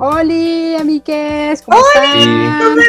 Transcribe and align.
Hola, 0.00 0.80
amigues, 0.80 1.60
¿cómo 1.62 1.76
están? 1.78 2.58
¿Cómo 2.60 2.80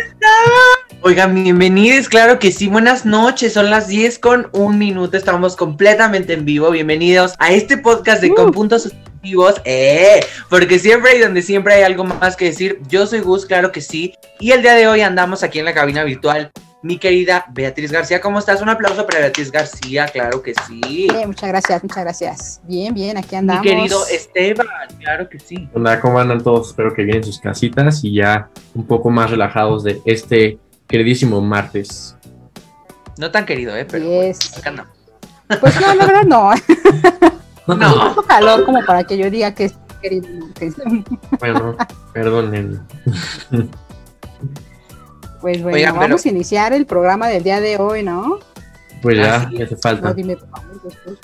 Oigan, 1.01 1.33
bienvenidos, 1.33 2.07
claro 2.07 2.37
que 2.37 2.51
sí, 2.51 2.67
buenas 2.67 3.03
noches, 3.03 3.53
son 3.53 3.71
las 3.71 3.87
10 3.87 4.19
con 4.19 4.47
un 4.51 4.77
minuto, 4.77 5.17
estamos 5.17 5.55
completamente 5.55 6.33
en 6.33 6.45
vivo, 6.45 6.69
bienvenidos 6.69 7.33
a 7.39 7.51
este 7.51 7.79
podcast 7.79 8.21
de 8.21 8.31
Con 8.35 8.51
Puntos 8.51 8.83
Suspensivos, 8.83 9.55
eh, 9.65 10.19
porque 10.51 10.77
siempre 10.77 11.17
y 11.17 11.21
donde 11.21 11.41
siempre 11.41 11.73
hay 11.73 11.81
algo 11.81 12.03
más 12.03 12.35
que 12.35 12.45
decir, 12.45 12.79
yo 12.87 13.07
soy 13.07 13.21
Gus, 13.21 13.47
claro 13.47 13.71
que 13.71 13.81
sí, 13.81 14.13
y 14.39 14.51
el 14.51 14.61
día 14.61 14.75
de 14.75 14.87
hoy 14.87 15.01
andamos 15.01 15.41
aquí 15.41 15.57
en 15.57 15.65
la 15.65 15.73
cabina 15.73 16.03
virtual, 16.03 16.51
mi 16.81 16.97
querida 16.97 17.45
Beatriz 17.49 17.91
García, 17.91 18.21
¿cómo 18.21 18.39
estás? 18.39 18.61
Un 18.61 18.69
aplauso 18.69 19.05
para 19.05 19.19
Beatriz 19.19 19.51
García, 19.51 20.07
claro 20.07 20.41
que 20.41 20.53
sí. 20.65 20.79
Bien, 21.11 21.27
muchas 21.27 21.49
gracias, 21.49 21.83
muchas 21.83 22.03
gracias. 22.03 22.61
Bien, 22.63 22.93
bien, 22.93 23.17
aquí 23.17 23.35
andamos. 23.35 23.63
Mi 23.65 23.69
querido 23.71 24.07
Esteban, 24.07 24.67
claro 24.99 25.27
que 25.27 25.39
sí. 25.39 25.67
Hola, 25.73 25.99
¿cómo 25.99 26.19
andan 26.19 26.41
todos? 26.41 26.69
Espero 26.69 26.93
que 26.93 27.03
vienen 27.03 27.23
sus 27.23 27.39
casitas 27.39 28.03
y 28.03 28.13
ya 28.15 28.49
un 28.73 28.85
poco 28.87 29.09
más 29.09 29.29
relajados 29.29 29.83
de 29.83 30.01
este 30.05 30.57
queridísimo 30.87 31.41
martes. 31.41 32.15
No 33.17 33.29
tan 33.29 33.45
querido, 33.45 33.75
¿eh? 33.75 33.85
Pero 33.85 34.05
Yes. 34.05 34.39
bueno, 34.51 34.57
acá 34.59 34.69
andamos. 34.69 34.93
Pues 35.59 35.81
no, 35.81 35.93
la 35.95 36.05
verdad 36.05 36.23
no. 36.25 36.51
No. 37.67 37.75
Mucho 38.09 38.23
calor 38.23 38.65
como 38.65 38.83
para 38.83 39.03
que 39.03 39.15
yo 39.17 39.29
diga 39.29 39.53
que 39.53 39.65
es 39.65 39.75
querido. 40.01 40.25
que- 40.55 40.71
Bueno, 41.39 41.75
perdonen. 42.13 42.79
Pues 45.41 45.61
bueno, 45.61 45.75
Oigan, 45.77 45.93
pero- 45.93 46.01
vamos 46.07 46.25
a 46.25 46.29
iniciar 46.29 46.73
el 46.73 46.85
programa 46.85 47.27
del 47.27 47.43
día 47.43 47.59
de 47.61 47.77
hoy, 47.77 48.03
¿no? 48.03 48.39
Pues 49.01 49.17
ya, 49.17 49.35
Así 49.35 49.57
ya 49.57 49.65
hace 49.65 49.75
No, 49.75 49.81
falta. 49.81 50.13
dime, 50.13 50.35
después. 50.83 51.17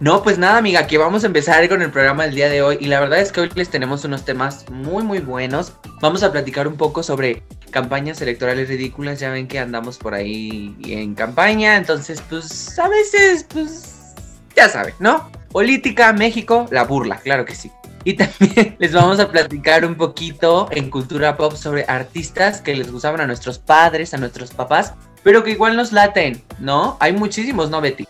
No, 0.00 0.22
pues 0.22 0.38
nada, 0.38 0.56
amiga, 0.58 0.86
que 0.86 0.96
vamos 0.96 1.24
a 1.24 1.26
empezar 1.26 1.68
con 1.68 1.82
el 1.82 1.90
programa 1.90 2.24
del 2.24 2.34
día 2.34 2.48
de 2.48 2.62
hoy. 2.62 2.78
Y 2.80 2.86
la 2.86 3.00
verdad 3.00 3.20
es 3.20 3.32
que 3.32 3.42
hoy 3.42 3.50
les 3.54 3.68
tenemos 3.68 4.02
unos 4.04 4.24
temas 4.24 4.64
muy, 4.70 5.02
muy 5.02 5.18
buenos. 5.18 5.74
Vamos 6.00 6.22
a 6.22 6.32
platicar 6.32 6.66
un 6.66 6.76
poco 6.76 7.02
sobre 7.02 7.42
campañas 7.70 8.20
electorales 8.22 8.68
ridículas. 8.68 9.20
Ya 9.20 9.30
ven 9.30 9.46
que 9.46 9.58
andamos 9.58 9.98
por 9.98 10.14
ahí 10.14 10.74
en 10.84 11.14
campaña. 11.14 11.76
Entonces, 11.76 12.22
pues, 12.30 12.78
a 12.78 12.88
veces, 12.88 13.44
pues, 13.52 14.14
ya 14.56 14.70
saben, 14.70 14.94
¿no? 15.00 15.30
Política, 15.52 16.12
México, 16.14 16.66
la 16.70 16.84
burla, 16.84 17.16
claro 17.18 17.44
que 17.44 17.54
sí. 17.54 17.70
Y 18.04 18.14
también 18.14 18.76
les 18.78 18.92
vamos 18.92 19.20
a 19.20 19.30
platicar 19.30 19.84
un 19.84 19.94
poquito 19.96 20.68
en 20.70 20.90
cultura 20.90 21.36
pop 21.36 21.54
sobre 21.54 21.84
artistas 21.86 22.60
que 22.60 22.74
les 22.74 22.90
gustaban 22.90 23.20
a 23.20 23.26
nuestros 23.26 23.58
padres, 23.58 24.14
a 24.14 24.16
nuestros 24.18 24.52
papás, 24.52 24.94
pero 25.22 25.44
que 25.44 25.50
igual 25.50 25.76
nos 25.76 25.92
laten, 25.92 26.42
¿no? 26.58 26.96
Hay 27.00 27.12
muchísimos, 27.12 27.68
¿no, 27.70 27.80
Betty? 27.80 28.06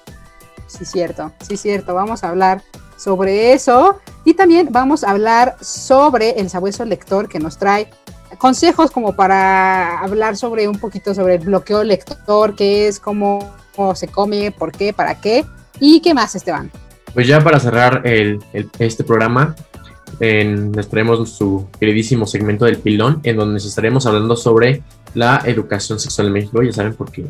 Sí, 0.68 0.84
cierto, 0.84 1.32
sí, 1.40 1.56
cierto. 1.56 1.94
Vamos 1.94 2.22
a 2.22 2.28
hablar 2.28 2.62
sobre 2.96 3.52
eso 3.52 3.98
y 4.24 4.34
también 4.34 4.68
vamos 4.70 5.02
a 5.02 5.10
hablar 5.10 5.56
sobre 5.60 6.38
el 6.38 6.48
sabueso 6.50 6.84
lector 6.84 7.28
que 7.28 7.40
nos 7.40 7.58
trae 7.58 7.90
consejos 8.38 8.92
como 8.92 9.16
para 9.16 9.98
hablar 9.98 10.36
sobre 10.36 10.68
un 10.68 10.78
poquito 10.78 11.14
sobre 11.14 11.34
el 11.34 11.40
bloqueo 11.40 11.82
lector, 11.82 12.54
qué 12.54 12.86
es, 12.86 13.00
cómo, 13.00 13.52
cómo 13.74 13.96
se 13.96 14.06
come, 14.06 14.52
por 14.52 14.70
qué, 14.70 14.92
para 14.92 15.20
qué 15.20 15.44
y 15.80 16.00
qué 16.00 16.14
más, 16.14 16.36
Esteban. 16.36 16.70
Pues 17.12 17.26
ya 17.26 17.40
para 17.40 17.58
cerrar 17.58 18.02
el, 18.06 18.38
el- 18.52 18.70
este 18.78 19.02
programa, 19.02 19.56
en- 20.18 20.72
les 20.72 20.88
traemos 20.88 21.30
su 21.30 21.68
queridísimo 21.78 22.26
segmento 22.26 22.64
del 22.64 22.78
pilón, 22.78 23.20
en 23.22 23.36
donde 23.36 23.54
les 23.54 23.64
estaremos 23.66 24.06
hablando 24.06 24.36
sobre 24.36 24.82
la 25.14 25.42
educación 25.44 25.98
sexual 26.00 26.28
en 26.28 26.32
México. 26.34 26.62
Ya 26.62 26.72
saben 26.72 26.94
por 26.94 27.10
qué 27.12 27.26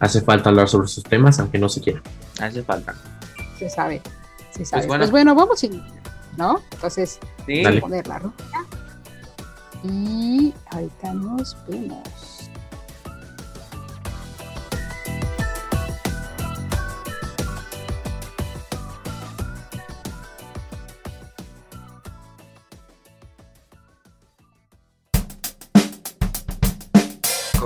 hace 0.00 0.20
falta 0.22 0.50
hablar 0.50 0.68
sobre 0.68 0.86
esos 0.86 1.04
temas, 1.04 1.38
aunque 1.40 1.58
no 1.58 1.68
se 1.68 1.80
quiera. 1.80 2.02
Hace 2.40 2.62
falta. 2.62 2.94
Se 3.58 3.68
sabe, 3.68 4.00
se 4.50 4.64
sabe. 4.64 4.86
Pues 4.86 4.98
bueno. 4.98 5.10
bueno, 5.10 5.34
vamos, 5.34 5.62
a- 5.64 6.36
¿no? 6.36 6.60
Entonces, 6.72 7.18
Sí. 7.46 7.62
Dale. 7.62 7.80
poner 7.80 8.06
la 8.06 8.18
ruta 8.20 8.44
y 9.84 10.52
ahorita 10.70 11.12
nos 11.14 11.56
vemos. 11.68 12.00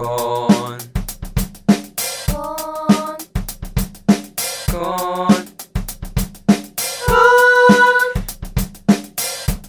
Con. 0.02 0.78
Con. 4.72 5.28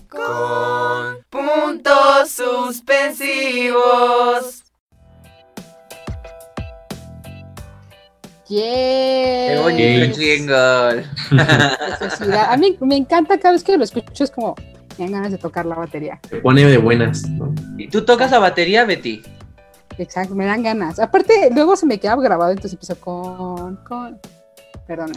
Con. 0.10 1.22
Puntos 1.30 2.32
suspensivos. 2.32 4.64
¡Yay! 8.50 9.50
Qué 9.50 9.60
bonito 9.62 10.20
jingle. 10.20 11.06
A 12.50 12.58
mí 12.58 12.76
me 12.82 12.98
encanta 12.98 13.38
cada 13.38 13.52
vez 13.52 13.64
que 13.64 13.78
lo 13.78 13.84
escucho, 13.84 14.24
es 14.24 14.32
como, 14.32 14.56
me 14.98 15.06
dan 15.06 15.12
ganas 15.12 15.32
de 15.32 15.38
tocar 15.38 15.68
la 15.68 15.76
batería. 15.76 16.20
Se 16.28 16.38
pone 16.38 16.66
de 16.66 16.80
buenas, 16.80 17.30
¿no? 17.30 17.54
¿Y 17.78 17.88
tú 17.88 18.04
tocas 18.04 18.32
la 18.32 18.40
batería, 18.40 18.84
Betty? 18.86 19.22
Exacto, 19.98 20.36
me 20.36 20.46
dan 20.46 20.64
ganas. 20.64 21.00
Aparte, 21.00 21.50
luego 21.54 21.76
se 21.76 21.86
me 21.86 22.00
queda 22.00 22.16
grabado, 22.16 22.52
entonces 22.52 22.74
empiezo 22.74 23.00
con, 23.00 23.78
con. 23.78 24.20
Perdón. 24.88 25.14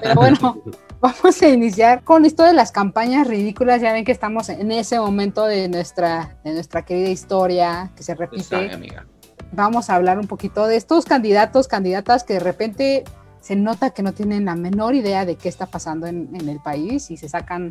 Pero 0.00 0.14
bueno, 0.14 0.62
vamos 1.00 1.42
a 1.42 1.48
iniciar 1.48 2.02
con 2.02 2.24
esto 2.24 2.44
de 2.44 2.54
las 2.54 2.72
campañas 2.72 3.26
ridículas. 3.26 3.82
Ya 3.82 3.92
ven 3.92 4.04
que 4.04 4.12
estamos 4.12 4.48
en 4.48 4.72
ese 4.72 4.98
momento 4.98 5.44
de 5.44 5.68
nuestra, 5.68 6.36
de 6.42 6.54
nuestra 6.54 6.82
querida 6.82 7.10
historia 7.10 7.90
que 7.94 8.02
se 8.02 8.14
repite. 8.14 8.72
amiga. 8.72 9.06
vamos 9.52 9.90
a 9.90 9.96
hablar 9.96 10.18
un 10.18 10.28
poquito 10.28 10.66
de 10.66 10.76
estos 10.76 11.04
candidatos, 11.04 11.68
candidatas 11.68 12.24
que 12.24 12.34
de 12.34 12.40
repente 12.40 13.04
se 13.40 13.56
nota 13.56 13.90
que 13.90 14.02
no 14.02 14.12
tienen 14.12 14.46
la 14.46 14.54
menor 14.54 14.94
idea 14.94 15.26
de 15.26 15.36
qué 15.36 15.48
está 15.48 15.66
pasando 15.66 16.06
en, 16.06 16.30
en 16.34 16.48
el 16.48 16.60
país 16.60 17.10
y 17.10 17.16
se 17.16 17.28
sacan 17.28 17.70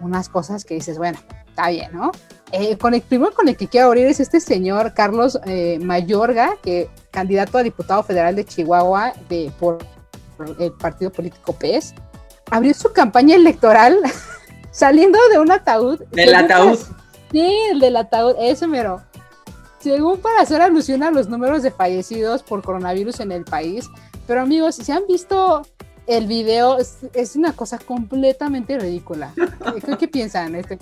unas 0.00 0.28
cosas 0.28 0.64
que 0.64 0.74
dices, 0.74 0.98
bueno, 0.98 1.18
está 1.48 1.70
bien, 1.70 1.90
¿no? 1.92 2.12
Eh, 2.52 2.76
con 2.78 2.94
el 2.94 3.02
primero 3.02 3.32
con 3.34 3.48
el 3.48 3.56
que 3.56 3.66
quiero 3.66 3.88
abrir 3.88 4.06
es 4.06 4.20
este 4.20 4.38
señor 4.40 4.94
Carlos 4.94 5.38
eh, 5.46 5.78
Mayorga, 5.82 6.56
que 6.62 6.88
candidato 7.10 7.58
a 7.58 7.62
diputado 7.62 8.02
federal 8.04 8.36
de 8.36 8.44
Chihuahua 8.44 9.12
de, 9.28 9.50
por, 9.58 9.78
por 10.36 10.54
el 10.62 10.72
partido 10.72 11.10
político 11.10 11.52
PES, 11.54 11.94
abrió 12.50 12.72
su 12.72 12.92
campaña 12.92 13.34
electoral 13.34 13.98
saliendo 14.70 15.18
de 15.32 15.38
un 15.40 15.50
ataúd. 15.50 16.00
¿Del 16.12 16.34
ataúd? 16.34 16.78
para- 16.78 16.96
Sí, 17.32 17.52
el 17.72 17.80
del 17.80 17.96
ataúd, 17.96 18.36
ese 18.38 18.66
mero. 18.68 19.02
Según 19.80 20.18
para 20.20 20.40
hacer 20.40 20.62
alusión 20.62 21.02
a 21.02 21.10
los 21.10 21.28
números 21.28 21.62
de 21.62 21.70
fallecidos 21.72 22.42
por 22.44 22.62
coronavirus 22.62 23.20
en 23.20 23.32
el 23.32 23.44
país. 23.44 23.88
Pero 24.28 24.40
amigos, 24.42 24.76
si 24.76 24.90
han 24.92 25.06
visto 25.08 25.62
el 26.06 26.26
video, 26.28 26.78
es, 26.78 26.98
es 27.14 27.34
una 27.36 27.52
cosa 27.52 27.78
completamente 27.78 28.78
ridícula. 28.78 29.32
¿Qué, 29.84 29.96
qué 29.96 30.08
piensan? 30.08 30.54
Este, 30.54 30.78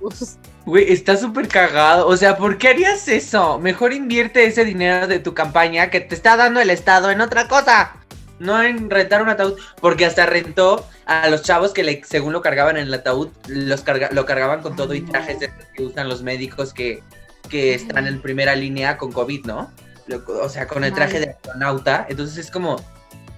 Uf, 0.00 0.22
Güey, 0.66 0.92
está 0.92 1.16
súper 1.16 1.48
cagado. 1.48 2.06
O 2.06 2.16
sea, 2.16 2.36
¿por 2.36 2.58
qué 2.58 2.68
harías 2.68 3.08
eso? 3.08 3.58
Mejor 3.58 3.92
invierte 3.92 4.44
ese 4.46 4.64
dinero 4.64 5.06
de 5.06 5.18
tu 5.18 5.34
campaña 5.34 5.90
que 5.90 6.00
te 6.00 6.14
está 6.14 6.36
dando 6.36 6.60
el 6.60 6.70
Estado 6.70 7.10
en 7.10 7.20
otra 7.20 7.48
cosa. 7.48 7.92
No 8.38 8.62
en 8.62 8.88
rentar 8.90 9.22
un 9.22 9.28
ataúd. 9.30 9.58
Porque 9.80 10.06
hasta 10.06 10.26
rentó 10.26 10.86
a 11.06 11.28
los 11.28 11.42
chavos 11.42 11.72
que 11.72 11.82
le- 11.82 12.02
según 12.04 12.32
lo 12.32 12.40
cargaban 12.42 12.76
en 12.76 12.84
el 12.88 12.94
ataúd, 12.94 13.28
los 13.48 13.82
carga- 13.84 14.10
lo 14.12 14.24
cargaban 14.26 14.62
con 14.62 14.76
todo 14.76 14.94
y 14.94 15.00
trajes 15.02 15.40
de- 15.40 15.50
que 15.74 15.82
usan 15.84 16.08
los 16.08 16.22
médicos 16.22 16.72
que 16.72 17.02
que 17.48 17.74
están 17.74 18.06
en 18.06 18.22
primera 18.22 18.54
línea 18.54 18.96
con 18.96 19.10
COVID, 19.10 19.44
¿no? 19.44 19.72
Lo- 20.06 20.22
O 20.40 20.48
sea, 20.48 20.68
con 20.68 20.84
el 20.84 20.92
traje 20.94 21.18
de 21.18 21.30
astronauta. 21.30 22.06
Entonces 22.08 22.38
es 22.38 22.48
como, 22.50 22.76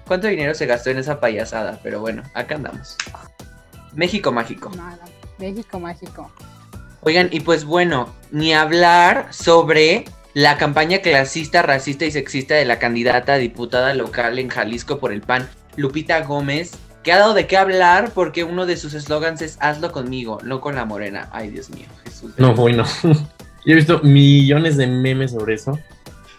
¿cuánto 0.07 0.27
dinero 0.27 0.55
se 0.55 0.67
gastó 0.67 0.91
en 0.91 0.99
esa 0.99 1.19
payasada? 1.19 1.81
Pero 1.83 2.01
bueno, 2.01 2.23
acá 2.35 2.57
andamos. 2.57 2.97
México 3.95 4.31
mágico. 4.31 4.71
Nada. 4.77 4.99
México 5.43 5.81
mágico. 5.81 6.31
Oigan, 7.01 7.29
y 7.33 7.41
pues 7.41 7.65
bueno, 7.65 8.15
ni 8.31 8.55
hablar 8.55 9.27
sobre 9.31 10.05
la 10.35 10.57
campaña 10.57 11.01
clasista, 11.01 11.63
racista 11.63 12.05
y 12.05 12.13
sexista 12.13 12.55
de 12.55 12.65
la 12.65 12.79
candidata 12.79 13.35
a 13.35 13.39
diputada 13.39 13.93
local 13.93 14.39
en 14.39 14.49
Jalisco 14.49 14.99
por 14.99 15.13
el 15.13 15.21
PAN, 15.21 15.49
Lupita 15.77 16.23
Gómez, 16.23 16.73
que 17.03 17.13
ha 17.13 17.19
dado 17.19 17.35
de 17.35 17.49
qué 17.49 17.57
hablar 17.57 18.13
porque 18.15 18.45
uno 18.45 18.67
de 18.67 18.77
sus 18.77 18.95
eslogans 18.95 19.43
es 19.43 19.59
hazlo 19.61 19.91
conmigo, 19.91 20.39
no 20.45 20.61
con 20.61 20.77
la 20.77 20.85
morena. 20.85 21.29
Ay, 21.33 21.51
Dios 21.51 21.71
mío, 21.71 21.87
Jesús. 22.05 22.33
No, 22.39 22.55
bueno. 22.55 22.85
Yo 23.03 23.73
he 23.73 23.75
visto 23.75 24.01
millones 24.03 24.77
de 24.77 24.87
memes 24.87 25.33
sobre 25.33 25.55
eso. 25.55 25.77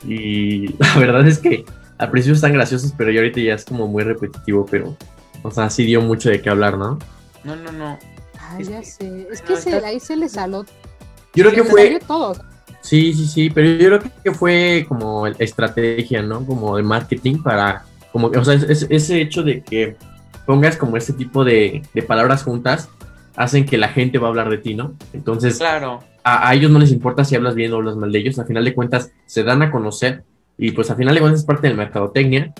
Y 0.08 0.68
la 0.80 0.96
verdad 0.98 1.28
es 1.28 1.40
que 1.40 1.66
al 1.98 2.10
principio 2.10 2.36
están 2.36 2.54
graciosos, 2.54 2.94
pero 2.98 3.12
ya 3.12 3.20
ahorita 3.20 3.42
ya 3.42 3.56
es 3.56 3.66
como 3.66 3.88
muy 3.88 4.04
repetitivo, 4.04 4.66
pero. 4.66 4.96
O 5.42 5.52
sea, 5.52 5.70
sí 5.70 5.86
dio 5.86 6.00
mucho 6.00 6.30
de 6.30 6.42
qué 6.42 6.50
hablar, 6.50 6.78
¿no? 6.78 7.00
No, 7.44 7.58
no, 7.58 7.72
no. 7.74 8.00
Ya 8.60 8.80
que- 8.80 8.86
sé. 8.86 9.28
Es 9.32 9.42
no, 9.42 9.48
que 9.48 9.58
se- 9.58 9.86
ahí 9.86 10.00
se 10.00 10.16
le 10.16 10.30
saló. 10.30 10.66
Yo 11.36 11.46
creo 11.46 11.52
que 11.52 11.64
fue. 11.64 11.84
salió 11.84 12.00
todo. 12.00 12.36
Sí, 12.82 13.14
sí, 13.14 13.26
sí, 13.28 13.50
pero 13.50 13.68
yo 13.70 14.00
creo 14.00 14.12
que 14.24 14.32
fue 14.34 14.86
como 14.88 15.26
estrategia, 15.28 16.22
¿no? 16.22 16.46
Como 16.46 16.76
de 16.78 16.84
marketing 16.84 17.42
para, 17.42 17.86
como 18.12 18.30
que, 18.30 18.40
o 18.40 18.46
sea, 18.46 18.54
es- 18.56 18.64
es- 18.64 18.88
ese 18.90 19.22
hecho 19.22 19.42
de 19.44 19.62
que 19.64 19.96
pongas 20.46 20.76
como 20.76 20.98
este 20.98 21.14
tipo 21.14 21.44
de, 21.46 21.82
de 21.94 22.02
palabras 22.04 22.44
juntas 22.44 22.90
hacen 23.36 23.66
que 23.66 23.78
la 23.78 23.88
gente 23.88 24.18
va 24.18 24.28
a 24.28 24.30
hablar 24.30 24.50
de 24.50 24.58
ti, 24.58 24.76
¿no? 24.76 24.94
Entonces, 25.14 25.58
Claro. 25.58 26.02
a, 26.24 26.50
a 26.50 26.54
ellos 26.54 26.70
no 26.72 26.80
les 26.80 26.92
importa 26.92 27.24
si 27.24 27.36
hablas 27.36 27.56
bien 27.56 27.72
o 27.74 27.78
hablas 27.78 27.96
mal 27.96 28.12
de 28.12 28.20
ellos, 28.20 28.38
a 28.38 28.46
final 28.46 28.66
de 28.66 28.74
cuentas 28.76 29.12
se 29.26 29.44
dan 29.44 29.62
a 29.62 29.72
conocer 29.72 30.24
y 30.58 30.72
pues 30.72 30.92
a 30.92 30.96
final 30.96 31.16
de 31.16 31.22
cuentas 31.22 31.40
es 31.40 31.46
parte 31.46 31.68
del 31.68 31.78
mercadotecnia, 31.78 32.54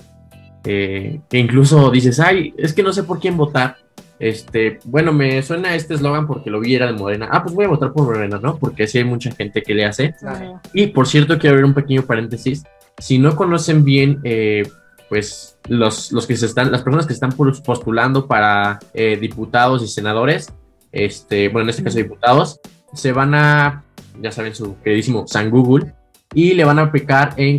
eh, 0.64 1.20
que 1.28 1.38
incluso 1.38 1.90
dices, 1.90 2.18
ay, 2.18 2.54
es 2.56 2.72
que 2.72 2.82
no 2.82 2.92
sé 2.92 3.02
por 3.04 3.20
quién 3.20 3.36
votar. 3.36 3.76
Este, 4.18 4.78
bueno, 4.84 5.12
me 5.12 5.42
suena 5.42 5.74
este 5.74 5.94
eslogan 5.94 6.26
porque 6.26 6.50
lo 6.50 6.60
vi 6.60 6.74
era 6.74 6.86
de 6.86 6.92
Morena. 6.92 7.28
Ah, 7.30 7.42
pues 7.42 7.54
voy 7.54 7.64
a 7.64 7.68
votar 7.68 7.92
por 7.92 8.04
Morena, 8.04 8.38
¿no? 8.42 8.58
Porque 8.58 8.86
sí 8.86 8.98
hay 8.98 9.04
mucha 9.04 9.32
gente 9.32 9.62
que 9.62 9.74
le 9.74 9.84
hace. 9.84 10.14
Claro. 10.18 10.60
Y 10.72 10.88
por 10.88 11.08
cierto, 11.08 11.38
quiero 11.38 11.54
abrir 11.54 11.64
un 11.64 11.74
pequeño 11.74 12.02
paréntesis. 12.02 12.64
Si 12.98 13.18
no 13.18 13.34
conocen 13.34 13.84
bien, 13.84 14.20
eh, 14.22 14.62
pues 15.08 15.58
los, 15.68 16.12
los 16.12 16.26
que 16.26 16.36
se 16.36 16.46
están, 16.46 16.70
las 16.70 16.82
personas 16.82 17.06
que 17.06 17.12
están 17.12 17.32
pos- 17.32 17.60
postulando 17.60 18.26
para 18.26 18.78
eh, 18.94 19.16
diputados 19.20 19.82
y 19.82 19.88
senadores, 19.88 20.52
este, 20.92 21.48
bueno, 21.48 21.64
en 21.64 21.70
este 21.70 21.82
caso 21.82 21.98
diputados, 21.98 22.60
se 22.92 23.12
van 23.12 23.34
a, 23.34 23.82
ya 24.22 24.30
saben, 24.30 24.54
su 24.54 24.80
queridísimo 24.80 25.26
San 25.26 25.50
Google, 25.50 25.92
y 26.32 26.54
le 26.54 26.64
van 26.64 26.78
a 26.78 26.82
aplicar 26.82 27.34
en 27.36 27.58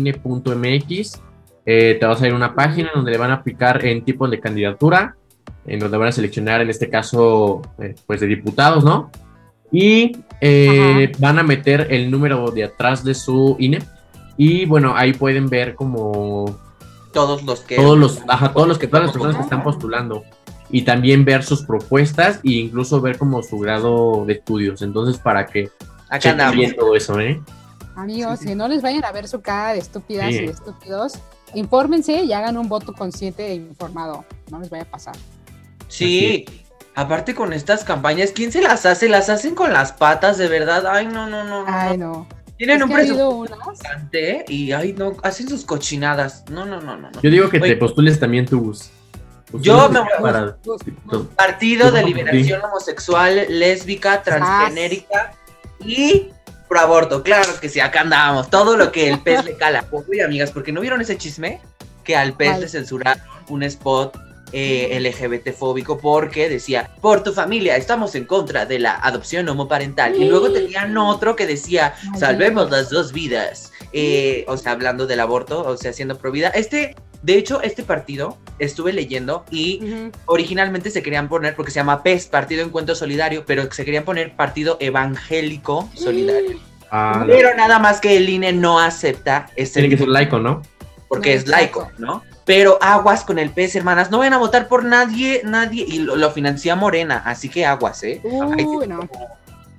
candidaturas.ine.mx. 0.00 1.20
Eh, 1.66 1.96
te 2.00 2.06
vas 2.06 2.20
a 2.22 2.26
ir 2.26 2.32
a 2.32 2.36
una 2.36 2.54
página 2.54 2.90
donde 2.94 3.12
le 3.12 3.18
van 3.18 3.30
a 3.30 3.34
aplicar 3.34 3.84
en 3.84 4.04
tipos 4.04 4.30
de 4.30 4.40
candidatura, 4.40 5.14
en 5.66 5.78
donde 5.78 5.96
van 5.98 6.08
a 6.08 6.12
seleccionar, 6.12 6.60
en 6.60 6.70
este 6.70 6.88
caso, 6.88 7.62
eh, 7.78 7.94
pues 8.06 8.20
de 8.20 8.26
diputados, 8.26 8.84
¿no? 8.84 9.10
Y 9.72 10.16
eh, 10.40 11.12
van 11.18 11.38
a 11.38 11.42
meter 11.42 11.86
el 11.90 12.10
número 12.10 12.50
de 12.50 12.64
atrás 12.64 13.04
de 13.04 13.14
su 13.14 13.56
INE. 13.58 13.80
Y 14.36 14.64
bueno, 14.66 14.94
ahí 14.96 15.12
pueden 15.12 15.48
ver 15.48 15.74
como 15.74 16.58
Todos 17.12 17.42
los 17.44 17.60
que. 17.60 17.76
todos 17.76 17.98
los, 17.98 18.20
ajá, 18.26 18.52
todos 18.52 18.66
los 18.66 18.78
que 18.78 18.86
todas 18.86 19.04
las 19.04 19.12
personas 19.12 19.36
que 19.36 19.42
están 19.42 19.62
postulando. 19.62 20.24
Y 20.72 20.82
también 20.82 21.24
ver 21.24 21.42
sus 21.44 21.62
propuestas 21.64 22.36
e 22.44 22.50
incluso 22.52 23.00
ver 23.00 23.18
como 23.18 23.42
su 23.42 23.58
grado 23.58 24.24
de 24.24 24.34
estudios. 24.34 24.82
Entonces, 24.82 25.18
para 25.18 25.46
que 25.46 25.68
Acá 26.08 26.30
andamos. 26.30 26.74
todo 26.76 26.94
eso, 26.96 27.18
¿eh? 27.20 27.40
Amigos, 27.96 28.38
Sí, 28.38 28.44
sí. 28.44 28.48
que 28.50 28.54
no 28.56 28.66
les 28.68 28.80
vayan 28.80 29.04
a 29.04 29.12
ver 29.12 29.28
su 29.28 29.40
cara 29.40 29.72
de 29.72 29.80
estúpidas 29.80 30.28
Sí. 30.28 30.36
y 30.36 30.46
de 30.46 30.52
estúpidos. 30.52 31.14
Infórmense 31.54 32.22
y 32.24 32.32
hagan 32.32 32.56
un 32.56 32.68
voto 32.68 32.92
consciente 32.92 33.48
e 33.48 33.54
informado. 33.56 34.24
No 34.50 34.60
les 34.60 34.70
vaya 34.70 34.84
a 34.84 34.90
pasar. 34.90 35.14
Sí. 35.90 36.44
Aparte 36.94 37.34
con 37.34 37.52
estas 37.52 37.84
campañas, 37.84 38.30
¿quién 38.34 38.50
se 38.52 38.62
las 38.62 38.84
hace? 38.86 39.08
Las 39.08 39.28
hacen 39.28 39.54
con 39.54 39.72
las 39.72 39.92
patas, 39.92 40.38
de 40.38 40.48
verdad. 40.48 40.86
Ay, 40.86 41.06
no, 41.06 41.28
no, 41.28 41.44
no. 41.44 41.64
no. 41.64 41.72
Ay, 41.72 41.96
no. 41.98 42.26
Tienen 42.56 42.76
Es 42.78 42.82
un 42.82 42.90
presupuesto 42.92 43.56
bastante 43.66 44.44
y 44.48 44.72
ay, 44.72 44.92
no, 44.92 45.16
hacen 45.22 45.48
sus 45.48 45.64
cochinadas. 45.64 46.44
No, 46.50 46.66
no, 46.66 46.80
no, 46.80 46.96
no. 46.96 47.10
no. 47.10 47.22
Yo 47.22 47.30
digo 47.30 47.48
que 47.48 47.58
Oye. 47.58 47.72
te 47.72 47.76
postules 47.76 48.18
también 48.20 48.44
tus. 48.44 48.90
tus 49.50 49.62
Yo 49.62 49.88
me 49.88 50.00
voy 50.00 50.08
a- 50.18 50.20
para- 50.20 50.56
tu- 50.56 50.76
Partido 51.36 51.90
de. 51.90 52.02
Liberación 52.04 52.60
Homosexual, 52.62 53.46
Lésbica, 53.48 54.22
Transgenérica 54.22 55.32
y 55.84 56.28
pro 56.68 56.80
aborto. 56.80 57.22
Claro 57.22 57.48
que 57.60 57.68
sí, 57.70 57.80
acá 57.80 58.02
andábamos. 58.02 58.50
Todo 58.50 58.76
lo 58.76 58.92
que 58.92 59.08
el 59.08 59.20
pez 59.20 59.42
le 59.44 59.56
cala. 59.56 59.86
Uy, 59.90 60.20
amigas, 60.20 60.50
porque 60.50 60.70
no 60.72 60.80
vieron 60.82 61.00
ese 61.00 61.16
chisme 61.16 61.60
que 62.04 62.14
al 62.16 62.34
pez 62.34 62.58
le 62.58 62.68
censuraron 62.68 63.22
un 63.48 63.62
spot 63.62 64.16
eh, 64.52 64.98
LGBT 65.00 65.54
fóbico 65.54 65.98
porque 65.98 66.48
decía, 66.48 66.90
por 67.00 67.22
tu 67.22 67.32
familia, 67.32 67.76
estamos 67.76 68.14
en 68.14 68.24
contra 68.24 68.66
de 68.66 68.78
la 68.78 68.96
adopción 68.96 69.48
homoparental. 69.48 70.16
Y 70.16 70.26
luego 70.28 70.52
tenían 70.52 70.96
otro 70.98 71.36
que 71.36 71.46
decía, 71.46 71.94
salvemos 72.18 72.70
las 72.70 72.90
dos 72.90 73.12
vidas. 73.12 73.72
Eh, 73.92 74.44
o 74.48 74.56
sea, 74.56 74.72
hablando 74.72 75.06
del 75.06 75.20
aborto, 75.20 75.66
o 75.66 75.76
sea, 75.76 75.92
siendo 75.92 76.16
pro 76.18 76.30
vida. 76.30 76.48
Este, 76.48 76.94
de 77.22 77.34
hecho, 77.36 77.60
este 77.62 77.82
partido 77.82 78.38
estuve 78.58 78.92
leyendo 78.92 79.44
y 79.50 80.10
originalmente 80.26 80.90
se 80.90 81.02
querían 81.02 81.28
poner, 81.28 81.54
porque 81.54 81.70
se 81.70 81.80
llama 81.80 82.02
PES, 82.02 82.26
Partido 82.26 82.64
Encuentro 82.64 82.94
Solidario, 82.94 83.44
pero 83.46 83.70
se 83.72 83.84
querían 83.84 84.04
poner 84.04 84.36
Partido 84.36 84.76
Evangélico 84.80 85.88
Solidario. 85.94 86.58
Ah, 86.90 87.24
Pero 87.26 87.54
nada 87.54 87.78
más 87.78 88.00
que 88.00 88.16
el 88.16 88.28
INE 88.28 88.52
no 88.52 88.80
acepta 88.80 89.48
ese 89.54 89.74
tiene 89.74 89.90
que 89.90 89.98
ser 89.98 90.08
laico, 90.08 90.40
¿no? 90.40 90.62
porque 91.10 91.34
No, 91.34 91.40
es 91.40 91.48
laico. 91.48 91.90
¿no? 91.98 92.22
Pero 92.50 92.78
aguas 92.80 93.22
con 93.22 93.38
el 93.38 93.50
PES, 93.50 93.76
hermanas, 93.76 94.10
no 94.10 94.18
vayan 94.18 94.32
a 94.34 94.38
votar 94.38 94.66
por 94.66 94.82
nadie, 94.84 95.40
nadie, 95.44 95.84
y 95.86 96.00
lo, 96.00 96.16
lo 96.16 96.32
financia 96.32 96.74
Morena, 96.74 97.22
así 97.24 97.48
que 97.48 97.64
aguas, 97.64 98.02
¿eh? 98.02 98.20
Ay, 98.24 98.64
Uy, 98.64 98.88
no. 98.88 99.08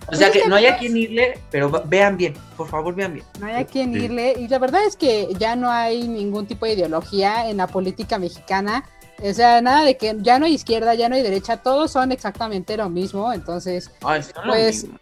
O 0.07 0.15
sea 0.15 0.31
que 0.31 0.47
no 0.47 0.55
hay 0.55 0.67
a 0.67 0.77
quien 0.77 0.95
irle, 0.95 1.37
pero 1.51 1.69
vean 1.85 2.15
bien, 2.15 2.33
por 2.55 2.69
favor, 2.69 2.95
vean 2.95 3.15
bien. 3.15 3.25
No 3.41 3.47
hay 3.47 3.55
a 3.55 3.65
quien 3.65 3.93
irle. 3.93 4.35
Y 4.39 4.47
la 4.47 4.57
verdad 4.57 4.85
es 4.87 4.95
que 4.95 5.27
ya 5.37 5.57
no 5.57 5.69
hay 5.69 6.07
ningún 6.07 6.45
tipo 6.47 6.65
de 6.65 6.71
ideología 6.71 7.49
en 7.49 7.57
la 7.57 7.67
política 7.67 8.17
mexicana. 8.17 8.85
O 9.21 9.33
sea, 9.33 9.59
nada 9.61 9.83
de 9.83 9.97
que 9.97 10.15
ya 10.19 10.39
no 10.39 10.45
hay 10.45 10.53
izquierda, 10.53 10.93
ya 10.95 11.09
no 11.09 11.15
hay 11.15 11.23
derecha, 11.23 11.57
todos 11.57 11.91
son 11.91 12.13
exactamente 12.13 12.77
lo 12.77 12.89
mismo. 12.89 13.33
Entonces, 13.33 13.91
Ay, 14.01 14.21
Pues, 14.47 14.83
mismo. 14.85 14.97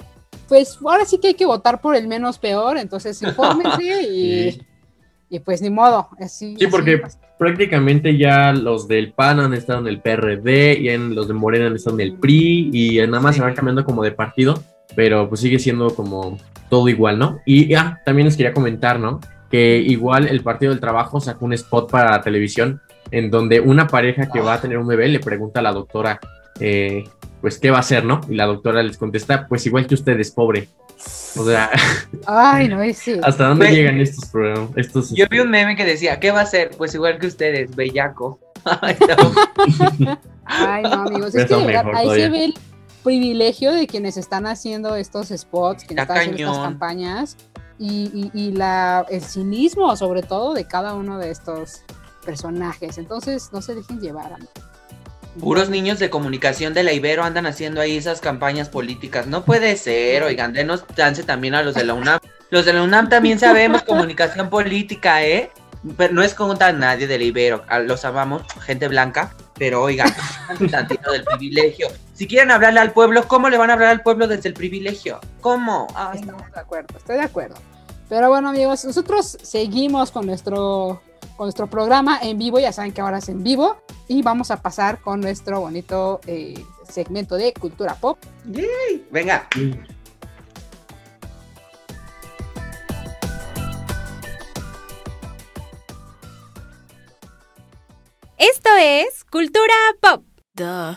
pues 0.47 0.75
ahora 0.83 1.05
sí 1.05 1.19
que 1.19 1.27
hay 1.27 1.33
que 1.35 1.45
votar 1.45 1.81
por 1.81 1.95
el 1.95 2.07
menos 2.07 2.39
peor. 2.39 2.79
Entonces, 2.79 3.21
infórmense 3.21 4.01
y, 4.01 4.51
Sí. 4.53 4.61
y 5.29 5.39
pues 5.39 5.61
ni 5.61 5.69
modo. 5.69 6.09
Así, 6.19 6.55
Sí, 6.57 6.65
así 6.65 6.67
porque 6.67 6.97
pasa. 6.97 7.18
Prácticamente 7.39 8.17
ya 8.17 8.51
los 8.51 8.87
del 8.89 9.13
PAN 9.13 9.39
han 9.39 9.53
estado 9.53 9.79
en 9.79 9.87
el 9.87 10.01
PRD 10.01 10.77
y 10.77 10.89
en 10.89 11.15
los 11.15 11.29
de 11.29 11.33
Morena 11.33 11.67
han 11.67 11.75
estado 11.75 11.95
en 11.95 12.01
el 12.01 12.13
PRI 12.15 12.69
y 12.73 12.97
nada 13.07 13.21
más 13.21 13.37
se 13.37 13.41
van 13.41 13.55
cambiando 13.55 13.85
como 13.85 14.03
de 14.03 14.11
partido, 14.11 14.61
pero 14.93 15.29
pues 15.29 15.39
sigue 15.39 15.57
siendo 15.57 15.95
como 15.95 16.37
todo 16.69 16.89
igual, 16.89 17.17
¿no? 17.17 17.39
Y 17.45 17.73
ah, 17.75 18.01
también 18.05 18.25
les 18.25 18.35
quería 18.35 18.53
comentar, 18.53 18.99
¿no? 18.99 19.21
Que 19.49 19.77
igual 19.77 20.27
el 20.27 20.41
Partido 20.41 20.71
del 20.71 20.81
Trabajo 20.81 21.21
sacó 21.21 21.45
un 21.45 21.53
spot 21.53 21.89
para 21.89 22.11
la 22.11 22.21
televisión 22.21 22.81
en 23.09 23.31
donde 23.31 23.61
una 23.61 23.87
pareja 23.87 24.29
que 24.29 24.41
va 24.41 24.55
a 24.55 24.61
tener 24.61 24.77
un 24.77 24.87
bebé 24.87 25.07
le 25.07 25.19
pregunta 25.19 25.61
a 25.61 25.63
la 25.63 25.71
doctora, 25.71 26.19
eh, 26.59 27.03
pues, 27.41 27.57
¿qué 27.59 27.71
va 27.71 27.77
a 27.77 27.81
hacer, 27.81 28.03
no? 28.05 28.21
Y 28.29 28.35
la 28.35 28.45
doctora 28.45 28.83
les 28.83 28.97
contesta, 28.97 29.47
pues 29.47 29.65
igual 29.65 29.87
que 29.87 29.95
usted 29.95 30.19
es 30.19 30.31
pobre. 30.31 30.67
O 31.37 31.45
sea, 31.45 31.69
Ay, 32.25 32.67
no, 32.67 32.81
ese. 32.81 33.21
¿hasta 33.23 33.47
dónde 33.47 33.71
llegan 33.71 33.99
estos 34.01 34.29
programas? 34.29 34.71
Estos, 34.75 35.11
Yo 35.15 35.25
vi 35.29 35.39
un 35.39 35.49
meme 35.49 35.75
que 35.77 35.85
decía, 35.85 36.19
¿qué 36.19 36.31
va 36.31 36.39
a 36.41 36.43
hacer? 36.43 36.71
Pues 36.77 36.93
igual 36.93 37.17
que 37.19 37.27
ustedes, 37.27 37.73
bellaco. 37.75 38.39
Ay, 38.65 38.97
no. 38.99 40.17
Ay, 40.45 40.83
no, 40.83 40.93
amigos. 41.03 41.33
Es 41.35 41.45
que 41.45 41.55
mejor 41.55 41.95
ahí 41.95 42.09
se 42.09 42.29
ve 42.29 42.45
el 42.45 42.53
privilegio 43.03 43.71
de 43.71 43.87
quienes 43.87 44.17
están 44.17 44.45
haciendo 44.47 44.95
estos 44.95 45.29
spots, 45.29 45.85
quienes 45.85 46.03
Está 46.03 46.15
están 46.15 46.33
haciendo 46.33 46.51
estas 46.51 46.65
campañas 46.67 47.37
y, 47.77 48.11
y- 48.13 48.31
y 48.33 48.51
la, 48.51 49.05
el 49.09 49.21
cinismo, 49.21 49.95
sobre 49.95 50.21
todo, 50.23 50.53
de 50.53 50.65
cada 50.65 50.95
uno 50.95 51.17
de 51.17 51.31
estos 51.31 51.83
personajes. 52.25 52.97
Entonces, 52.97 53.49
no 53.53 53.61
se 53.61 53.75
dejen 53.75 54.01
llevar. 54.01 54.33
amigos. 54.33 54.51
Puros 55.39 55.69
niños 55.69 55.99
de 55.99 56.09
comunicación 56.09 56.73
de 56.73 56.83
la 56.83 56.91
Ibero 56.93 57.23
andan 57.23 57.45
haciendo 57.45 57.81
ahí 57.81 57.97
esas 57.97 58.19
campañas 58.21 58.69
políticas. 58.69 59.27
No 59.27 59.45
puede 59.45 59.75
ser, 59.77 60.23
oigan, 60.23 60.53
denos 60.53 60.85
chance 60.95 61.23
también 61.23 61.55
a 61.55 61.61
los 61.63 61.75
de 61.75 61.83
la 61.83 61.93
UNAM. 61.93 62.19
Los 62.49 62.65
de 62.65 62.73
la 62.73 62.81
UNAM 62.83 63.09
también 63.09 63.39
sabemos 63.39 63.83
comunicación 63.83 64.49
política, 64.49 65.23
¿eh? 65.23 65.51
Pero 65.95 66.13
no 66.13 66.23
es 66.23 66.33
contra 66.33 66.73
nadie 66.73 67.07
de 67.07 67.17
la 67.17 67.23
Ibero. 67.23 67.63
a- 67.69 67.79
Los 67.79 68.03
amamos, 68.05 68.41
gente 68.61 68.87
blanca. 68.87 69.33
Pero 69.57 69.81
oigan, 69.83 70.11
un 70.59 70.69
tantito 70.69 71.11
del 71.11 71.23
privilegio. 71.23 71.87
Si 72.13 72.27
quieren 72.27 72.49
hablarle 72.51 72.79
al 72.79 72.91
pueblo, 72.91 73.27
¿cómo 73.27 73.49
le 73.49 73.57
van 73.57 73.69
a 73.69 73.73
hablar 73.73 73.89
al 73.89 74.01
pueblo 74.01 74.27
desde 74.27 74.49
el 74.49 74.55
privilegio? 74.55 75.19
¿Cómo? 75.41 75.87
Ay. 75.95 76.19
Estamos 76.19 76.51
de 76.51 76.59
acuerdo, 76.59 76.97
estoy 76.97 77.17
de 77.17 77.23
acuerdo. 77.23 77.55
Pero 78.09 78.29
bueno, 78.29 78.49
amigos, 78.49 78.83
nosotros 78.85 79.37
seguimos 79.43 80.11
con 80.11 80.25
nuestro, 80.25 81.01
con 81.37 81.45
nuestro 81.45 81.67
programa 81.67 82.19
en 82.21 82.39
vivo. 82.39 82.59
Ya 82.59 82.73
saben 82.73 82.91
que 82.91 83.01
ahora 83.01 83.19
es 83.19 83.29
en 83.29 83.43
vivo. 83.43 83.77
Y 84.07 84.23
vamos 84.23 84.49
a 84.49 84.61
pasar 84.61 84.99
con 84.99 85.21
nuestro 85.21 85.61
bonito 85.61 86.19
eh, 86.25 86.61
segmento 86.89 87.35
de 87.35 87.53
cultura 87.53 87.93
pop. 87.93 88.17
¡Yay! 88.45 89.07
Venga. 89.11 89.47
Esto 98.37 98.69
es 98.79 99.25
Cultura 99.25 99.73
Pop. 100.01 100.23
Duh. 100.55 100.95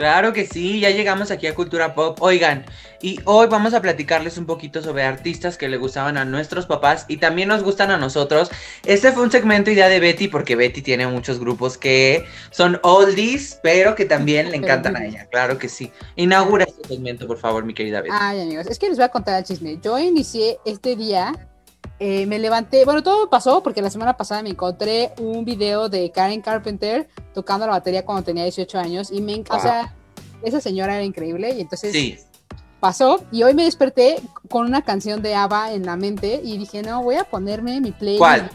Claro 0.00 0.32
que 0.32 0.46
sí, 0.46 0.80
ya 0.80 0.88
llegamos 0.88 1.30
aquí 1.30 1.46
a 1.46 1.54
Cultura 1.54 1.94
Pop. 1.94 2.22
Oigan, 2.22 2.64
y 3.02 3.20
hoy 3.26 3.48
vamos 3.48 3.74
a 3.74 3.82
platicarles 3.82 4.38
un 4.38 4.46
poquito 4.46 4.82
sobre 4.82 5.02
artistas 5.02 5.58
que 5.58 5.68
le 5.68 5.76
gustaban 5.76 6.16
a 6.16 6.24
nuestros 6.24 6.64
papás 6.64 7.04
y 7.06 7.18
también 7.18 7.50
nos 7.50 7.62
gustan 7.62 7.90
a 7.90 7.98
nosotros. 7.98 8.50
Este 8.86 9.12
fue 9.12 9.24
un 9.24 9.30
segmento 9.30 9.70
idea 9.70 9.90
de 9.90 10.00
Betty 10.00 10.28
porque 10.28 10.56
Betty 10.56 10.80
tiene 10.80 11.06
muchos 11.06 11.38
grupos 11.38 11.76
que 11.76 12.24
son 12.50 12.80
oldies, 12.82 13.60
pero 13.62 13.94
que 13.94 14.06
también 14.06 14.50
le 14.50 14.56
encantan 14.56 14.96
a 14.96 15.04
ella. 15.04 15.26
Claro 15.26 15.58
que 15.58 15.68
sí. 15.68 15.92
Inaugura 16.16 16.64
este 16.64 16.88
segmento, 16.88 17.26
por 17.26 17.36
favor, 17.36 17.66
mi 17.66 17.74
querida 17.74 18.00
Betty. 18.00 18.16
Ay, 18.18 18.40
amigos, 18.40 18.68
es 18.68 18.78
que 18.78 18.88
les 18.88 18.96
voy 18.96 19.04
a 19.04 19.10
contar 19.10 19.38
el 19.38 19.44
chisme. 19.44 19.78
Yo 19.82 19.98
inicié 19.98 20.56
este 20.64 20.96
día, 20.96 21.34
eh, 22.02 22.24
me 22.26 22.38
levanté, 22.38 22.86
bueno, 22.86 23.02
todo 23.02 23.28
pasó 23.28 23.62
porque 23.62 23.82
la 23.82 23.90
semana 23.90 24.16
pasada 24.16 24.42
me 24.42 24.48
encontré 24.48 25.12
un 25.18 25.44
video 25.44 25.90
de 25.90 26.10
Karen 26.10 26.40
Carpenter 26.40 27.08
tocando 27.34 27.66
la 27.66 27.72
batería 27.72 28.06
cuando 28.06 28.24
tenía 28.24 28.44
18 28.44 28.78
años 28.78 29.10
y 29.12 29.20
me 29.20 29.34
encanta, 29.34 29.56
o 29.56 29.60
sea, 29.60 29.94
esa 30.42 30.62
señora 30.62 30.94
era 30.94 31.04
increíble 31.04 31.54
y 31.54 31.60
entonces 31.60 31.92
Sí, 31.92 32.16
pasó 32.80 33.22
y 33.30 33.42
hoy 33.42 33.52
me 33.52 33.64
desperté 33.64 34.16
con 34.48 34.64
una 34.66 34.80
canción 34.82 35.20
de 35.20 35.34
ABBA 35.34 35.74
en 35.74 35.84
la 35.84 35.96
mente 35.96 36.40
y 36.42 36.56
dije, 36.56 36.82
no, 36.82 37.02
voy 37.02 37.16
a 37.16 37.24
ponerme 37.24 37.78
mi 37.82 37.92
playlist 37.92 38.18
¿Cuál? 38.18 38.50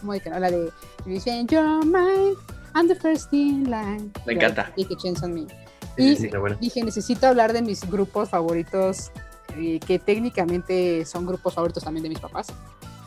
como 0.00 0.12
de 0.14 0.20
que 0.20 0.30
no, 0.30 0.40
la 0.40 0.50
de 0.50 0.68
You 1.06 1.20
Change 1.20 1.54
Your 1.54 1.84
Mind, 1.84 2.36
I'm 2.74 2.88
the 2.88 2.96
first 2.96 3.32
in 3.32 3.70
line. 3.70 4.10
Me 4.26 4.32
encanta. 4.32 4.72
A 4.76 4.96
chance 5.00 5.24
on 5.24 5.34
me. 5.34 5.46
Sí, 5.96 6.02
Y 6.04 6.16
sí, 6.16 6.28
bueno. 6.36 6.56
dije, 6.60 6.82
necesito 6.82 7.28
hablar 7.28 7.52
de 7.52 7.62
mis 7.62 7.88
grupos 7.88 8.28
favoritos, 8.28 9.12
eh, 9.56 9.78
que 9.86 10.00
técnicamente 10.00 11.04
son 11.06 11.26
grupos 11.26 11.54
favoritos 11.54 11.84
también 11.84 12.02
de 12.02 12.08
mis 12.08 12.18
papás. 12.18 12.48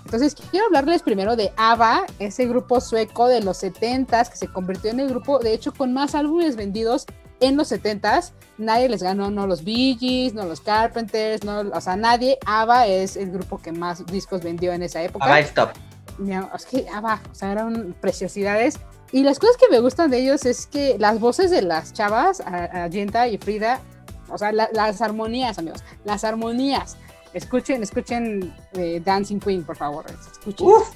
Entonces, 0.06 0.36
quiero 0.52 0.66
hablarles 0.66 1.04
primero 1.04 1.36
de 1.36 1.52
ABBA, 1.58 2.06
ese 2.20 2.46
grupo 2.48 2.82
sueco 2.82 3.28
de 3.28 3.42
los 3.42 3.62
70s 3.64 4.30
que 4.30 4.38
se 4.38 4.48
convirtió 4.48 4.92
en 4.92 5.00
el 5.00 5.10
grupo, 5.10 5.40
de 5.40 5.54
hecho, 5.54 5.74
con 5.74 5.94
más 5.94 6.16
álbumes 6.16 6.56
vendidos 6.56 7.06
en 7.40 7.56
los 7.58 7.72
70s. 7.72 8.32
Nadie 8.58 8.90
les 8.90 9.02
ganó, 9.02 9.32
no 9.32 9.48
los 9.48 9.64
Bee 9.64 9.98
Gees, 10.00 10.34
no 10.34 10.46
los 10.46 10.62
Carpenters, 10.62 11.44
no, 11.44 11.62
o 11.62 11.82
sea, 11.82 11.96
nadie. 11.96 12.38
ABBA 12.46 12.88
es 12.88 13.16
el 13.16 13.32
grupo 13.32 13.58
que 13.60 13.72
más 13.72 14.06
discos 14.06 14.42
vendió 14.44 14.74
en 14.74 14.84
esa 14.84 15.02
época. 15.02 15.26
Stop. 15.40 15.70
Mira, 16.18 16.52
es 16.56 16.66
que 16.66 16.86
ABBA, 16.94 17.22
o 17.32 17.36
sea, 17.36 17.52
eran 17.54 17.96
preciosidades. 18.00 18.80
Y 19.12 19.24
las 19.24 19.40
cosas 19.40 19.58
que 19.58 19.68
me 19.70 19.80
gustan 19.80 20.10
de 20.12 20.20
ellos 20.20 20.46
es 20.46 20.68
que 20.68 20.96
las 21.00 21.20
voces 21.20 21.52
de 21.52 21.62
las 21.64 21.94
chavas, 21.94 22.44
Yenta 22.92 23.28
y 23.28 23.38
Frida, 23.38 23.80
o 24.30 24.38
sea, 24.38 24.52
la- 24.52 24.70
las 24.74 25.02
armonías, 25.02 25.58
amigos, 25.58 25.84
las 26.06 26.24
armonías. 26.24 26.96
Escuchen, 27.34 27.84
escuchen 27.84 28.54
eh, 28.74 29.02
Dancing 29.04 29.40
Queen, 29.40 29.64
por 29.64 29.78
favor. 29.78 30.06
Escuchen. 30.08 30.68
Uf. 30.68 30.90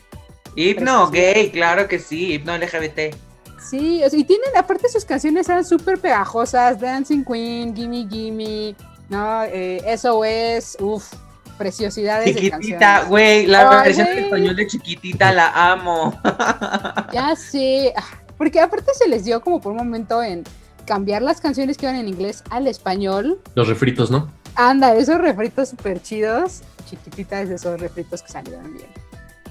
Hipno, 0.56 1.10
gay, 1.12 1.52
claro 1.52 1.88
que 1.88 2.00
sí, 2.00 2.34
hipno 2.34 2.58
LGBT. 2.58 3.16
Sí, 3.60 4.02
o 4.04 4.10
sea, 4.10 4.20
y 4.20 4.24
tienen, 4.24 4.56
aparte 4.56 4.88
sus 4.90 5.04
canciones 5.04 5.50
eran 5.50 5.66
súper 5.66 6.00
pegajosas. 6.00 6.80
Dancing 6.80 7.24
Queen, 7.26 7.76
Gimme 7.76 8.08
Gimme, 8.10 8.76
¿no? 9.10 9.44
Eh, 9.44 9.82
SOS, 9.98 10.78
uff, 10.80 11.14
preciosidades 11.58 12.36
de 12.36 12.42
Chiquitita, 12.42 13.06
güey, 13.06 13.48
la 13.48 13.82
versión 13.82 14.08
en 14.08 14.26
español 14.26 14.56
de 14.56 14.68
chiquitita 14.68 15.32
la 15.32 15.72
amo. 15.72 16.14
Ya 17.14 17.36
sé, 17.36 17.94
ah, 17.96 18.04
porque 18.38 18.60
aparte 18.60 18.92
se 18.94 19.08
les 19.08 19.24
dio 19.24 19.42
como 19.42 19.62
por 19.62 19.72
un 19.72 19.78
momento 19.78 20.22
en 20.22 20.44
cambiar 20.86 21.22
las 21.22 21.42
canciones 21.42 21.78
que 21.78 21.86
iban 21.86 21.96
en 21.96 22.08
inglés 22.08 22.44
al 22.50 22.68
español. 22.68 23.42
Los 23.56 23.68
refritos, 23.68 24.12
¿no? 24.12 24.30
Anda, 24.56 24.96
esos 24.96 25.18
refritos 25.18 25.70
súper 25.70 26.02
chidos, 26.02 26.62
chiquititas 26.90 27.50
de 27.50 27.56
esos 27.56 27.80
refritos 27.80 28.22
que 28.22 28.32
salieron 28.32 28.74
bien. 28.74 28.90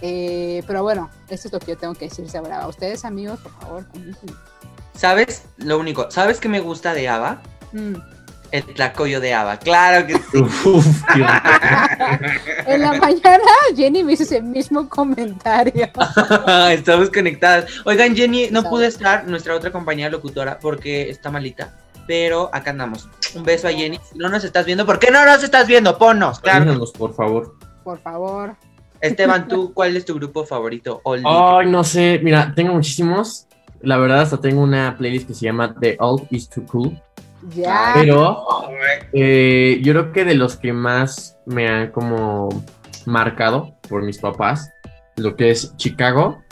Eh, 0.00 0.62
pero 0.66 0.82
bueno, 0.82 1.10
esto 1.28 1.48
es 1.48 1.52
lo 1.52 1.60
que 1.60 1.72
yo 1.72 1.78
tengo 1.78 1.94
que 1.94 2.06
decir 2.06 2.28
sobre 2.28 2.52
ABBA. 2.52 2.68
Ustedes, 2.68 3.04
amigos, 3.04 3.40
por 3.40 3.52
favor. 3.60 3.86
¿Sabes? 4.94 5.44
Lo 5.56 5.78
único, 5.78 6.10
¿sabes 6.10 6.40
qué 6.40 6.48
me 6.48 6.60
gusta 6.60 6.94
de 6.94 7.08
Ava? 7.08 7.42
Mm. 7.72 7.94
El 8.50 8.62
tlacoyo 8.74 9.20
de 9.20 9.34
Ava, 9.34 9.58
claro 9.58 10.06
que 10.06 10.14
sí. 10.14 10.38
Uf. 10.64 10.86
En 12.66 12.80
la 12.80 12.92
mañana 12.94 13.44
Jenny 13.74 14.04
me 14.04 14.12
hizo 14.12 14.22
ese 14.22 14.40
mismo 14.40 14.88
comentario. 14.88 15.90
Estamos 16.70 17.10
conectadas. 17.10 17.66
Oigan, 17.84 18.14
Jenny, 18.14 18.48
no 18.50 18.62
pudo 18.62 18.84
estar 18.84 19.26
nuestra 19.26 19.54
otra 19.54 19.72
compañera 19.72 20.10
locutora 20.10 20.58
porque 20.58 21.10
está 21.10 21.30
malita. 21.30 21.72
Pero 22.06 22.50
acá 22.52 22.70
andamos. 22.70 23.08
Un 23.34 23.42
beso 23.44 23.68
a 23.68 23.72
Jenny. 23.72 23.98
Si 24.10 24.18
no 24.18 24.28
nos 24.28 24.44
estás 24.44 24.64
viendo, 24.66 24.86
¿por 24.86 24.98
qué 24.98 25.10
no 25.10 25.24
nos 25.24 25.42
estás 25.42 25.66
viendo? 25.66 25.98
Ponnos, 25.98 26.40
claro. 26.40 26.84
Por 26.98 27.14
favor. 27.14 27.56
Por 27.82 27.98
favor. 28.00 28.54
Esteban, 29.00 29.48
¿tú 29.48 29.72
cuál 29.74 29.96
es 29.96 30.04
tu 30.04 30.14
grupo 30.14 30.44
favorito? 30.44 31.02
Ay, 31.04 31.66
no 31.68 31.84
sé. 31.84 32.20
Mira, 32.22 32.52
tengo 32.54 32.72
muchísimos. 32.72 33.46
La 33.80 33.98
verdad, 33.98 34.22
hasta 34.22 34.40
tengo 34.40 34.62
una 34.62 34.96
playlist 34.96 35.26
que 35.28 35.34
se 35.34 35.44
llama 35.44 35.74
The 35.78 35.96
Old 36.00 36.26
is 36.30 36.48
Too 36.48 36.64
Cool. 36.66 36.98
Ya. 37.54 37.90
Pero 37.94 38.42
eh, 39.12 39.78
yo 39.82 39.92
creo 39.92 40.12
que 40.12 40.24
de 40.24 40.34
los 40.34 40.56
que 40.56 40.72
más 40.72 41.36
me 41.44 41.68
han 41.68 41.90
como 41.90 42.48
marcado 43.04 43.74
por 43.88 44.02
mis 44.02 44.16
papás, 44.18 44.70
lo 45.16 45.36
que 45.36 45.50
es 45.50 45.76
Chicago, 45.76 46.42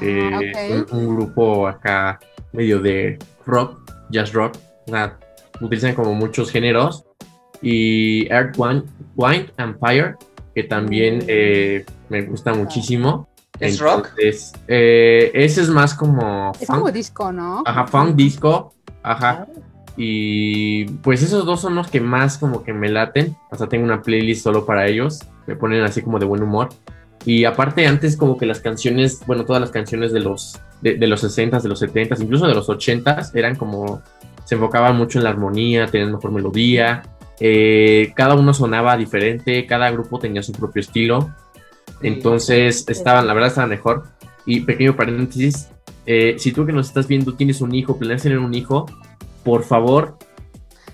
eh, 0.00 0.52
Ah, 0.54 0.84
un, 0.92 0.98
un 0.98 1.16
grupo 1.16 1.66
acá 1.66 2.20
medio 2.52 2.78
de 2.80 3.18
rock, 3.44 3.80
jazz 4.10 4.32
rock, 4.32 4.56
o 4.86 4.90
sea, 4.90 5.18
utilizan 5.60 5.94
como 5.94 6.14
muchos 6.14 6.50
géneros, 6.50 7.04
y 7.62 8.26
Earth, 8.30 8.56
Wine, 8.58 8.82
Wine 9.16 9.50
and 9.56 9.78
Fire, 9.78 10.16
que 10.54 10.64
también 10.64 11.24
eh, 11.28 11.84
me 12.08 12.22
gusta 12.22 12.52
muchísimo. 12.52 13.28
¿Es 13.58 13.78
rock? 13.78 14.10
Eh, 14.18 15.30
ese 15.32 15.60
es 15.62 15.68
más 15.68 15.94
como 15.94 16.52
Es 16.60 16.66
funk. 16.66 16.78
como 16.80 16.90
disco, 16.90 17.32
¿no? 17.32 17.62
Ajá, 17.64 17.86
funk 17.86 18.16
disco. 18.16 18.74
Ajá. 19.02 19.46
Y 19.96 20.86
pues 21.02 21.22
esos 21.22 21.46
dos 21.46 21.60
son 21.60 21.76
los 21.76 21.88
que 21.88 22.00
más 22.00 22.36
como 22.36 22.64
que 22.64 22.72
me 22.72 22.88
laten. 22.88 23.36
Hasta 23.50 23.68
tengo 23.68 23.84
una 23.84 24.02
playlist 24.02 24.42
solo 24.42 24.66
para 24.66 24.86
ellos. 24.86 25.20
Me 25.46 25.54
ponen 25.56 25.82
así 25.82 26.02
como 26.02 26.18
de 26.18 26.26
buen 26.26 26.42
humor. 26.42 26.68
Y 27.24 27.44
aparte 27.44 27.86
antes 27.86 28.16
como 28.16 28.36
que 28.36 28.44
las 28.44 28.60
canciones, 28.60 29.20
bueno, 29.26 29.44
todas 29.46 29.60
las 29.62 29.70
canciones 29.70 30.12
de 30.12 30.20
los, 30.20 30.60
de, 30.82 30.96
de 30.96 31.06
los 31.06 31.24
60s, 31.24 31.62
de 31.62 31.68
los 31.68 31.80
70s, 31.80 32.20
incluso 32.20 32.46
de 32.46 32.54
los 32.54 32.68
80s, 32.68 33.30
eran 33.34 33.54
como, 33.54 34.02
se 34.44 34.54
enfocaban 34.56 34.96
mucho 34.96 35.18
en 35.18 35.24
la 35.24 35.30
armonía, 35.30 35.86
tenían 35.86 36.12
mejor 36.12 36.30
melodía. 36.32 37.02
eh, 37.40 38.12
cada 38.14 38.34
uno 38.36 38.54
sonaba 38.54 38.96
diferente, 38.96 39.66
cada 39.66 39.90
grupo 39.90 40.18
tenía 40.20 40.42
su 40.42 40.52
propio 40.52 40.80
estilo. 40.80 41.34
Entonces 42.02 42.84
estaban, 42.88 43.26
la 43.26 43.34
verdad 43.34 43.48
estaban 43.48 43.70
mejor. 43.70 44.04
Y 44.46 44.60
pequeño 44.60 44.94
paréntesis, 44.96 45.68
eh, 46.06 46.36
si 46.38 46.52
tú 46.52 46.66
que 46.66 46.72
nos 46.72 46.88
estás 46.88 47.08
viendo 47.08 47.34
tienes 47.34 47.60
un 47.60 47.74
hijo, 47.74 47.96
planeas 47.98 48.22
tener 48.22 48.38
un 48.38 48.54
hijo, 48.54 48.86
por 49.42 49.64
favor, 49.64 50.16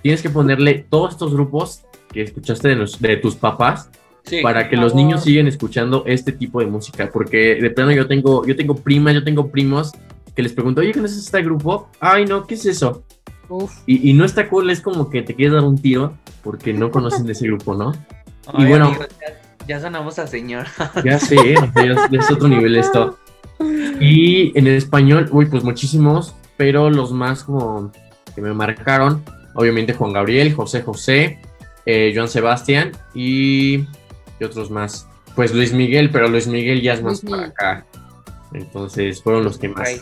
tienes 0.03 0.23
que 0.23 0.31
ponerle 0.31 0.87
todos 0.89 1.13
estos 1.13 1.33
grupos 1.35 1.83
que 2.13 2.23
escuchaste 2.23 2.69
de, 2.69 2.77
los- 2.77 3.01
de 3.01 3.17
tus 3.17 3.35
papás 3.37 3.91
Sí. 4.25 4.41
para 4.43 4.69
que 4.69 4.77
los 4.77 4.95
niños 4.95 5.25
sigan 5.25 5.47
escuchando 5.49 6.05
este 6.07 6.33
tipo 6.33 6.61
de 6.61 6.67
música. 6.67 7.11
Porque 7.13 7.57
de 7.57 7.71
plano 7.71 7.91
yo 7.93 8.07
tengo, 8.07 8.47
yo 8.47 8.55
tengo 8.55 8.75
primas, 8.77 9.15
yo 9.15 9.25
tengo 9.25 9.51
primos 9.51 9.93
que 10.37 10.43
les 10.43 10.53
pregunto, 10.53 10.81
oye, 10.83 10.93
¿qué 10.93 11.01
es 11.01 11.17
este 11.17 11.43
grupo? 11.43 11.89
Ay, 12.01 12.27
no, 12.27 12.47
¿qué 12.47 12.55
es 12.55 12.65
eso? 12.67 13.03
Uf. 13.51 13.73
Y, 13.87 14.09
y 14.11 14.15
no 14.15 14.25
está 14.25 14.49
cool, 14.49 14.71
es 14.71 14.81
como 14.81 15.11
que 15.11 15.21
te 15.23 15.35
quieres 15.35 15.55
dar 15.55 15.65
un 15.65 15.77
tiro 15.77 16.15
porque 16.43 16.73
no 16.73 16.91
conocen 16.91 17.27
de 17.27 17.33
ese 17.33 17.47
grupo, 17.47 17.75
¿no? 17.75 17.93
Ay, 18.47 18.65
y 18.65 18.69
bueno. 18.69 18.97
ya, 19.21 19.67
ya 19.69 19.81
sonamos 19.81 20.19
a 20.19 20.27
señor. 20.27 20.67
Ya 21.05 21.19
sé, 21.19 21.37
ya 21.75 21.83
es- 21.83 22.11
ya 22.11 22.19
es 22.21 22.31
otro 22.31 22.49
nivel 22.49 22.77
esto. 22.77 23.19
Y 24.01 24.57
en 24.59 24.67
español, 24.69 25.29
uy, 25.33 25.47
pues 25.47 25.63
muchísimos, 25.65 26.35
pero 26.57 26.89
los 26.89 27.13
más 27.13 27.45
como 27.45 27.93
que 28.35 28.41
me 28.41 28.55
marcaron, 28.55 29.23
obviamente 29.55 29.93
Juan 29.93 30.13
Gabriel, 30.15 30.55
José 30.55 30.83
José, 30.83 31.39
eh, 31.85 32.13
Joan 32.15 32.29
Sebastián 32.29 32.93
y, 33.15 33.81
y 34.39 34.45
otros 34.45 34.71
más. 34.71 35.07
Pues 35.35 35.53
Luis 35.55 35.73
Miguel, 35.73 36.11
pero 36.11 36.29
Luis 36.29 36.47
Miguel 36.47 36.81
ya 36.83 36.95
es 36.95 37.03
más 37.03 37.23
Luis 37.23 37.31
para 37.31 37.37
Miguel. 37.43 37.53
acá. 37.53 37.87
Entonces 38.55 39.23
fueron 39.23 39.45
los 39.45 39.59
que 39.59 39.69
más. 39.69 39.89
Ay, 39.89 40.01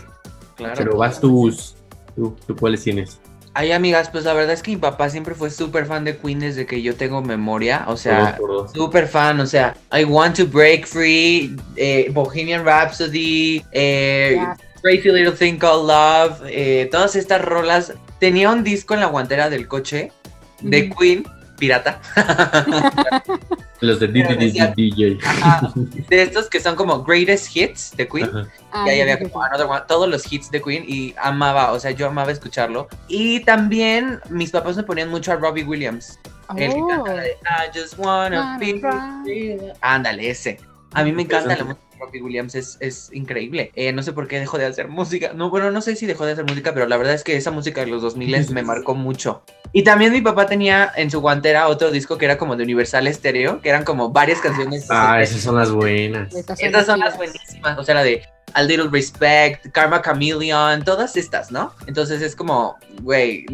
claro. 0.56 0.74
Pero 0.76 0.96
vas 0.96 1.20
tus, 1.20 1.74
tú, 2.14 2.36
tú 2.46 2.54
cuáles 2.56 2.82
tienes. 2.84 3.18
Ay, 3.58 3.72
amigas, 3.72 4.08
pues 4.08 4.22
la 4.22 4.34
verdad 4.34 4.54
es 4.54 4.62
que 4.62 4.70
mi 4.70 4.76
papá 4.76 5.10
siempre 5.10 5.34
fue 5.34 5.50
súper 5.50 5.84
fan 5.84 6.04
de 6.04 6.16
Queen 6.16 6.38
desde 6.38 6.64
que 6.64 6.80
yo 6.80 6.94
tengo 6.94 7.22
memoria. 7.22 7.86
O 7.88 7.96
sea. 7.96 8.38
Súper 8.72 9.08
fan, 9.08 9.40
o 9.40 9.46
sea, 9.46 9.76
I 9.92 10.04
Want 10.04 10.36
to 10.36 10.46
Break 10.46 10.86
Free, 10.86 11.56
eh, 11.74 12.08
Bohemian 12.12 12.64
Rhapsody, 12.64 13.64
eh. 13.72 14.40
Crazy 14.80 15.10
Little 15.10 15.32
Thing 15.32 15.58
Called 15.58 15.88
Love, 15.88 16.40
eh, 16.46 16.88
todas 16.92 17.16
estas 17.16 17.44
rolas. 17.44 17.94
Tenía 18.20 18.48
un 18.48 18.62
disco 18.62 18.94
en 18.94 19.00
la 19.00 19.06
guantera 19.06 19.50
del 19.50 19.66
coche 19.66 20.12
de. 20.60 20.90
Queen 20.90 21.24
pirata. 21.58 22.00
Los 23.80 24.00
de 24.00 24.08
DJ. 24.08 25.18
De 26.08 26.22
estos 26.22 26.48
que 26.48 26.58
son 26.58 26.74
como 26.74 27.04
greatest 27.04 27.56
hits 27.56 27.96
de 27.96 28.08
Queen. 28.08 28.26
Ajá. 28.26 28.48
Y 28.86 28.90
ahí 28.90 28.94
Ay, 28.96 29.00
había 29.02 29.18
como 29.20 29.42
Another 29.42 29.66
One, 29.66 29.82
todos 29.86 30.08
los 30.08 30.32
hits 30.32 30.50
de 30.50 30.60
Queen 30.60 30.84
y 30.86 31.14
amaba, 31.16 31.72
o 31.72 31.78
sea, 31.78 31.92
yo 31.92 32.08
amaba 32.08 32.32
escucharlo. 32.32 32.88
Y 33.06 33.40
también 33.40 34.18
mis 34.30 34.50
papás 34.50 34.76
me 34.76 34.82
ponían 34.82 35.10
mucho 35.10 35.32
a 35.32 35.36
Robbie 35.36 35.62
Williams. 35.62 36.18
El 36.56 36.72
que 36.72 36.80
canta 36.88 37.14
la 37.14 37.22
de 37.22 37.30
I 37.30 37.78
just 37.78 37.98
wanna 37.98 38.58
Wanna 38.58 39.22
be. 39.24 39.72
Ándale, 39.80 40.30
ese. 40.30 40.58
A 40.94 41.04
mí 41.04 41.12
me 41.12 41.22
encanta 41.22 41.56
la 41.56 41.64
música 41.64 41.87
Robbie 41.98 42.22
Williams, 42.22 42.54
es, 42.54 42.76
es 42.80 43.10
increíble. 43.12 43.72
Eh, 43.74 43.92
no 43.92 44.02
sé 44.02 44.12
por 44.12 44.28
qué 44.28 44.38
dejó 44.38 44.58
de 44.58 44.66
hacer 44.66 44.88
música. 44.88 45.32
No, 45.34 45.50
bueno, 45.50 45.70
no 45.70 45.80
sé 45.80 45.96
si 45.96 46.06
dejó 46.06 46.26
de 46.26 46.32
hacer 46.32 46.44
música, 46.44 46.72
pero 46.74 46.86
la 46.86 46.96
verdad 46.96 47.14
es 47.14 47.24
que 47.24 47.36
esa 47.36 47.50
música 47.50 47.80
de 47.80 47.88
los 47.88 48.02
2000 48.02 48.50
me 48.52 48.62
marcó 48.62 48.94
mucho. 48.94 49.42
Y 49.72 49.82
también 49.82 50.12
mi 50.12 50.20
papá 50.20 50.46
tenía 50.46 50.90
en 50.96 51.10
su 51.10 51.20
guantera 51.20 51.68
otro 51.68 51.90
disco 51.90 52.16
que 52.16 52.24
era 52.24 52.38
como 52.38 52.56
de 52.56 52.64
Universal 52.64 53.12
Stereo, 53.12 53.60
que 53.60 53.68
eran 53.68 53.84
como 53.84 54.10
varias 54.10 54.40
canciones. 54.40 54.86
Ah, 54.90 55.20
esas 55.22 55.40
son 55.42 55.56
las 55.56 55.70
buenas. 55.70 56.34
Estas 56.34 56.60
Estas 56.60 56.86
son 56.86 57.00
las 57.00 57.16
buenísimas, 57.16 57.78
o 57.78 57.84
sea, 57.84 57.94
la 57.94 58.02
de 58.02 58.22
A 58.54 58.62
Little 58.62 58.88
Respect, 58.90 59.70
Karma 59.72 60.00
Chameleon, 60.02 60.82
todas 60.84 61.16
estas, 61.16 61.50
¿no? 61.50 61.72
Entonces 61.86 62.22
es 62.22 62.34
como, 62.34 62.76
güey, 63.02 63.44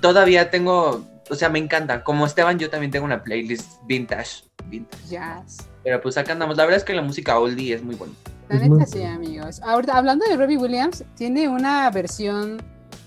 todavía 0.00 0.50
tengo, 0.50 1.06
o 1.30 1.34
sea, 1.34 1.48
me 1.48 1.58
encanta. 1.58 2.02
Como 2.02 2.26
Esteban, 2.26 2.58
yo 2.58 2.70
también 2.70 2.90
tengo 2.90 3.04
una 3.04 3.22
playlist 3.22 3.70
vintage, 3.86 4.44
vintage. 4.66 5.06
Jazz. 5.08 5.68
Pero 5.86 6.00
pues 6.00 6.18
acá 6.18 6.32
andamos. 6.32 6.56
La 6.56 6.64
verdad 6.64 6.78
es 6.78 6.84
que 6.84 6.94
la 6.94 7.00
música 7.02 7.38
oldie 7.38 7.72
es 7.72 7.80
muy 7.84 7.94
bonita. 7.94 8.28
La 8.48 8.56
Es 8.56 8.68
neta 8.68 8.86
sí, 8.86 9.04
amigos. 9.04 9.60
Ahorita, 9.62 9.96
hablando 9.96 10.26
de 10.26 10.36
Robbie 10.36 10.56
Williams, 10.56 11.04
tiene 11.14 11.48
una 11.48 11.88
versión 11.92 12.60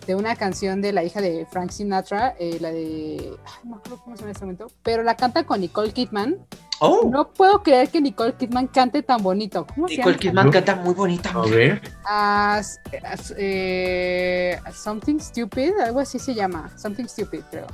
de 0.07 0.15
una 0.15 0.38
canción 0.38 0.81
de 0.81 0.93
la 0.93 1.03
hija 1.03 1.19
de 1.19 1.45
Frank 1.51 1.71
Sinatra, 1.71 2.36
eh, 2.39 2.57
la 2.62 2.71
de... 2.71 3.36
ay, 3.45 3.59
no 3.65 3.71
me 3.71 3.75
acuerdo 3.75 4.01
cómo 4.01 4.15
se 4.15 4.21
llama 4.21 4.29
en 4.29 4.31
este 4.31 4.45
momento, 4.45 4.67
pero 4.81 5.03
la 5.03 5.15
canta 5.17 5.43
con 5.43 5.59
Nicole 5.59 5.91
Kidman. 5.91 6.38
Oh, 6.79 7.09
No 7.12 7.33
puedo 7.33 7.62
creer 7.63 7.89
que 7.89 8.00
Nicole 8.00 8.33
Kidman 8.36 8.67
cante 8.67 9.03
tan 9.03 9.21
bonito. 9.21 9.67
¿Cómo 9.75 9.89
se 9.89 9.98
Nicole 9.98 10.13
llama? 10.15 10.19
Kidman 10.21 10.51
canta 10.51 10.75
muy 10.77 10.93
bonita. 10.93 11.31
A 11.31 11.41
ver. 11.48 11.81
As- 12.05 12.79
as- 13.03 13.33
eh, 13.38 14.57
Something 14.74 15.19
Stupid, 15.19 15.74
algo 15.83 16.00
así 16.00 16.17
se 16.17 16.33
llama. 16.33 16.71
Something 16.77 17.05
Stupid, 17.05 17.41
creo. 17.51 17.67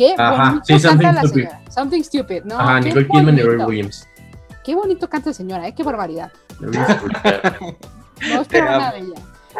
Qué 0.00 0.14
Ajá, 0.16 0.44
bonito 0.52 0.64
sí, 0.64 0.72
canta 0.72 0.88
Something 0.88 1.04
la 1.14 1.20
Stupid. 1.20 1.42
señora. 1.42 1.60
Something 1.70 2.02
Stupid, 2.02 2.42
¿no? 2.44 2.58
Ajá, 2.58 2.80
Nicole 2.80 3.06
Kidman 3.06 3.38
y. 3.38 3.42
Williams. 3.42 4.08
Qué 4.64 4.74
bonito 4.74 5.10
canta 5.10 5.28
la 5.28 5.34
señora, 5.34 5.68
¿eh? 5.68 5.74
Qué 5.74 5.82
barbaridad. 5.82 6.32
No 6.60 8.40
es 8.42 8.48
Pero- 8.48 8.64
nada 8.66 8.92
de 8.92 8.98
ella. 8.98 9.14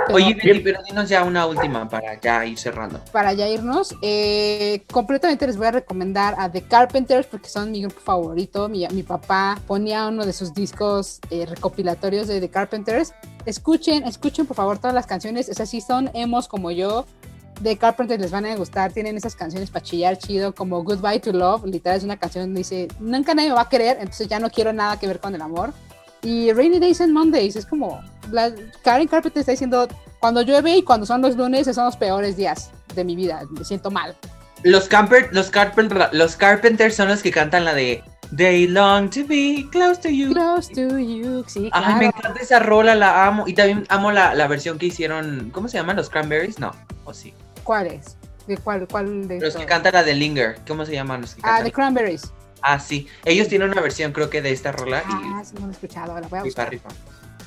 Pero 0.06 0.14
Oye, 0.14 0.35
Betty, 0.35 0.61
pero 0.61 0.80
dinos 0.88 1.09
ya 1.09 1.25
una 1.25 1.47
última 1.47 1.88
para 1.88 2.18
ya 2.20 2.44
ir 2.47 2.56
cerrando. 2.59 3.00
para 3.12 3.32
ya 3.32 3.49
irnos, 3.49 3.94
eh, 4.02 4.85
completamente 4.92 5.47
les 5.47 5.56
voy 5.56 5.66
a 5.66 5.73
recomendar 5.73 6.37
a 6.38 6.50
The 6.50 6.62
Carpenters 6.62 7.26
porque 7.26 7.49
son 7.49 7.73
mi 7.73 7.82
grupo 7.82 8.00
favorito. 8.00 8.68
Mi, 8.68 8.87
mi 8.92 9.02
papá 9.02 9.59
ponía 9.66 10.06
uno 10.06 10.25
de 10.25 10.32
sus 10.32 10.54
discos 10.54 11.20
eh, 11.30 11.44
recopilatorios 11.44 12.28
de 12.28 12.40
The 12.40 12.49
Carpenters. 12.50 13.12
Escuchen, 13.47 14.04
escuchen 14.04 14.47
por 14.47 14.56
favor 14.56 14.78
todas 14.78 14.94
las 14.94 15.06
canciones. 15.06 15.49
Esas 15.49 15.68
sí 15.68 15.80
son 15.80 16.11
emos 16.14 16.47
como 16.49 16.70
yo. 16.70 17.04
The 17.62 17.76
Carpenters 17.76 18.21
les 18.21 18.31
van 18.31 18.47
a 18.47 18.57
gustar. 18.57 18.93
Tienen 18.93 19.17
esas 19.17 19.35
canciones 19.35 19.71
para 19.71 19.85
chillar 19.85 20.19
chido 20.19 20.55
como 20.55 20.83
Goodbye 20.83 21.21
to 21.21 21.33
Love. 21.33 21.64
Literal 21.64 21.99
es 21.99 22.05
una 22.05 22.19
canción 22.19 22.45
donde 22.45 22.59
dice, 22.59 22.88
nunca 22.99 23.35
nadie 23.35 23.50
me 23.50 23.55
va 23.55 23.62
a 23.62 23.69
querer, 23.69 23.99
entonces 24.00 24.29
ya 24.29 24.38
no 24.38 24.50
quiero 24.50 24.73
nada 24.73 24.99
que 24.99 25.07
ver 25.07 25.21
con 25.21 25.35
el 25.35 25.43
amor. 25.43 25.73
Y 26.23 26.52
Rainy 26.52 26.79
Days 26.79 27.00
and 27.00 27.12
Mondays 27.12 27.57
es 27.57 27.67
como, 27.67 28.00
la, 28.31 28.52
Karen 28.83 29.09
Carpenter 29.09 29.40
está 29.40 29.52
diciendo, 29.52 29.88
cuando 30.19 30.43
llueve 30.43 30.76
y 30.76 30.83
cuando 30.83 31.07
son 31.07 31.23
los 31.23 31.37
lunes, 31.37 31.62
esos 31.62 31.76
son 31.76 31.87
los 31.87 31.97
peores 31.97 32.37
días 32.37 32.71
de 32.95 33.05
mi 33.05 33.17
vida. 33.17 33.43
Me 33.50 33.64
siento 33.64 33.90
mal. 33.90 34.17
Los, 34.62 34.88
camper, 34.88 35.31
los, 35.33 35.49
Carpenter, 35.49 36.11
los 36.12 36.37
Carpenters 36.37 36.94
son 36.94 37.09
los 37.09 37.23
que 37.23 37.31
cantan 37.31 37.64
la 37.64 37.73
de 37.75 38.03
They 38.37 38.68
long 38.68 39.11
to 39.11 39.25
be 39.27 39.66
close 39.73 40.01
to 40.03 40.09
you. 40.09 40.33
Close 40.33 40.73
to 40.75 40.99
you, 40.99 41.42
sí, 41.49 41.68
Ay, 41.73 41.94
me 41.94 42.01
claro. 42.01 42.16
encanta 42.18 42.40
esa 42.40 42.59
rola, 42.61 42.94
la 42.94 43.27
amo. 43.27 43.49
Y 43.49 43.55
también 43.55 43.87
amo 43.88 44.12
la, 44.12 44.35
la 44.35 44.46
versión 44.46 44.79
que 44.79 44.87
hicieron. 44.87 45.51
¿Cómo 45.53 45.66
se 45.66 45.79
llaman? 45.79 45.96
¿Los 45.96 46.11
Cranberries? 46.11 46.61
No, 46.61 46.70
o 47.05 47.12
sí. 47.12 47.35
¿Cuál 47.64 47.87
es? 47.88 48.16
¿De 48.46 48.57
cuál, 48.59 48.88
cuál 48.88 49.29
de 49.29 49.40
Los 49.40 49.55
que 49.57 49.66
cantan 49.66 49.92
la 49.92 50.03
de 50.03 50.14
Linger. 50.14 50.59
¿Cómo 50.66 50.85
se 50.87 50.92
llaman 50.92 51.20
los 51.20 51.35
que 51.35 51.40
Ah, 51.44 51.49
cantan? 51.49 51.64
The 51.64 51.73
Cranberries. 51.73 52.33
Ah, 52.62 52.79
sí. 52.81 53.07
Ellos 53.25 53.49
tienen 53.49 53.70
una 53.70 53.81
versión, 53.81 54.12
creo 54.12 54.29
que 54.29 54.42
de 54.42 54.51
esta 54.53 54.73
rola. 54.73 55.03
Ah, 55.07 55.42
sí, 55.44 55.55
no 55.55 55.62
lo 55.66 55.68
he 55.68 55.73
escuchado. 55.73 56.18
La 56.20 56.27
voy 56.29 56.38
a 56.38 56.42
y 56.42 56.44
buscar. 56.46 56.70
rifa. 56.70 56.88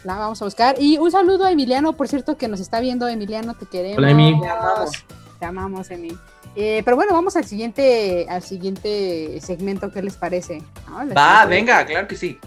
La 0.04 0.15
vamos 0.15 0.41
a 0.41 0.45
buscar. 0.45 0.76
Y 0.80 0.97
un 0.97 1.12
saludo 1.12 1.45
a 1.45 1.52
Emiliano, 1.52 1.93
por 1.93 2.08
cierto, 2.08 2.36
que 2.38 2.47
nos 2.47 2.60
está 2.60 2.80
viendo. 2.80 3.08
Emiliano, 3.08 3.54
te 3.56 3.65
queremos. 3.65 3.97
Hola, 3.99 4.12
Emi. 4.12 4.39
Te 4.41 4.47
amamos. 4.49 4.91
Te 5.39 5.45
amamos, 5.45 5.91
Emi. 5.91 6.17
Eh, 6.56 6.82
pero 6.86 6.95
bueno, 6.95 7.13
vamos 7.13 7.36
al 7.36 7.45
siguiente, 7.45 8.26
al 8.30 8.43
siguiente 8.43 9.39
segmento. 9.41 9.91
¿Qué 9.91 10.02
les 10.04 10.15
parece? 10.15 10.62
¿No? 10.88 11.04
¿Les 11.04 11.15
Va, 11.17 11.43
parece? 11.43 11.49
venga, 11.49 11.86
claro 11.86 12.08
que 12.08 12.15
sí. 12.15 12.39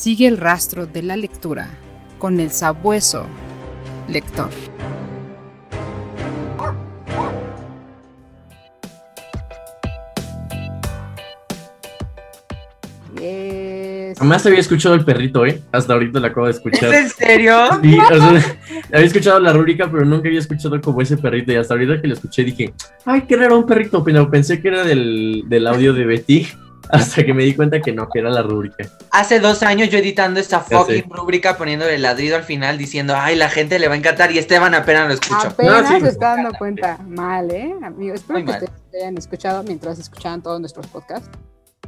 Sigue 0.00 0.26
el 0.28 0.38
rastro 0.38 0.86
de 0.86 1.02
la 1.02 1.14
lectura 1.14 1.68
con 2.18 2.40
el 2.40 2.50
sabueso 2.52 3.26
lector. 4.08 4.48
Jamás 14.16 14.46
había 14.46 14.60
escuchado 14.60 14.94
el 14.94 15.04
perrito, 15.04 15.44
¿eh? 15.44 15.60
Hasta 15.70 15.92
ahorita 15.92 16.18
lo 16.18 16.26
acabo 16.28 16.46
de 16.46 16.52
¿Es 16.52 16.56
escuchar. 16.56 16.94
en 16.94 17.08
serio? 17.10 17.68
Sí, 17.82 17.98
o 17.98 18.16
sea, 18.16 18.56
había 18.94 19.06
escuchado 19.06 19.38
la 19.38 19.52
rúbrica, 19.52 19.90
pero 19.90 20.06
nunca 20.06 20.28
había 20.28 20.40
escuchado 20.40 20.80
como 20.80 21.02
ese 21.02 21.18
perrito. 21.18 21.52
Y 21.52 21.56
hasta 21.56 21.74
ahorita 21.74 22.00
que 22.00 22.08
lo 22.08 22.14
escuché 22.14 22.44
dije, 22.44 22.72
ay, 23.04 23.24
qué 23.28 23.36
raro 23.36 23.58
un 23.58 23.66
perrito. 23.66 24.02
Pero 24.02 24.30
pensé 24.30 24.62
que 24.62 24.68
era 24.68 24.82
del, 24.82 25.44
del 25.46 25.66
audio 25.66 25.92
de 25.92 26.06
Betty. 26.06 26.48
Hasta 26.92 27.24
que 27.24 27.32
me 27.34 27.44
di 27.44 27.54
cuenta 27.54 27.80
que 27.80 27.92
no, 27.92 28.08
que 28.08 28.18
era 28.20 28.30
la 28.30 28.42
rúbrica. 28.42 28.84
Hace 29.10 29.40
dos 29.40 29.62
años 29.62 29.88
yo 29.90 29.98
editando 29.98 30.40
esta 30.40 30.60
fucking 30.60 31.08
rúbrica 31.10 31.56
poniéndole 31.56 31.98
ladrido 31.98 32.36
al 32.36 32.44
final 32.44 32.78
diciendo, 32.78 33.14
ay, 33.16 33.36
la 33.36 33.48
gente 33.48 33.78
le 33.78 33.88
va 33.88 33.94
a 33.94 33.96
encantar 33.98 34.30
y 34.32 34.38
Esteban 34.38 34.74
apenas 34.74 35.08
lo 35.08 35.14
escuchó. 35.14 35.48
Apenas 35.48 35.82
No, 35.82 35.88
sí. 35.96 36.00
se 36.00 36.08
está 36.08 36.36
dando 36.36 36.52
cuenta. 36.58 36.98
Mal, 37.06 37.50
¿eh? 37.50 37.74
Amigo, 37.82 38.14
espero 38.14 38.38
Muy 38.38 38.46
que 38.46 38.52
mal. 38.52 38.62
ustedes 38.64 39.02
hayan 39.02 39.18
escuchado 39.18 39.62
mientras 39.62 39.98
escuchaban 39.98 40.42
todos 40.42 40.60
nuestros 40.60 40.86
podcasts 40.88 41.28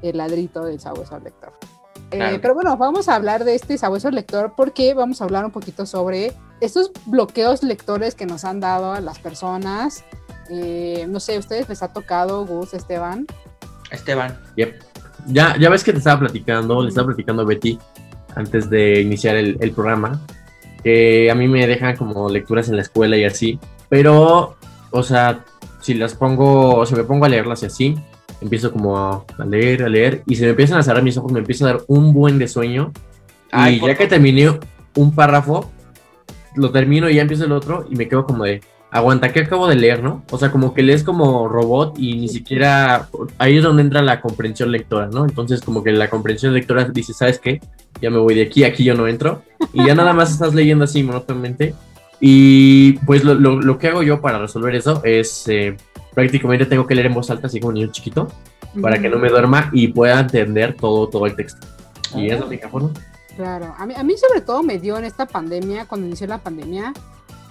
el 0.03 0.17
ladrito 0.19 0.65
del 0.65 0.81
sabueso 0.81 1.19
lector. 1.21 1.53
Eh, 2.11 2.17
Claro. 2.17 2.38
pero 2.43 2.55
bueno, 2.55 2.77
vamos 2.77 3.09
a 3.09 3.15
hablar 3.15 3.45
de 3.45 3.55
este 3.55 3.79
sabueso 3.79 4.11
lector 4.11 4.53
porque 4.57 4.93
vamos 4.95 5.21
a 5.21 5.25
hablar 5.25 5.45
un 5.47 5.51
poquito 5.51 5.87
sobre 5.87 6.33
estos 6.61 6.91
bloqueos 7.07 7.62
lectores 7.62 8.15
que 8.15 8.27
nos 8.27 8.45
han 8.45 8.61
dado 8.61 8.93
a 8.93 9.01
las 9.01 9.19
personas. 9.19 10.05
Eh, 10.51 11.07
no 11.09 11.21
sé, 11.21 11.38
¿ustedes 11.38 11.69
les 11.69 11.83
ha 11.83 11.88
tocado, 11.93 12.45
Gus, 12.45 12.75
Esteban? 12.75 13.27
Esteban. 13.91 14.38
Yep. 14.57 14.75
Ya, 15.26 15.56
ya 15.58 15.70
ves 15.70 15.85
que 15.85 15.92
te 15.92 15.98
estaba 15.98 16.20
platicando, 16.20 16.82
le 16.82 16.88
estaba 16.88 17.08
platicando 17.08 17.42
a 17.42 17.44
Betty 17.44 17.78
antes 18.35 18.68
de 18.68 19.00
iniciar 19.00 19.37
el, 19.37 19.56
el 19.61 19.72
programa, 19.72 20.20
que 20.82 21.30
a 21.30 21.35
mí 21.35 21.48
me 21.48 21.66
dejan 21.66 21.96
como 21.96 22.28
lecturas 22.28 22.68
en 22.68 22.76
la 22.76 22.82
escuela 22.82 23.16
y 23.16 23.24
así, 23.24 23.58
pero, 23.88 24.56
o 24.90 25.02
sea, 25.02 25.44
si 25.80 25.94
las 25.94 26.14
pongo, 26.14 26.76
o 26.76 26.87
sea, 26.87 26.96
me 26.96 27.04
pongo 27.04 27.24
a 27.24 27.28
leerlas 27.28 27.62
y 27.62 27.66
así, 27.66 27.94
empiezo 28.40 28.72
como 28.72 28.96
a, 28.98 29.24
leer, 29.44 29.85
a 29.85 29.88
leer, 29.88 30.22
y 30.26 30.37
se 30.37 30.44
me 30.44 30.50
empiezan 30.50 30.78
a 30.78 30.82
cerrar 30.82 31.02
mis 31.02 31.16
ojos, 31.16 31.32
me 31.32 31.40
empieza 31.40 31.64
a 31.64 31.72
dar 31.74 31.82
un 31.87 32.12
buen 32.12 32.38
de 32.38 32.48
sueño, 32.48 32.92
Ay, 33.50 33.80
y 33.82 33.87
ya 33.87 33.94
que 33.94 34.06
terminé 34.06 34.58
un 34.96 35.14
párrafo, 35.14 35.70
lo 36.56 36.70
termino 36.70 37.08
y 37.08 37.16
ya 37.16 37.22
empiezo 37.22 37.44
el 37.44 37.52
otro, 37.52 37.87
y 37.90 37.96
me 37.96 38.08
quedo 38.08 38.24
como 38.26 38.44
de, 38.44 38.61
aguanta, 38.92 39.33
¿qué 39.33 39.40
acabo 39.40 39.66
de 39.66 39.74
leer, 39.74 40.02
no? 40.02 40.22
O 40.31 40.38
sea, 40.38 40.52
como 40.52 40.72
que 40.74 40.83
lees 40.83 41.02
como 41.02 41.48
robot 41.48 41.98
y 41.98 42.14
ni 42.18 42.28
siquiera, 42.28 43.09
ahí 43.38 43.57
es 43.57 43.64
donde 43.64 43.83
entra 43.83 44.02
la 44.02 44.20
comprensión 44.20 44.70
lectora, 44.70 45.07
¿no? 45.07 45.24
Entonces 45.24 45.62
como 45.62 45.83
que 45.83 45.90
la 45.92 46.09
comprensión 46.11 46.52
lectora 46.55 46.85
dice, 46.85 47.14
¿sabes 47.14 47.38
qué? 47.40 47.61
Ya 48.00 48.11
me 48.11 48.18
voy 48.18 48.35
de 48.35 48.42
aquí, 48.42 48.64
aquí 48.64 48.85
yo 48.85 48.94
no 48.94 49.09
entro, 49.09 49.42
y 49.72 49.85
ya 49.87 49.94
nada 49.94 50.12
más 50.12 50.31
estás 50.31 50.55
leyendo 50.55 50.85
así 50.85 51.02
monótonamente. 51.02 51.74
Y 52.20 52.92
pues 53.07 53.24
lo, 53.24 53.35
lo- 53.35 53.61
lo 53.61 53.78
que 53.78 53.88
hago 53.88 54.02
yo 54.02 54.20
para 54.20 54.38
resolver 54.38 54.74
eso 54.76 55.00
es 55.05 55.48
eh, 55.48 55.76
prácticamente 56.14 56.66
tengo 56.66 56.87
que 56.87 56.94
leer 56.94 57.07
en 57.09 57.14
voz 57.14 57.31
alta, 57.31 57.46
así 57.48 57.59
como 57.59 57.70
un 57.70 57.74
niño 57.74 57.88
chiquito, 57.90 58.28
para 58.81 59.00
que 59.00 59.09
no 59.09 59.18
me 59.18 59.28
duerma 59.28 59.70
y 59.72 59.88
pueda 59.88 60.20
entender 60.20 60.76
todo, 60.78 61.09
todo 61.09 61.26
el 61.26 61.35
texto. 61.35 61.66
Y 62.14 62.28
es 62.31 62.38
la 62.38 62.46
única 62.46 62.68
forma. 62.68 62.90
Claro, 63.37 63.74
a 63.78 63.87
mí, 63.87 63.94
a 63.96 64.02
mí 64.05 64.14
sobre 64.18 64.42
todo 64.42 64.62
me 64.62 64.78
dio 64.78 64.98
en 64.98 65.05
esta 65.07 65.24
pandemia, 65.26 65.87
cuando 65.87 66.07
inició 66.07 66.26
la 66.26 66.38
pandemia, 66.38 66.92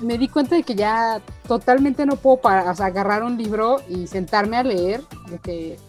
me 0.02 0.18
di 0.18 0.28
cuenta 0.28 0.56
de 0.56 0.64
que 0.64 0.76
ya 0.76 1.22
totalmente 1.48 2.06
no 2.06 2.16
puedo 2.16 2.38
para, 2.38 2.70
agarrar 2.70 3.24
un 3.24 3.38
libro 3.38 3.82
y 3.88 4.08
sentarme 4.08 4.58
a 4.58 4.64
leer, 4.64 5.02
de 5.44 5.80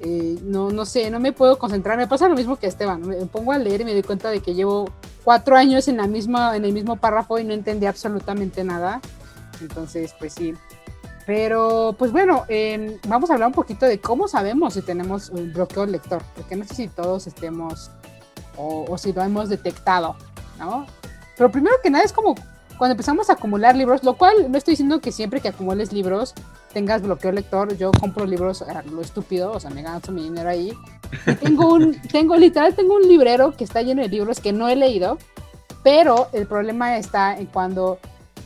eh, 0.00 0.38
no, 0.42 0.70
no 0.70 0.86
sé, 0.86 1.10
no 1.10 1.20
me 1.20 1.32
puedo 1.32 1.58
concentrar. 1.58 1.96
Me 1.96 2.06
pasa 2.06 2.28
lo 2.28 2.34
mismo 2.34 2.56
que 2.56 2.66
Esteban, 2.66 3.06
me 3.06 3.26
pongo 3.26 3.52
a 3.52 3.58
leer 3.58 3.82
y 3.82 3.84
me 3.84 3.92
doy 3.92 4.02
cuenta 4.02 4.30
de 4.30 4.40
que 4.40 4.54
llevo 4.54 4.90
cuatro 5.24 5.56
años 5.56 5.88
en, 5.88 5.98
la 5.98 6.06
misma, 6.06 6.56
en 6.56 6.64
el 6.64 6.72
mismo 6.72 6.96
párrafo 6.96 7.38
y 7.38 7.44
no 7.44 7.52
entendí 7.52 7.86
absolutamente 7.86 8.64
nada. 8.64 9.00
Entonces, 9.60 10.14
pues 10.18 10.32
sí. 10.32 10.54
Pero, 11.26 11.94
pues 11.98 12.12
bueno, 12.12 12.44
eh, 12.48 12.98
vamos 13.06 13.30
a 13.30 13.34
hablar 13.34 13.48
un 13.48 13.54
poquito 13.54 13.86
de 13.86 14.00
cómo 14.00 14.26
sabemos 14.26 14.74
si 14.74 14.82
tenemos 14.82 15.28
un 15.28 15.52
bloqueo 15.52 15.86
lector, 15.86 16.22
porque 16.34 16.56
no 16.56 16.64
sé 16.64 16.74
si 16.74 16.88
todos 16.88 17.26
estemos 17.26 17.90
o, 18.56 18.86
o 18.88 18.98
si 18.98 19.12
lo 19.12 19.22
hemos 19.22 19.48
detectado. 19.48 20.16
¿no? 20.58 20.86
Pero 21.36 21.50
primero 21.50 21.76
que 21.82 21.90
nada 21.90 22.04
es 22.04 22.12
como 22.12 22.34
cuando 22.80 22.92
empezamos 22.92 23.28
a 23.28 23.34
acumular 23.34 23.76
libros, 23.76 24.02
lo 24.04 24.14
cual 24.14 24.50
no 24.50 24.56
estoy 24.56 24.72
diciendo 24.72 25.02
que 25.02 25.12
siempre 25.12 25.42
que 25.42 25.48
acumules 25.48 25.92
libros 25.92 26.32
tengas 26.72 27.02
bloqueo 27.02 27.30
lector, 27.30 27.76
yo 27.76 27.92
compro 27.92 28.24
libros 28.24 28.62
a 28.62 28.80
lo 28.84 29.02
estúpido, 29.02 29.52
o 29.52 29.60
sea, 29.60 29.68
me 29.68 29.82
gasto 29.82 30.12
mi 30.12 30.22
dinero 30.22 30.48
ahí. 30.48 30.72
Y 31.26 31.34
tengo 31.34 31.74
un, 31.74 32.00
tengo 32.10 32.36
literal, 32.36 32.74
tengo 32.74 32.94
un 32.94 33.06
librero 33.06 33.54
que 33.54 33.64
está 33.64 33.82
lleno 33.82 34.00
de 34.00 34.08
libros 34.08 34.40
que 34.40 34.54
no 34.54 34.66
he 34.70 34.76
leído, 34.76 35.18
pero 35.82 36.28
el 36.32 36.46
problema 36.46 36.96
está 36.96 37.36
en 37.36 37.44
cuando 37.44 37.98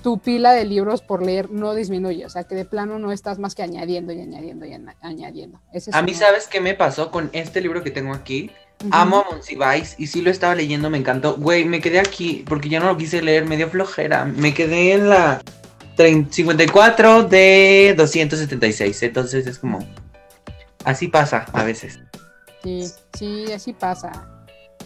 tu 0.03 0.19
pila 0.19 0.53
de 0.53 0.65
libros 0.65 1.01
por 1.01 1.25
leer 1.25 1.53
no 1.53 1.73
disminuye, 1.73 2.27
o 2.27 2.29
sea, 2.29 2.43
que 2.43 2.57
de 2.57 2.65
plano 2.65 2.99
no 2.99 3.13
estás 3.13 3.39
más 3.39 3.55
que 3.55 3.63
añadiendo 3.63 4.13
y 4.13 4.21
añadiendo 4.21 4.67
y 4.67 4.77
añadiendo. 5.01 5.61
a 5.93 6.03
mí, 6.03 6.13
¿sabes 6.13 6.49
qué 6.49 6.61
me 6.61 6.75
pasó 6.75 7.13
con 7.13 7.31
este 7.35 7.61
libro 7.61 7.85
que 7.85 7.93
tengo 7.93 8.13
aquí? 8.13 8.51
Amo 8.91 9.25
a 9.27 9.31
Monsiváis 9.31 9.95
y 9.99 10.07
sí 10.07 10.21
lo 10.21 10.31
estaba 10.31 10.55
leyendo, 10.55 10.91
me 10.91 10.99
encantó. 10.99 11.37
Güey, 11.37 11.65
me 11.65 11.81
quedé 11.81 12.01
aquí 12.01 12.45
porque 12.47 12.69
ya 12.69 12.81
no 12.81 12.87
lo 12.87 12.97
quise 12.97 13.23
leer, 13.23 13.47
me 13.47 13.57
dio 13.57 13.69
flojera. 13.69 14.25
Me 14.25 14.55
quedé 14.55 14.93
en 14.93 15.11
la 15.11 15.41
54 15.97 17.25
de 17.25 17.95
276, 17.97 19.03
entonces 19.03 19.47
es 19.47 19.59
como... 19.59 19.79
Así 20.85 21.09
pasa 21.09 21.47
a 21.53 21.65
veces. 21.65 21.99
Sí, 22.63 22.85
sí, 23.17 23.53
así 23.53 23.73
pasa. 23.73 24.29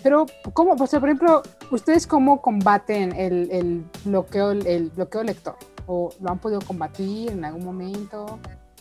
Pero, 0.03 0.27
¿cómo? 0.53 0.77
por 0.77 0.89
ejemplo, 0.89 1.43
¿ustedes 1.71 2.07
cómo 2.07 2.41
combaten 2.41 3.13
el, 3.17 3.51
el, 3.51 3.85
bloqueo, 4.05 4.53
el 4.53 4.91
bloqueo 4.91 5.25
lector? 5.25 5.57
¿O 5.87 6.13
lo 6.21 6.31
han 6.31 6.39
podido 6.39 6.61
combatir 6.61 7.31
en 7.33 7.45
algún 7.45 7.65
momento? 7.65 8.39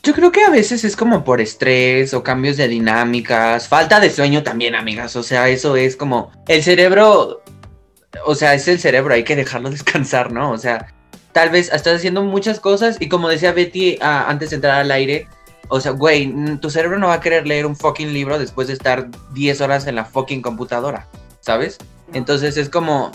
Yo 0.08 0.13
creo 0.13 0.32
que 0.32 0.46
a 0.46 0.50
veces 0.50 0.86
es 0.86 0.96
como 0.96 1.26
por 1.26 1.41
estrés 1.41 2.13
o 2.13 2.24
cambios 2.24 2.56
de 2.56 2.70
dinámicas, 2.70 3.67
falta 3.67 4.00
de 4.00 4.10
sueño 4.10 4.41
también, 4.41 4.74
amigas. 4.74 5.17
O 5.17 5.22
sea, 5.22 5.50
eso 5.50 5.76
es 5.76 5.98
como 5.98 6.32
el 6.48 6.63
cerebro, 6.63 7.43
o 8.26 8.34
sea, 8.34 8.54
es 8.54 8.70
el 8.70 8.80
cerebro, 8.80 9.13
hay 9.13 9.26
que 9.26 9.36
dejarlo 9.36 9.70
descansar, 9.70 10.32
¿no? 10.32 10.52
O 10.52 10.58
sea, 10.58 10.93
tal 11.34 11.50
vez 11.50 11.70
estás 11.74 11.98
haciendo 11.98 12.24
muchas 12.24 12.62
cosas 12.62 12.96
y 13.02 13.10
como 13.10 13.28
decía 13.28 13.52
Betty 13.52 13.98
ah, 14.00 14.28
antes 14.30 14.52
de 14.52 14.56
entrar 14.56 14.80
al 14.80 14.91
aire, 14.91 15.28
o 15.67 15.82
sea, 15.82 15.91
güey, 15.91 16.34
tu 16.62 16.70
cerebro 16.70 16.98
no 17.00 17.08
va 17.08 17.15
a 17.15 17.20
querer 17.20 17.46
leer 17.46 17.65
un 17.65 17.76
fucking 17.76 18.13
libro 18.13 18.39
después 18.39 18.70
de 18.70 18.76
estar 18.76 19.10
10 19.34 19.60
horas 19.60 19.88
en 19.88 19.96
la 19.96 20.06
fucking 20.06 20.41
computadora, 20.41 21.06
¿sabes? 21.41 21.80
Entonces 22.13 22.56
es 22.56 22.70
como, 22.70 23.12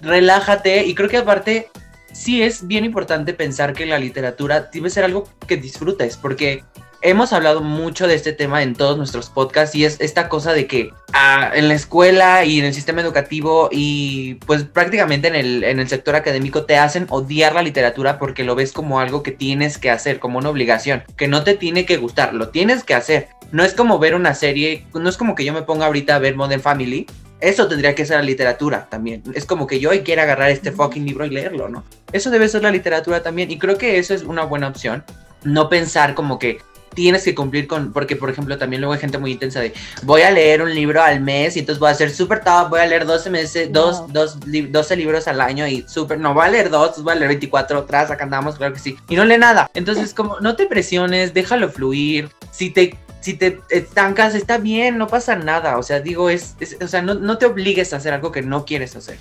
relájate 0.00 0.84
y 0.84 0.96
creo 0.96 1.08
que 1.08 1.18
aparte 1.18 1.70
sí 2.12 2.42
es 2.42 2.66
bien 2.66 2.84
importante 2.84 3.34
pensar 3.34 3.72
que 3.72 3.86
la 3.86 3.98
literatura 3.98 4.70
debe 4.72 4.90
ser 4.90 5.04
algo 5.04 5.28
que 5.46 5.56
disfrutes, 5.56 6.16
porque 6.16 6.64
hemos 7.02 7.32
hablado 7.32 7.60
mucho 7.60 8.06
de 8.06 8.14
este 8.14 8.32
tema 8.32 8.62
en 8.62 8.74
todos 8.74 8.96
nuestros 8.96 9.28
podcasts 9.28 9.74
y 9.74 9.84
es 9.84 10.00
esta 10.00 10.28
cosa 10.28 10.52
de 10.52 10.66
que 10.66 10.90
ah, 11.12 11.50
en 11.52 11.68
la 11.68 11.74
escuela 11.74 12.44
y 12.44 12.60
en 12.60 12.64
el 12.64 12.74
sistema 12.74 13.00
educativo 13.00 13.68
y 13.72 14.34
pues 14.46 14.62
prácticamente 14.62 15.28
en 15.28 15.34
el, 15.34 15.64
en 15.64 15.80
el 15.80 15.88
sector 15.88 16.14
académico 16.14 16.64
te 16.64 16.76
hacen 16.76 17.06
odiar 17.10 17.54
la 17.54 17.62
literatura 17.62 18.18
porque 18.18 18.44
lo 18.44 18.54
ves 18.54 18.72
como 18.72 19.00
algo 19.00 19.22
que 19.22 19.32
tienes 19.32 19.78
que 19.78 19.90
hacer, 19.90 20.20
como 20.20 20.38
una 20.38 20.50
obligación, 20.50 21.02
que 21.16 21.28
no 21.28 21.42
te 21.42 21.54
tiene 21.54 21.84
que 21.84 21.96
gustar, 21.96 22.34
lo 22.34 22.50
tienes 22.50 22.84
que 22.84 22.94
hacer. 22.94 23.28
No 23.50 23.64
es 23.64 23.74
como 23.74 23.98
ver 23.98 24.14
una 24.14 24.34
serie, 24.34 24.86
no 24.94 25.08
es 25.08 25.16
como 25.16 25.34
que 25.34 25.44
yo 25.44 25.52
me 25.52 25.62
ponga 25.62 25.86
ahorita 25.86 26.14
a 26.14 26.18
ver 26.20 26.36
Modern 26.36 26.62
Family 26.62 27.06
eso 27.42 27.66
tendría 27.66 27.96
que 27.96 28.06
ser 28.06 28.18
la 28.18 28.22
literatura 28.22 28.86
también. 28.88 29.24
Es 29.34 29.46
como 29.46 29.66
que 29.66 29.80
yo 29.80 29.90
hoy 29.90 30.02
quiera 30.02 30.22
agarrar 30.22 30.50
este 30.50 30.70
fucking 30.70 31.04
libro 31.04 31.26
y 31.26 31.30
leerlo, 31.30 31.68
¿no? 31.68 31.82
Eso 32.12 32.30
debe 32.30 32.48
ser 32.48 32.62
la 32.62 32.70
literatura 32.70 33.22
también. 33.22 33.50
Y 33.50 33.58
creo 33.58 33.78
que 33.78 33.98
eso 33.98 34.14
es 34.14 34.22
una 34.22 34.44
buena 34.44 34.68
opción. 34.68 35.04
No 35.44 35.68
pensar 35.68 36.14
como 36.14 36.38
que 36.38 36.60
tienes 36.94 37.24
que 37.24 37.34
cumplir 37.34 37.66
con, 37.66 37.92
porque 37.92 38.16
por 38.16 38.28
ejemplo 38.28 38.58
también 38.58 38.82
luego 38.82 38.92
hay 38.92 39.00
gente 39.00 39.16
muy 39.16 39.32
intensa 39.32 39.60
de 39.60 39.72
voy 40.02 40.22
a 40.22 40.30
leer 40.30 40.60
un 40.60 40.74
libro 40.74 41.02
al 41.02 41.20
mes 41.20 41.56
y 41.56 41.60
entonces 41.60 41.80
voy 41.80 41.90
a 41.90 41.94
ser 41.94 42.10
súper 42.10 42.44
top, 42.44 42.68
voy 42.68 42.80
a 42.80 42.86
leer 42.86 43.06
12 43.06 43.30
meses, 43.30 43.72
dos, 43.72 44.12
dos, 44.12 44.38
12 44.40 44.96
libros 44.96 45.26
al 45.26 45.40
año 45.40 45.66
y 45.66 45.86
súper, 45.88 46.18
no, 46.18 46.34
voy 46.34 46.44
a 46.44 46.50
leer 46.50 46.68
dos, 46.68 47.02
voy 47.02 47.12
a 47.12 47.16
leer 47.16 47.28
24 47.28 47.78
atrás, 47.78 48.10
acá 48.10 48.24
andamos, 48.24 48.56
claro 48.56 48.74
que 48.74 48.80
sí, 48.80 48.98
y 49.08 49.16
no 49.16 49.24
lee 49.24 49.38
nada. 49.38 49.70
Entonces 49.72 50.12
como 50.12 50.38
no 50.40 50.54
te 50.54 50.66
presiones, 50.66 51.32
déjalo 51.32 51.70
fluir, 51.70 52.28
si 52.50 52.68
te 52.68 52.98
si 53.22 53.34
te 53.34 53.60
estancas, 53.70 54.34
está 54.34 54.58
bien, 54.58 54.98
no 54.98 55.06
pasa 55.06 55.36
nada. 55.36 55.78
O 55.78 55.82
sea, 55.84 56.00
digo, 56.00 56.28
es, 56.28 56.56
o 56.82 56.88
sea, 56.88 57.02
no, 57.02 57.38
te 57.38 57.46
obligues 57.46 57.92
a 57.92 57.96
hacer 57.96 58.12
algo 58.12 58.32
que 58.32 58.42
no 58.42 58.64
quieres 58.64 58.96
hacer. 58.96 59.16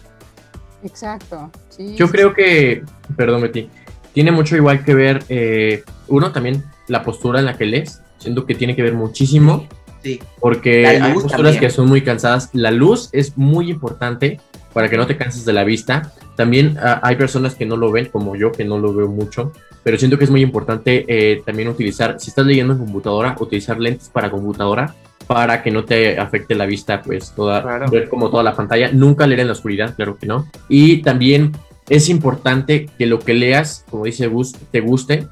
Exacto. 0.83 1.51
Yo 1.95 2.09
creo 2.09 2.33
que, 2.33 2.83
perdón, 3.15 3.41
Betty, 3.41 3.69
tiene 4.13 4.31
mucho 4.31 4.55
igual 4.55 4.83
que 4.83 4.93
ver, 4.93 5.23
eh, 5.29 5.83
uno, 6.07 6.31
también 6.31 6.63
la 6.87 7.03
postura 7.03 7.39
en 7.39 7.45
la 7.45 7.57
que 7.57 7.65
lees. 7.65 8.01
Siento 8.17 8.45
que 8.45 8.55
tiene 8.55 8.75
que 8.75 8.81
ver 8.81 8.93
muchísimo. 8.93 9.67
Sí. 10.03 10.19
Porque 10.39 10.87
hay 10.87 11.13
posturas 11.13 11.57
que 11.57 11.69
son 11.69 11.87
muy 11.87 12.01
cansadas. 12.01 12.49
La 12.53 12.71
luz 12.71 13.09
es 13.13 13.37
muy 13.37 13.69
importante 13.69 14.39
para 14.73 14.89
que 14.89 14.97
no 14.97 15.07
te 15.07 15.17
canses 15.17 15.45
de 15.45 15.53
la 15.53 15.63
vista. 15.63 16.13
También 16.35 16.77
ah, 16.81 16.99
hay 17.03 17.15
personas 17.15 17.55
que 17.55 17.65
no 17.65 17.77
lo 17.77 17.91
ven, 17.91 18.07
como 18.07 18.35
yo, 18.35 18.51
que 18.51 18.65
no 18.65 18.79
lo 18.79 18.93
veo 18.93 19.07
mucho, 19.07 19.51
pero 19.83 19.97
siento 19.97 20.17
que 20.17 20.23
es 20.23 20.31
muy 20.31 20.41
importante 20.41 21.05
eh, 21.07 21.41
también 21.45 21.67
utilizar, 21.67 22.19
si 22.19 22.29
estás 22.29 22.45
leyendo 22.45 22.73
en 22.73 22.79
computadora, 22.79 23.35
utilizar 23.39 23.79
lentes 23.79 24.09
para 24.09 24.31
computadora 24.31 24.95
para 25.27 25.63
que 25.63 25.71
no 25.71 25.85
te 25.85 26.19
afecte 26.19 26.55
la 26.55 26.65
vista, 26.65 27.01
pues 27.01 27.33
toda, 27.35 27.87
ver 27.87 28.09
como 28.09 28.29
toda 28.29 28.43
la 28.43 28.55
pantalla. 28.55 28.91
Nunca 28.91 29.27
leer 29.27 29.41
en 29.41 29.47
la 29.47 29.53
oscuridad, 29.53 29.95
claro 29.95 30.17
que 30.17 30.27
no. 30.27 30.47
Y 30.69 31.01
también 31.01 31.51
es 31.89 32.09
importante 32.09 32.87
que 32.97 33.05
lo 33.05 33.19
que 33.19 33.33
leas, 33.33 33.85
como 33.89 34.05
dice 34.05 34.27
Gus, 34.27 34.53
te 34.71 34.81
guste, 34.81 35.27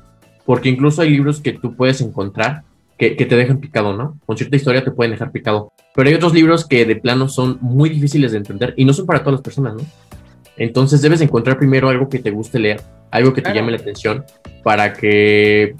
porque 0.46 0.70
incluso 0.70 1.02
hay 1.02 1.10
libros 1.10 1.42
que 1.42 1.54
tú 1.54 1.76
puedes 1.76 2.02
encontrar 2.02 2.64
que, 2.98 3.16
que, 3.16 3.26
te 3.26 3.36
dejan 3.36 3.60
picado, 3.60 3.96
¿no? 3.96 4.18
Con 4.26 4.36
cierta 4.36 4.58
historia 4.58 4.84
te 4.84 4.92
pueden 4.92 5.12
dejar 5.12 5.32
picado. 5.32 5.72
Pero 5.96 6.10
hay 6.10 6.16
otros 6.16 6.34
libros 6.34 6.68
que 6.68 6.86
de 6.86 6.96
plano 6.98 7.30
son 7.30 7.58
muy 7.62 7.90
difíciles 7.90 8.32
de 8.32 8.40
entender 8.40 8.74
y 8.76 8.84
no 8.84 8.94
son 8.94 9.06
para 9.06 9.20
todas 9.20 9.34
las 9.34 9.42
personas, 9.42 9.76
¿no? 9.76 9.84
Entonces 10.58 11.02
debes 11.02 11.22
encontrar 11.22 11.58
primero 11.58 11.88
algo 11.90 12.10
que 12.10 12.20
te 12.20 12.32
guste 12.32 12.60
leer, 12.60 12.82
algo 13.12 13.34
que 13.34 13.42
te 13.42 13.54
llame 13.54 13.72
la 13.72 13.78
atención, 13.78 14.26
para 14.62 14.94
que, 14.94 15.76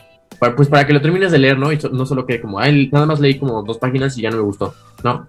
pues 0.56 0.68
para 0.68 0.86
que 0.88 0.94
lo 0.94 1.02
termines 1.02 1.32
de 1.32 1.40
leer, 1.40 1.58
¿no? 1.58 1.72
Y 1.72 1.80
no 1.92 2.06
solo 2.06 2.26
que 2.26 2.42
como, 2.42 2.60
ay, 2.60 2.90
nada 2.92 3.06
más 3.06 3.20
leí 3.20 3.38
como 3.38 3.64
dos 3.64 3.78
páginas 3.78 4.18
y 4.18 4.22
ya 4.22 4.32
no 4.32 4.38
me 4.38 4.44
gustó, 4.44 4.74
¿no? 5.04 5.28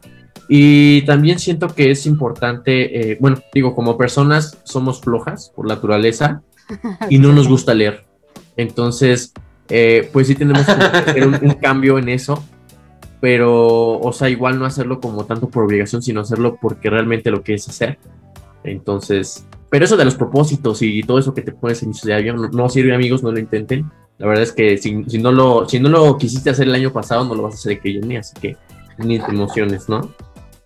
Y 0.49 1.03
también 1.03 1.38
siento 1.38 1.68
que 1.68 1.90
es 1.90 2.07
importante, 2.07 3.12
eh, 3.12 3.18
bueno, 3.20 3.38
digo, 3.55 3.75
como 3.75 3.96
personas 3.96 4.59
somos 4.64 5.01
flojas 5.01 5.53
por 5.55 5.66
naturaleza 5.66 6.42
y 7.11 7.18
no 7.18 7.33
nos 7.33 7.49
gusta 7.49 7.75
leer. 7.75 8.05
Entonces, 8.57 9.33
eh, 9.68 10.09
pues 10.12 10.27
sí 10.27 10.35
tenemos 10.35 10.66
que 10.66 10.73
hacer 10.73 11.27
un, 11.27 11.35
un 11.40 11.55
cambio 11.55 11.99
en 11.99 12.09
eso 12.09 12.42
pero, 13.20 13.99
o 13.99 14.12
sea, 14.12 14.31
igual 14.31 14.59
no 14.59 14.64
hacerlo 14.64 15.01
como 15.01 15.27
tanto 15.27 15.49
por 15.49 15.64
obligación, 15.64 16.03
sino 16.03 16.23
hacerlo 16.23 16.57
porque 16.61 16.88
realmente 16.88 17.31
lo 17.31 17.42
que 17.42 17.55
es 17.55 17.68
hacer. 17.68 17.99
Entonces, 18.64 19.46
pero 19.68 19.85
eso 19.85 19.96
de 19.96 20.07
los 20.07 20.14
propósitos 20.14 20.81
y 20.83 21.03
todo 21.03 21.18
eso 21.18 21.35
que 21.35 21.42
te 21.42 21.53
pones 21.53 21.83
en 21.83 21.92
de 21.92 22.14
avión 22.14 22.51
no, 22.53 22.68
sirve, 22.70 22.94
amigos, 22.94 23.23
no 23.23 23.31
lo 23.31 23.38
intenten. 23.38 23.90
La 24.20 24.26
verdad 24.26 24.42
es 24.42 24.52
que 24.52 24.76
si, 24.76 24.92
no 24.92 25.33
lo, 25.33 25.66
si 25.66 25.80
no 25.80 25.88
lo 25.88 26.18
quisiste 26.18 26.50
hacer 26.50 26.68
el 26.68 26.74
año 26.74 26.92
pasado, 26.92 27.24
no 27.24 27.35
lo 27.35 27.44
vas 27.44 27.54
a 27.54 27.56
hacer 27.56 27.80
que 27.80 27.98
ni 28.00 28.18
así 28.18 28.35
que 28.38 28.54
ni 28.98 29.18
te 29.18 29.30
emociones, 29.30 29.88
¿no? 29.88 30.14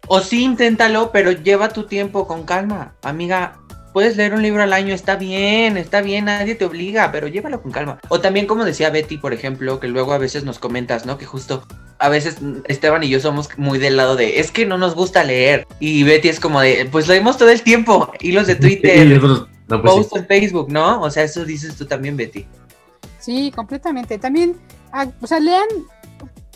O 0.08 0.20
sí, 0.20 0.42
inténtalo, 0.42 1.12
pero 1.12 1.30
lleva 1.30 1.68
tu 1.68 1.84
tiempo 1.84 2.26
con 2.26 2.42
calma. 2.42 2.96
Amiga, 3.02 3.60
puedes 3.92 4.16
leer 4.16 4.34
un 4.34 4.42
libro 4.42 4.60
al 4.60 4.72
año, 4.72 4.92
está 4.92 5.14
bien, 5.14 5.76
está 5.76 6.02
bien, 6.02 6.24
nadie 6.24 6.56
te 6.56 6.64
obliga, 6.64 7.12
pero 7.12 7.28
llévalo 7.28 7.62
con 7.62 7.70
calma. 7.70 8.00
O 8.08 8.18
también, 8.18 8.46
como 8.46 8.64
decía 8.64 8.90
Betty, 8.90 9.18
por 9.18 9.32
ejemplo, 9.32 9.78
que 9.78 9.86
luego 9.86 10.12
a 10.12 10.18
veces 10.18 10.42
nos 10.42 10.58
comentas, 10.58 11.06
¿no? 11.06 11.16
Que 11.16 11.24
justo 11.24 11.64
a 12.00 12.08
veces 12.08 12.38
Esteban 12.66 13.04
y 13.04 13.08
yo 13.08 13.20
somos 13.20 13.48
muy 13.56 13.78
del 13.78 13.96
lado 13.96 14.16
de, 14.16 14.40
es 14.40 14.50
que 14.50 14.66
no 14.66 14.78
nos 14.78 14.96
gusta 14.96 15.22
leer. 15.22 15.64
Y 15.78 16.02
Betty 16.02 16.28
es 16.28 16.40
como 16.40 16.60
de, 16.60 16.88
pues 16.90 17.06
leemos 17.06 17.38
todo 17.38 17.50
el 17.50 17.62
tiempo, 17.62 18.12
hilos 18.18 18.48
de 18.48 18.54
Twitter, 18.56 19.20
pues 19.20 19.80
posts 19.80 20.16
en 20.16 20.26
Facebook, 20.26 20.72
¿no? 20.72 21.00
O 21.00 21.08
sea, 21.08 21.22
eso 21.22 21.44
dices 21.44 21.76
tú 21.76 21.86
también, 21.86 22.16
Betty. 22.16 22.44
Sí, 23.24 23.50
completamente. 23.50 24.18
También, 24.18 24.56
ah, 24.92 25.06
o 25.22 25.26
sea, 25.26 25.40
lean 25.40 25.66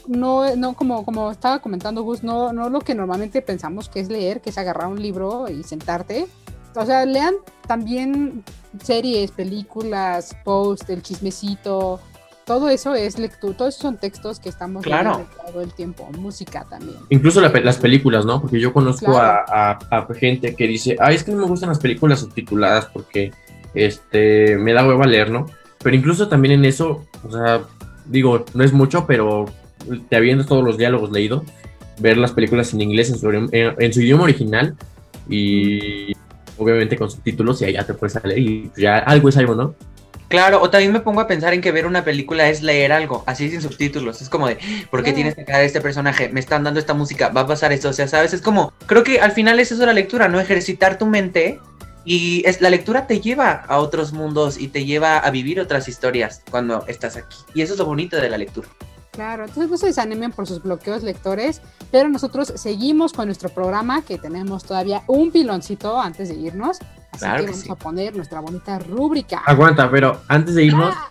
no, 0.07 0.55
no 0.57 0.75
como, 0.75 1.05
como 1.05 1.31
estaba 1.31 1.61
comentando 1.61 2.03
Gus, 2.03 2.23
no, 2.23 2.53
no 2.53 2.69
lo 2.69 2.81
que 2.81 2.95
normalmente 2.95 3.41
pensamos 3.41 3.89
que 3.89 4.01
es 4.01 4.09
leer, 4.09 4.41
que 4.41 4.51
es 4.51 4.59
agarrar 4.59 4.89
un 4.89 5.01
libro 5.01 5.49
y 5.49 5.63
sentarte, 5.63 6.27
o 6.75 6.85
sea, 6.85 7.05
lean 7.07 7.35
también 7.67 8.45
series, 8.83 9.31
películas, 9.31 10.37
posts, 10.45 10.91
el 10.91 11.03
chismecito, 11.03 12.01
todo 12.45 12.69
eso 12.69 12.95
es 12.95 13.19
lectura, 13.19 13.57
todos 13.57 13.75
son 13.75 13.99
textos 13.99 14.41
que 14.41 14.49
estamos 14.49 14.87
leyendo 14.87 15.27
todo 15.47 15.61
el 15.61 15.73
tiempo, 15.73 16.09
música 16.19 16.67
también. 16.69 16.99
Incluso 17.11 17.41
las 17.41 17.79
películas, 17.79 18.25
¿no? 18.25 18.41
Porque 18.41 18.61
yo 18.61 18.73
conozco 18.73 19.17
a, 19.17 19.79
gente 20.19 20.55
que 20.55 20.67
dice, 20.67 20.97
ay, 21.01 21.17
es 21.17 21.25
que 21.25 21.33
no 21.33 21.39
me 21.39 21.47
gustan 21.47 21.69
las 21.69 21.79
películas 21.79 22.21
subtituladas 22.21 22.87
porque 22.87 23.33
este, 23.75 24.57
me 24.57 24.73
da 24.73 24.87
hueva 24.87 25.07
leer, 25.07 25.31
¿no? 25.31 25.47
Pero 25.89 25.97
incluso 25.97 26.29
también 26.29 26.53
en 26.53 26.67
eso, 26.67 27.07
o 27.27 27.33
sea, 27.33 27.63
digo, 28.05 28.45
no 28.53 28.63
es 28.63 28.75
mucho, 28.75 29.07
pero 29.07 29.47
te 30.11 30.17
habiendo 30.17 30.45
todos 30.45 30.63
los 30.63 30.77
diálogos 30.77 31.11
leído, 31.11 31.47
ver 31.99 32.19
las 32.19 32.33
películas 32.33 32.75
en 32.75 32.83
inglés 32.83 33.09
en 33.09 33.19
su, 33.19 33.31
en 33.31 33.93
su 33.95 34.03
idioma 34.03 34.25
original 34.25 34.77
y 35.31 36.13
obviamente 36.59 36.99
con 36.99 37.11
subtítulos 37.11 37.63
y 37.63 37.65
allá 37.65 37.87
te 37.87 37.95
puedes 37.95 38.23
leer 38.23 38.39
y 38.39 38.71
ya 38.77 38.99
algo 38.99 39.31
es 39.31 39.39
algo, 39.39 39.55
¿no? 39.55 39.75
Claro, 40.29 40.61
o 40.61 40.69
también 40.69 40.93
me 40.93 41.01
pongo 41.01 41.23
a 41.23 41.27
pensar 41.27 41.55
en 41.55 41.63
que 41.63 41.73
ver 41.73 41.87
una 41.87 42.05
película 42.05 42.51
es 42.51 42.63
leer 42.63 42.93
algo, 42.93 43.25
así 43.25 43.49
sin 43.49 43.63
subtítulos. 43.63 44.21
Es 44.21 44.29
como 44.29 44.47
de, 44.47 44.59
¿por 44.91 45.03
qué 45.03 45.15
tienes 45.15 45.37
que 45.37 45.47
cara 45.47 45.63
este 45.63 45.81
personaje? 45.81 46.29
Me 46.29 46.41
están 46.41 46.65
dando 46.65 46.81
esta 46.81 46.93
música, 46.93 47.31
va 47.31 47.41
a 47.41 47.47
pasar 47.47 47.73
esto. 47.73 47.89
O 47.89 47.95
sea, 47.95 48.09
¿sabes? 48.09 48.35
Es 48.35 48.43
como, 48.43 48.75
creo 48.85 49.05
que 49.05 49.21
al 49.23 49.33
final 49.33 49.59
es 49.59 49.73
eso 49.73 49.87
la 49.87 49.95
lectura, 49.95 50.29
¿no? 50.29 50.39
Ejercitar 50.39 50.99
tu 50.99 51.07
mente. 51.07 51.61
Y 52.11 52.43
es, 52.47 52.63
la 52.63 52.71
lectura 52.71 53.07
te 53.07 53.21
lleva 53.21 53.51
a 53.53 53.79
otros 53.81 54.15
mundos 54.15 54.59
y 54.59 54.69
te 54.69 54.87
lleva 54.87 55.19
a 55.19 55.31
vivir 55.31 55.61
otras 55.61 55.89
historias 55.89 56.43
cuando 56.51 56.87
estás 56.87 57.17
aquí. 57.19 57.37
Y 57.55 57.61
eso 57.61 57.75
es 57.75 57.79
lo 57.79 57.85
bonito 57.85 58.17
de 58.17 58.31
la 58.31 58.39
lectura. 58.39 58.67
Claro, 59.11 59.45
entonces 59.45 59.69
no 59.71 59.77
se 59.77 59.87
desanimen 59.89 60.33
por 60.33 60.47
sus 60.47 60.63
bloqueos 60.63 61.03
lectores, 61.03 61.61
pero 61.91 62.09
nosotros 62.09 62.51
seguimos 62.57 63.13
con 63.13 63.27
nuestro 63.27 63.51
programa 63.51 64.01
que 64.01 64.17
tenemos 64.17 64.65
todavía 64.65 65.03
un 65.07 65.31
piloncito 65.31 66.01
antes 66.01 66.31
de 66.31 66.37
irnos. 66.37 66.79
Así 67.11 67.19
Claro 67.19 67.41
que 67.41 67.45
que 67.47 67.51
vamos 67.51 67.65
sí. 67.65 67.71
a 67.73 67.75
poner 67.75 68.17
nuestra 68.17 68.41
bonita 68.41 68.79
rúbrica. 68.79 69.43
Aguanta, 69.45 69.91
pero 69.91 70.23
antes 70.29 70.55
de 70.55 70.65
irnos, 70.65 70.95
Ah, 70.97 71.11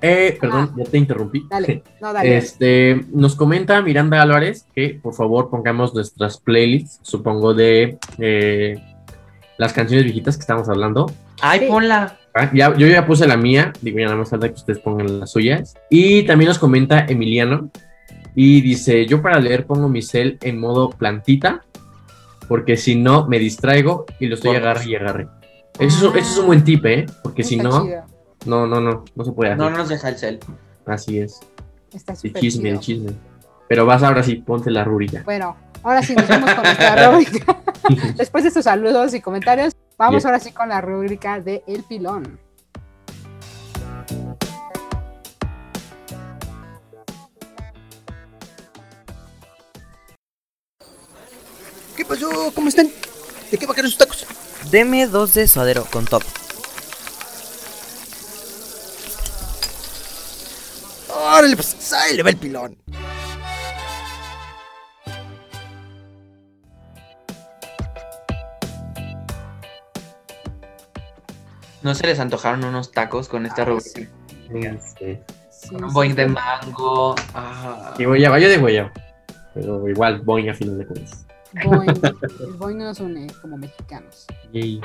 eh, 0.00 0.38
perdón, 0.40 0.74
ya 0.76 0.84
te 0.84 0.98
interrumpí. 0.98 1.44
dale, 1.50 1.82
no, 2.00 2.12
dale. 2.12 2.36
Este, 2.36 3.04
nos 3.10 3.34
comenta 3.34 3.80
Miranda 3.82 4.22
Álvarez 4.22 4.64
que 4.76 5.00
por 5.02 5.14
favor 5.14 5.50
pongamos 5.50 5.92
nuestras 5.92 6.38
playlists, 6.38 7.00
supongo 7.02 7.52
de 7.54 7.98
eh, 8.18 8.76
las 9.58 9.72
canciones 9.72 10.04
viejitas 10.04 10.36
que 10.36 10.42
estamos 10.42 10.68
hablando. 10.68 11.10
Ay, 11.40 11.60
Sí. 11.60 11.66
ponla. 11.68 12.18
Ah, 12.34 12.50
Ya, 12.52 12.76
yo 12.76 12.86
ya 12.86 13.06
puse 13.06 13.26
la 13.26 13.36
mía, 13.36 13.72
digo, 13.80 13.98
ya 13.98 14.04
nada 14.06 14.16
más 14.18 14.28
falta 14.30 14.48
que 14.48 14.54
ustedes 14.54 14.78
pongan 14.80 15.20
las 15.20 15.30
suyas. 15.32 15.74
Y 15.90 16.24
también 16.24 16.48
nos 16.48 16.58
comenta 16.58 17.06
Emiliano 17.08 17.70
y 18.34 18.60
dice, 18.60 19.06
yo 19.06 19.22
para 19.22 19.40
leer 19.40 19.64
pongo 19.66 19.88
mi 19.88 20.02
cel 20.02 20.36
en 20.42 20.60
modo 20.60 20.90
plantita, 20.90 21.64
porque 22.48 22.76
si 22.76 22.94
no 22.94 23.26
me 23.26 23.38
distraigo 23.38 24.04
y 24.20 24.26
lo 24.26 24.34
estoy 24.34 24.56
agarre 24.56 24.84
y 24.86 24.94
agarre. 24.96 25.28
Eso, 25.78 26.10
es- 26.14 26.22
eso 26.22 26.32
es 26.32 26.38
un 26.38 26.46
buen 26.46 26.62
tip, 26.64 26.84
¿eh? 26.86 27.06
Porque 27.22 27.42
si 27.42 27.56
no, 27.56 27.84
chido, 27.84 28.02
no, 28.46 28.66
no, 28.66 28.80
no, 28.80 29.04
no 29.14 29.24
se 29.24 29.32
puede 29.32 29.52
hacer. 29.52 29.58
No, 29.64 29.70
no 29.70 29.78
nos 29.78 29.88
deja 29.88 30.08
el 30.10 30.16
cel. 30.16 30.40
Así 30.86 31.18
es. 31.18 31.40
Está 31.92 32.12
El 32.22 32.34
chisme, 32.34 32.62
chido. 32.64 32.74
el 32.74 32.80
chisme. 32.80 33.12
Pero 33.68 33.84
vas 33.86 34.02
ahora 34.02 34.22
sí, 34.22 34.36
ponte 34.36 34.70
la 34.70 34.84
rúbrica. 34.84 35.22
Bueno, 35.24 35.56
ahora 35.82 36.02
sí 36.02 36.14
nos 36.14 36.28
vamos 36.28 36.54
con 36.54 36.64
nuestra 36.64 37.10
rúbrica. 37.10 37.56
Después 38.16 38.44
de 38.44 38.48
estos 38.48 38.64
saludos 38.64 39.14
y 39.14 39.20
comentarios, 39.20 39.74
vamos 39.96 40.22
Bien. 40.22 40.26
ahora 40.26 40.40
sí 40.40 40.52
con 40.52 40.68
la 40.68 40.80
rúbrica 40.80 41.40
de 41.40 41.62
El 41.66 41.82
Pilón. 41.84 42.38
¿Qué 51.96 52.04
pasó? 52.04 52.52
¿Cómo 52.54 52.68
están? 52.68 52.90
¿De 53.50 53.56
qué 53.56 53.66
va 53.66 53.72
a 53.72 53.74
querer 53.74 53.90
sus 53.90 53.98
tacos? 53.98 54.26
Deme 54.70 55.06
dos 55.06 55.34
de 55.34 55.48
suadero 55.48 55.86
con 55.90 56.04
top. 56.04 56.22
Órale, 61.08 61.56
pues 61.56 61.92
ahí 61.92 62.16
le 62.16 62.22
va 62.22 62.30
el 62.30 62.36
pilón. 62.36 62.76
¿No 71.86 71.94
se 71.94 72.04
les 72.04 72.18
antojaron 72.18 72.64
unos 72.64 72.90
tacos 72.90 73.28
con 73.28 73.46
esta? 73.46 73.62
Este, 73.62 74.08
Sí, 75.48 75.72
Un 75.72 75.88
sí, 75.88 75.94
boing 75.94 76.16
de 76.16 76.26
mango. 76.26 77.14
Ah. 77.32 77.94
Y 77.96 78.04
guayaba, 78.06 78.40
yo 78.40 78.48
de 78.48 78.58
guayaba. 78.58 78.92
Pero 79.54 79.88
igual, 79.88 80.20
voy 80.22 80.48
a 80.48 80.54
final 80.54 80.78
de 80.78 80.86
cuentas. 80.86 81.24
Boing. 81.64 81.88
El 82.40 82.54
Boing 82.54 82.78
nos 82.78 82.98
une 82.98 83.28
como 83.40 83.56
mexicanos. 83.56 84.26
Yay. 84.52 84.80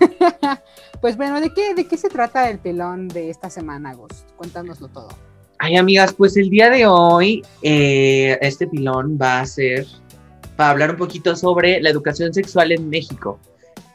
Pues 1.00 1.16
bueno, 1.16 1.40
¿de 1.40 1.50
qué, 1.50 1.72
¿de 1.76 1.86
qué 1.86 1.96
se 1.96 2.08
trata 2.08 2.50
el 2.50 2.58
pilón 2.58 3.06
de 3.06 3.30
esta 3.30 3.48
semana, 3.48 3.94
Gus? 3.94 4.24
Cuéntanoslo 4.36 4.88
todo. 4.88 5.10
Ay, 5.58 5.76
amigas, 5.76 6.14
pues 6.14 6.36
el 6.36 6.50
día 6.50 6.68
de 6.68 6.84
hoy, 6.84 7.44
eh, 7.62 8.38
este 8.40 8.66
pilón 8.66 9.16
va 9.22 9.40
a 9.40 9.46
ser 9.46 9.86
para 10.56 10.70
hablar 10.70 10.90
un 10.90 10.96
poquito 10.96 11.36
sobre 11.36 11.80
la 11.80 11.90
educación 11.90 12.34
sexual 12.34 12.72
en 12.72 12.88
México. 12.88 13.38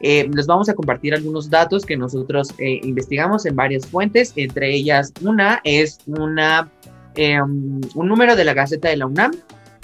Eh, 0.00 0.28
les 0.34 0.46
vamos 0.46 0.68
a 0.68 0.74
compartir 0.74 1.14
algunos 1.14 1.50
datos 1.50 1.84
que 1.84 1.96
nosotros 1.96 2.54
eh, 2.58 2.80
investigamos 2.82 3.44
en 3.44 3.54
varias 3.54 3.86
fuentes, 3.86 4.32
entre 4.36 4.74
ellas 4.74 5.12
una 5.20 5.60
es 5.62 5.98
una, 6.06 6.70
eh, 7.16 7.40
un 7.42 7.90
número 7.94 8.34
de 8.34 8.44
la 8.44 8.54
Gaceta 8.54 8.88
de 8.88 8.96
la 8.96 9.06
UNAM 9.06 9.32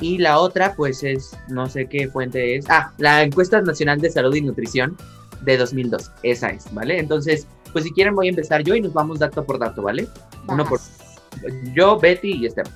y 0.01 0.17
la 0.19 0.39
otra 0.39 0.75
pues 0.75 1.03
es, 1.03 1.37
no 1.49 1.69
sé 1.69 1.87
qué 1.87 2.09
fuente 2.09 2.57
es, 2.57 2.65
ah, 2.71 2.93
la 2.97 3.23
encuesta 3.23 3.61
nacional 3.61 4.01
de 4.01 4.11
salud 4.11 4.35
y 4.35 4.41
nutrición 4.41 4.97
de 5.43 5.59
2002, 5.59 6.11
esa 6.23 6.49
es, 6.49 6.73
¿vale? 6.73 6.99
Entonces, 6.99 7.47
pues 7.73 7.85
si 7.85 7.93
quieren 7.93 8.15
voy 8.15 8.29
a 8.29 8.31
empezar 8.31 8.63
yo 8.63 8.75
y 8.75 8.81
nos 8.81 8.95
vamos 8.95 9.19
dato 9.19 9.45
por 9.45 9.59
dato, 9.59 9.83
¿vale? 9.83 10.09
Uno 10.49 10.65
por 10.65 10.81
yo, 11.75 11.99
Betty 11.99 12.33
y 12.33 12.47
Esteban. 12.47 12.73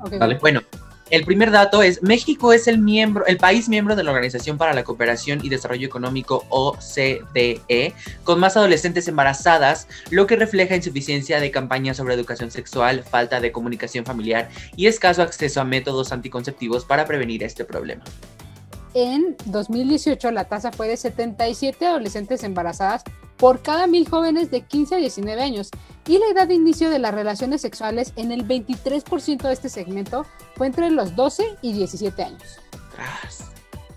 Ok, 0.00 0.14
Dale. 0.14 0.38
Bueno, 0.40 0.60
el 1.10 1.24
primer 1.24 1.50
dato 1.50 1.82
es 1.82 2.02
México 2.02 2.52
es 2.52 2.68
el 2.68 2.78
miembro, 2.78 3.26
el 3.26 3.36
país 3.36 3.68
miembro 3.68 3.96
de 3.96 4.04
la 4.04 4.12
Organización 4.12 4.58
para 4.58 4.72
la 4.72 4.84
Cooperación 4.84 5.40
y 5.42 5.48
Desarrollo 5.48 5.86
Económico 5.86 6.44
OCDE, 6.48 7.94
con 8.22 8.38
más 8.38 8.56
adolescentes 8.56 9.08
embarazadas, 9.08 9.88
lo 10.10 10.26
que 10.26 10.36
refleja 10.36 10.76
insuficiencia 10.76 11.40
de 11.40 11.50
campañas 11.50 11.96
sobre 11.96 12.14
educación 12.14 12.50
sexual, 12.50 13.02
falta 13.02 13.40
de 13.40 13.50
comunicación 13.50 14.04
familiar 14.04 14.48
y 14.76 14.86
escaso 14.86 15.22
acceso 15.22 15.60
a 15.60 15.64
métodos 15.64 16.12
anticonceptivos 16.12 16.84
para 16.84 17.04
prevenir 17.06 17.42
este 17.42 17.64
problema. 17.64 18.04
En 18.94 19.36
2018 19.46 20.30
la 20.32 20.44
tasa 20.44 20.72
fue 20.72 20.88
de 20.88 20.96
77 20.96 21.86
adolescentes 21.86 22.42
embarazadas 22.42 23.04
por 23.40 23.62
cada 23.62 23.86
mil 23.86 24.06
jóvenes 24.06 24.50
de 24.50 24.60
15 24.60 24.94
a 24.94 24.98
19 24.98 25.42
años 25.42 25.70
y 26.06 26.18
la 26.18 26.26
edad 26.26 26.46
de 26.46 26.54
inicio 26.54 26.90
de 26.90 26.98
las 26.98 27.14
relaciones 27.14 27.62
sexuales 27.62 28.12
en 28.16 28.32
el 28.32 28.46
23% 28.46 29.42
de 29.42 29.52
este 29.52 29.70
segmento 29.70 30.26
fue 30.56 30.66
entre 30.66 30.90
los 30.90 31.16
12 31.16 31.56
y 31.62 31.72
17 31.72 32.22
años. 32.22 32.60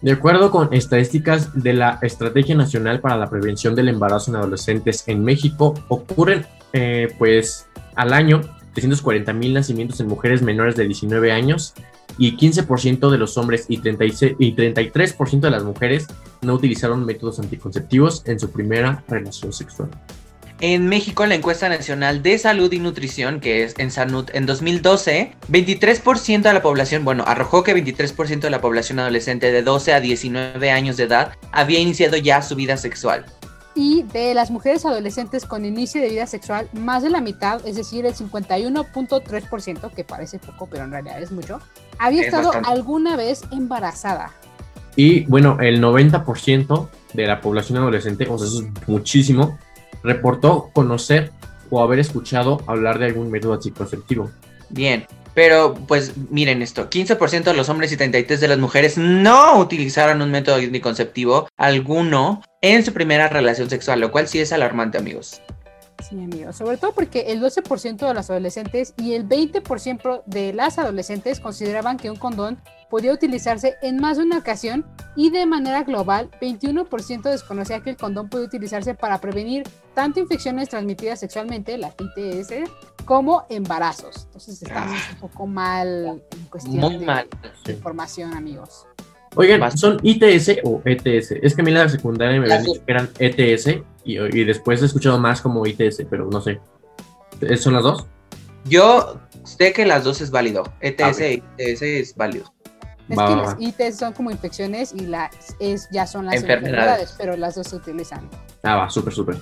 De 0.01 0.11
acuerdo 0.13 0.49
con 0.49 0.73
estadísticas 0.73 1.53
de 1.61 1.73
la 1.73 1.99
Estrategia 2.01 2.55
Nacional 2.55 3.01
para 3.01 3.17
la 3.17 3.29
Prevención 3.29 3.75
del 3.75 3.89
Embarazo 3.89 4.31
en 4.31 4.37
Adolescentes 4.37 5.03
en 5.07 5.23
México, 5.23 5.73
ocurren 5.89 6.45
eh, 6.71 7.13
pues 7.17 7.67
al 7.95 8.13
año 8.13 8.41
340 8.73 9.33
mil 9.33 9.53
nacimientos 9.53 9.99
en 9.99 10.07
mujeres 10.07 10.41
menores 10.41 10.75
de 10.75 10.85
19 10.85 11.31
años 11.31 11.73
y 12.17 12.37
15% 12.37 13.09
de 13.09 13.17
los 13.17 13.37
hombres 13.37 13.65
y, 13.67 13.77
36 13.77 14.35
y 14.39 14.55
33% 14.55 15.39
de 15.39 15.51
las 15.51 15.63
mujeres 15.63 16.07
no 16.41 16.53
utilizaron 16.53 17.05
métodos 17.05 17.39
anticonceptivos 17.39 18.23
en 18.25 18.39
su 18.39 18.51
primera 18.51 19.03
relación 19.07 19.53
sexual. 19.53 19.89
En 20.59 20.87
México, 20.87 21.25
la 21.25 21.35
encuesta 21.35 21.67
nacional 21.67 22.23
de 22.23 22.37
salud 22.37 22.71
y 22.71 22.79
nutrición, 22.79 23.41
que 23.41 23.63
es 23.63 23.73
en 23.79 23.91
Sanud 23.91 24.29
en 24.33 24.45
2012, 24.45 25.35
23% 25.49 26.41
de 26.41 26.53
la 26.53 26.61
población, 26.61 27.03
bueno, 27.03 27.25
arrojó 27.27 27.63
que 27.63 27.75
23% 27.75 28.39
de 28.39 28.49
la 28.49 28.61
población 28.61 28.99
adolescente 28.99 29.51
de 29.51 29.61
12 29.61 29.93
a 29.93 29.99
19 29.99 30.71
años 30.71 30.95
de 30.95 31.03
edad 31.03 31.33
había 31.51 31.79
iniciado 31.79 32.15
ya 32.15 32.41
su 32.41 32.55
vida 32.55 32.77
sexual. 32.77 33.25
Y 33.75 34.03
de 34.03 34.33
las 34.35 34.51
mujeres 34.51 34.85
adolescentes 34.85 35.45
con 35.45 35.65
inicio 35.65 35.99
de 35.99 36.09
vida 36.09 36.27
sexual, 36.27 36.69
más 36.73 37.01
de 37.03 37.09
la 37.09 37.21
mitad, 37.21 37.65
es 37.67 37.75
decir, 37.75 38.05
el 38.05 38.13
51.3%, 38.13 39.93
que 39.93 40.03
parece 40.03 40.37
poco, 40.39 40.67
pero 40.67 40.83
en 40.83 40.91
realidad 40.91 41.21
es 41.21 41.31
mucho, 41.31 41.59
había 41.99 42.21
Es 42.21 42.27
estado 42.27 42.45
bastante. 42.45 42.69
alguna 42.69 43.15
vez 43.15 43.43
embarazada. 43.51 44.31
Y 44.95 45.21
bueno, 45.25 45.57
el 45.59 45.81
90% 45.81 46.87
de 47.13 47.27
la 47.27 47.41
población 47.41 47.79
adolescente, 47.79 48.27
o 48.29 48.37
sea, 48.37 48.47
eso 48.47 48.61
es 48.61 48.87
muchísimo, 48.87 49.57
reportó 50.03 50.69
conocer 50.73 51.31
o 51.69 51.81
haber 51.81 51.99
escuchado 51.99 52.61
hablar 52.67 52.99
de 52.99 53.05
algún 53.05 53.31
método 53.31 53.53
anticonceptivo. 53.53 54.29
Bien, 54.69 55.05
pero 55.33 55.73
pues 55.73 56.13
miren 56.29 56.61
esto, 56.61 56.89
15% 56.89 57.43
de 57.43 57.53
los 57.53 57.69
hombres 57.69 57.91
y 57.91 57.97
33% 57.97 58.37
de 58.37 58.47
las 58.47 58.59
mujeres 58.59 58.97
no 58.97 59.57
utilizaron 59.57 60.21
un 60.21 60.29
método 60.29 60.57
anticonceptivo 60.57 61.47
alguno 61.57 62.43
en 62.61 62.85
su 62.85 62.93
primera 62.93 63.29
relación 63.29 63.69
sexual, 63.69 63.99
lo 63.99 64.11
cual 64.11 64.27
sí 64.27 64.39
es 64.39 64.53
alarmante, 64.53 64.97
amigos. 64.99 65.41
Sí, 66.09 66.21
amigos. 66.21 66.57
Sobre 66.57 66.77
todo 66.77 66.93
porque 66.93 67.31
el 67.31 67.41
12% 67.41 68.07
de 68.07 68.13
los 68.13 68.29
adolescentes 68.29 68.93
y 68.97 69.13
el 69.13 69.27
20% 69.27 70.23
de 70.25 70.53
las 70.53 70.77
adolescentes 70.77 71.39
consideraban 71.39 71.97
que 71.97 72.09
un 72.09 72.17
condón 72.17 72.61
podía 72.89 73.13
utilizarse 73.13 73.75
en 73.81 73.97
más 73.97 74.17
de 74.17 74.23
una 74.23 74.37
ocasión 74.37 74.85
y 75.15 75.29
de 75.29 75.45
manera 75.45 75.83
global, 75.83 76.29
21% 76.41 77.23
desconocía 77.23 77.79
que 77.81 77.91
el 77.91 77.97
condón 77.97 78.29
puede 78.29 78.45
utilizarse 78.45 78.93
para 78.95 79.19
prevenir 79.21 79.63
tanto 79.93 80.19
infecciones 80.19 80.69
transmitidas 80.69 81.19
sexualmente, 81.19 81.77
la 81.77 81.93
ITS, 81.97 82.69
como 83.05 83.45
embarazos. 83.49 84.25
Entonces 84.25 84.61
estamos 84.61 84.99
un 85.13 85.19
poco 85.19 85.47
mal 85.47 86.21
en 86.31 86.45
cuestión 86.49 86.99
de 86.99 87.05
mal. 87.05 87.27
información, 87.67 88.33
amigos. 88.33 88.87
Oigan. 89.35 89.77
¿son 89.77 89.97
ITS 90.03 90.59
o 90.63 90.81
ETS? 90.85 91.31
Es 91.41 91.55
que 91.55 91.61
a 91.61 91.63
mí 91.65 91.71
en 91.71 91.77
la 91.77 91.89
secundaria 91.89 92.39
me 92.39 92.45
habían 92.45 92.63
dicho 92.63 92.85
que 92.85 92.91
eran 92.91 93.09
ETS 93.19 93.67
y, 94.05 94.19
y 94.19 94.43
después 94.43 94.81
he 94.81 94.85
escuchado 94.85 95.19
más 95.19 95.41
como 95.41 95.65
ITS, 95.65 96.03
pero 96.09 96.25
no 96.29 96.41
sé. 96.41 96.59
¿Eh, 97.41 97.57
¿Son 97.57 97.73
las 97.73 97.83
dos? 97.83 98.05
Yo 98.65 99.19
sé 99.43 99.73
que 99.73 99.85
las 99.85 100.03
dos 100.03 100.21
es 100.21 100.31
válido, 100.31 100.63
ETS 100.81 101.01
Ah, 101.01 101.09
ok. 101.11 101.19
y 101.19 101.43
ITS 101.71 101.81
es 101.81 102.15
válido. 102.15 102.53
Es 103.09 103.17
Va, 103.17 103.27
que 103.27 103.35
va, 103.35 103.41
las 103.41 103.55
va. 103.55 103.57
ITS 103.59 103.97
son 103.97 104.13
como 104.13 104.31
infecciones 104.31 104.93
y 104.93 105.01
las 105.01 105.31
es, 105.59 105.89
ya 105.91 106.07
son 106.07 106.25
las 106.25 106.35
Enfermedades. 106.35 106.69
enfermedades, 106.69 107.15
pero 107.17 107.35
las 107.35 107.55
dos 107.55 107.67
se 107.67 107.75
utilizan. 107.75 108.29
Ah, 108.63 108.75
va, 108.77 108.89
súper, 108.89 109.13
súper. 109.13 109.35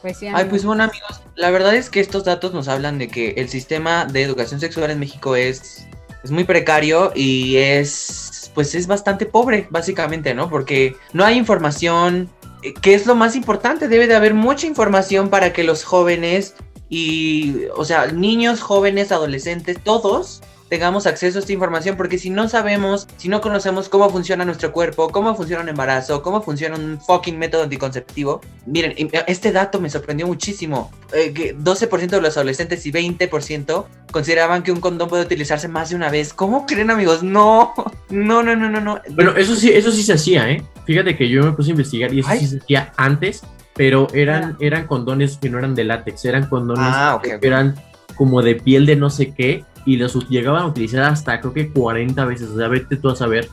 Pues 0.00 0.16
sí, 0.16 0.28
Ay, 0.32 0.46
pues 0.48 0.64
bueno 0.64 0.84
amigos, 0.84 1.20
la 1.36 1.50
verdad 1.50 1.74
es 1.74 1.90
que 1.90 2.00
estos 2.00 2.24
datos 2.24 2.54
nos 2.54 2.68
hablan 2.68 2.96
de 2.96 3.08
que 3.08 3.32
el 3.32 3.50
sistema 3.50 4.06
de 4.06 4.22
educación 4.22 4.58
sexual 4.58 4.90
en 4.90 4.98
México 4.98 5.36
es, 5.36 5.86
es 6.24 6.30
muy 6.30 6.44
precario 6.44 7.12
y 7.14 7.56
es, 7.58 8.39
pues 8.54 8.74
es 8.74 8.86
bastante 8.86 9.26
pobre, 9.26 9.66
básicamente, 9.70 10.34
¿no? 10.34 10.48
Porque 10.48 10.96
no 11.12 11.24
hay 11.24 11.36
información, 11.36 12.28
eh, 12.62 12.74
que 12.74 12.94
es 12.94 13.06
lo 13.06 13.14
más 13.14 13.36
importante, 13.36 13.88
debe 13.88 14.06
de 14.06 14.14
haber 14.14 14.34
mucha 14.34 14.66
información 14.66 15.28
para 15.28 15.52
que 15.52 15.64
los 15.64 15.84
jóvenes 15.84 16.54
y, 16.88 17.66
o 17.76 17.84
sea, 17.84 18.06
niños, 18.06 18.60
jóvenes, 18.60 19.12
adolescentes, 19.12 19.78
todos 19.82 20.42
tengamos 20.70 21.06
acceso 21.06 21.38
a 21.38 21.40
esta 21.40 21.52
información, 21.52 21.96
porque 21.96 22.16
si 22.16 22.30
no 22.30 22.48
sabemos, 22.48 23.08
si 23.16 23.28
no 23.28 23.40
conocemos 23.40 23.88
cómo 23.88 24.08
funciona 24.08 24.44
nuestro 24.44 24.70
cuerpo, 24.72 25.10
cómo 25.10 25.34
funciona 25.34 25.62
un 25.64 25.68
embarazo, 25.68 26.22
cómo 26.22 26.40
funciona 26.42 26.76
un 26.76 27.00
fucking 27.00 27.36
método 27.38 27.64
anticonceptivo, 27.64 28.40
miren, 28.66 28.94
y- 28.96 29.10
este 29.26 29.50
dato 29.52 29.80
me 29.80 29.90
sorprendió 29.90 30.26
muchísimo, 30.28 30.90
eh, 31.12 31.32
que 31.34 31.54
12% 31.56 32.16
de 32.16 32.22
los 32.22 32.36
adolescentes 32.36 32.86
y 32.86 32.92
20% 32.92 33.86
consideraban 34.12 34.62
que 34.62 34.70
un 34.72 34.80
condón 34.80 35.08
puede 35.08 35.24
utilizarse 35.24 35.66
más 35.68 35.90
de 35.90 35.96
una 35.96 36.08
vez. 36.08 36.32
¿Cómo 36.32 36.64
creen, 36.66 36.90
amigos? 36.90 37.22
No, 37.24 37.74
no, 38.08 38.42
no, 38.42 38.54
no, 38.56 38.70
no, 38.70 38.80
no. 38.80 39.00
Bueno, 39.10 39.32
eso 39.36 39.56
sí, 39.56 39.70
eso 39.70 39.90
sí 39.90 40.02
se 40.04 40.12
hacía, 40.12 40.48
¿eh? 40.50 40.62
Fíjate 40.86 41.16
que 41.16 41.28
yo 41.28 41.42
me 41.42 41.52
puse 41.52 41.70
a 41.70 41.72
investigar 41.72 42.14
y 42.14 42.20
eso 42.20 42.28
Ay. 42.30 42.38
sí 42.40 42.46
se 42.46 42.58
hacía 42.58 42.92
antes, 42.96 43.42
pero 43.74 44.06
eran, 44.14 44.56
eran 44.60 44.86
condones 44.86 45.36
que 45.36 45.50
no 45.50 45.58
eran 45.58 45.74
de 45.74 45.82
látex, 45.84 46.24
eran 46.26 46.48
condones 46.48 46.84
Ah, 46.86 47.14
ok, 47.16 47.22
que 47.22 47.34
ok. 47.36 47.44
eran 47.44 47.74
como 48.16 48.42
de 48.42 48.54
piel 48.56 48.86
de 48.86 48.96
no 48.96 49.08
sé 49.10 49.32
qué 49.32 49.64
y 49.84 49.96
los 49.96 50.28
llegaban 50.28 50.62
a 50.62 50.66
utilizar 50.66 51.04
hasta 51.04 51.40
creo 51.40 51.52
que 51.52 51.70
40 51.70 52.24
veces, 52.24 52.48
o 52.50 52.56
sea, 52.56 52.68
vete 52.68 52.96
tú 52.96 53.10
a 53.10 53.16
saber. 53.16 53.48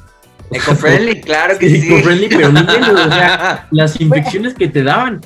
Eco-friendly, 0.51 1.21
claro 1.21 1.57
que 1.57 1.69
sí. 1.69 1.87
Eco-friendly, 1.87 2.29
pero 2.29 2.49
no 2.51 2.59
entiendo, 2.59 2.93
o 2.93 3.11
sea, 3.11 3.67
las 3.71 3.99
infecciones 3.99 4.53
que 4.53 4.67
te 4.67 4.83
daban. 4.83 5.21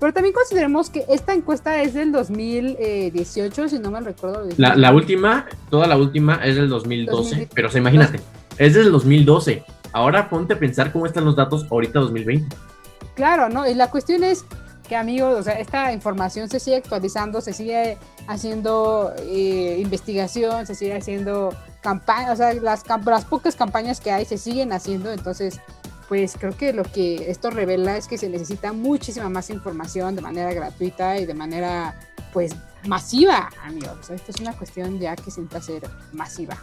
Pero 0.00 0.12
también 0.12 0.34
consideremos 0.34 0.90
que 0.90 1.04
esta 1.08 1.32
encuesta 1.32 1.80
es 1.80 1.94
del 1.94 2.10
2018, 2.10 3.68
si 3.68 3.78
no 3.78 3.90
me 3.90 4.00
recuerdo. 4.00 4.48
La, 4.56 4.74
la 4.74 4.92
última, 4.92 5.46
toda 5.70 5.86
la 5.86 5.96
última 5.96 6.40
es 6.44 6.56
del 6.56 6.68
2012, 6.68 7.16
2010. 7.16 7.50
pero 7.54 7.68
o 7.68 7.70
sea, 7.70 7.80
imagínate, 7.80 8.20
es 8.58 8.74
del 8.74 8.90
2012. 8.90 9.64
Ahora 9.92 10.28
ponte 10.28 10.54
a 10.54 10.58
pensar 10.58 10.90
cómo 10.90 11.06
están 11.06 11.24
los 11.24 11.36
datos 11.36 11.66
ahorita 11.70 12.00
2020. 12.00 12.56
Claro, 13.14 13.48
¿no? 13.48 13.68
Y 13.68 13.74
la 13.74 13.90
cuestión 13.90 14.24
es 14.24 14.44
amigos, 14.94 15.38
o 15.38 15.42
sea, 15.42 15.54
esta 15.58 15.92
información 15.92 16.48
se 16.48 16.60
sigue 16.60 16.76
actualizando, 16.76 17.40
se 17.40 17.52
sigue 17.52 17.98
haciendo 18.26 19.12
eh, 19.18 19.78
investigación, 19.80 20.66
se 20.66 20.74
sigue 20.74 20.94
haciendo 20.94 21.54
campaña, 21.80 22.32
o 22.32 22.36
sea, 22.36 22.54
las, 22.54 22.84
pocas 23.24 23.56
campañas 23.56 24.00
que 24.00 24.10
hay 24.10 24.24
se 24.24 24.38
siguen 24.38 24.72
haciendo, 24.72 25.12
entonces, 25.12 25.60
pues 26.08 26.36
creo 26.38 26.56
que 26.56 26.72
lo 26.72 26.84
que 26.84 27.30
esto 27.30 27.50
revela 27.50 27.96
es 27.96 28.06
que 28.06 28.18
se 28.18 28.28
necesita 28.28 28.72
muchísima 28.72 29.28
más 29.28 29.50
información 29.50 30.14
de 30.14 30.22
manera 30.22 30.52
gratuita 30.52 31.18
y 31.18 31.26
de 31.26 31.34
manera, 31.34 31.98
pues, 32.32 32.54
masiva, 32.86 33.50
amigos. 33.64 33.96
O 34.00 34.02
sea, 34.02 34.16
esto 34.16 34.30
es 34.32 34.40
una 34.40 34.52
cuestión 34.52 34.98
ya 34.98 35.16
que 35.16 35.30
se 35.30 35.40
necesita 35.40 35.58
hacer 35.58 35.90
masiva. 36.12 36.56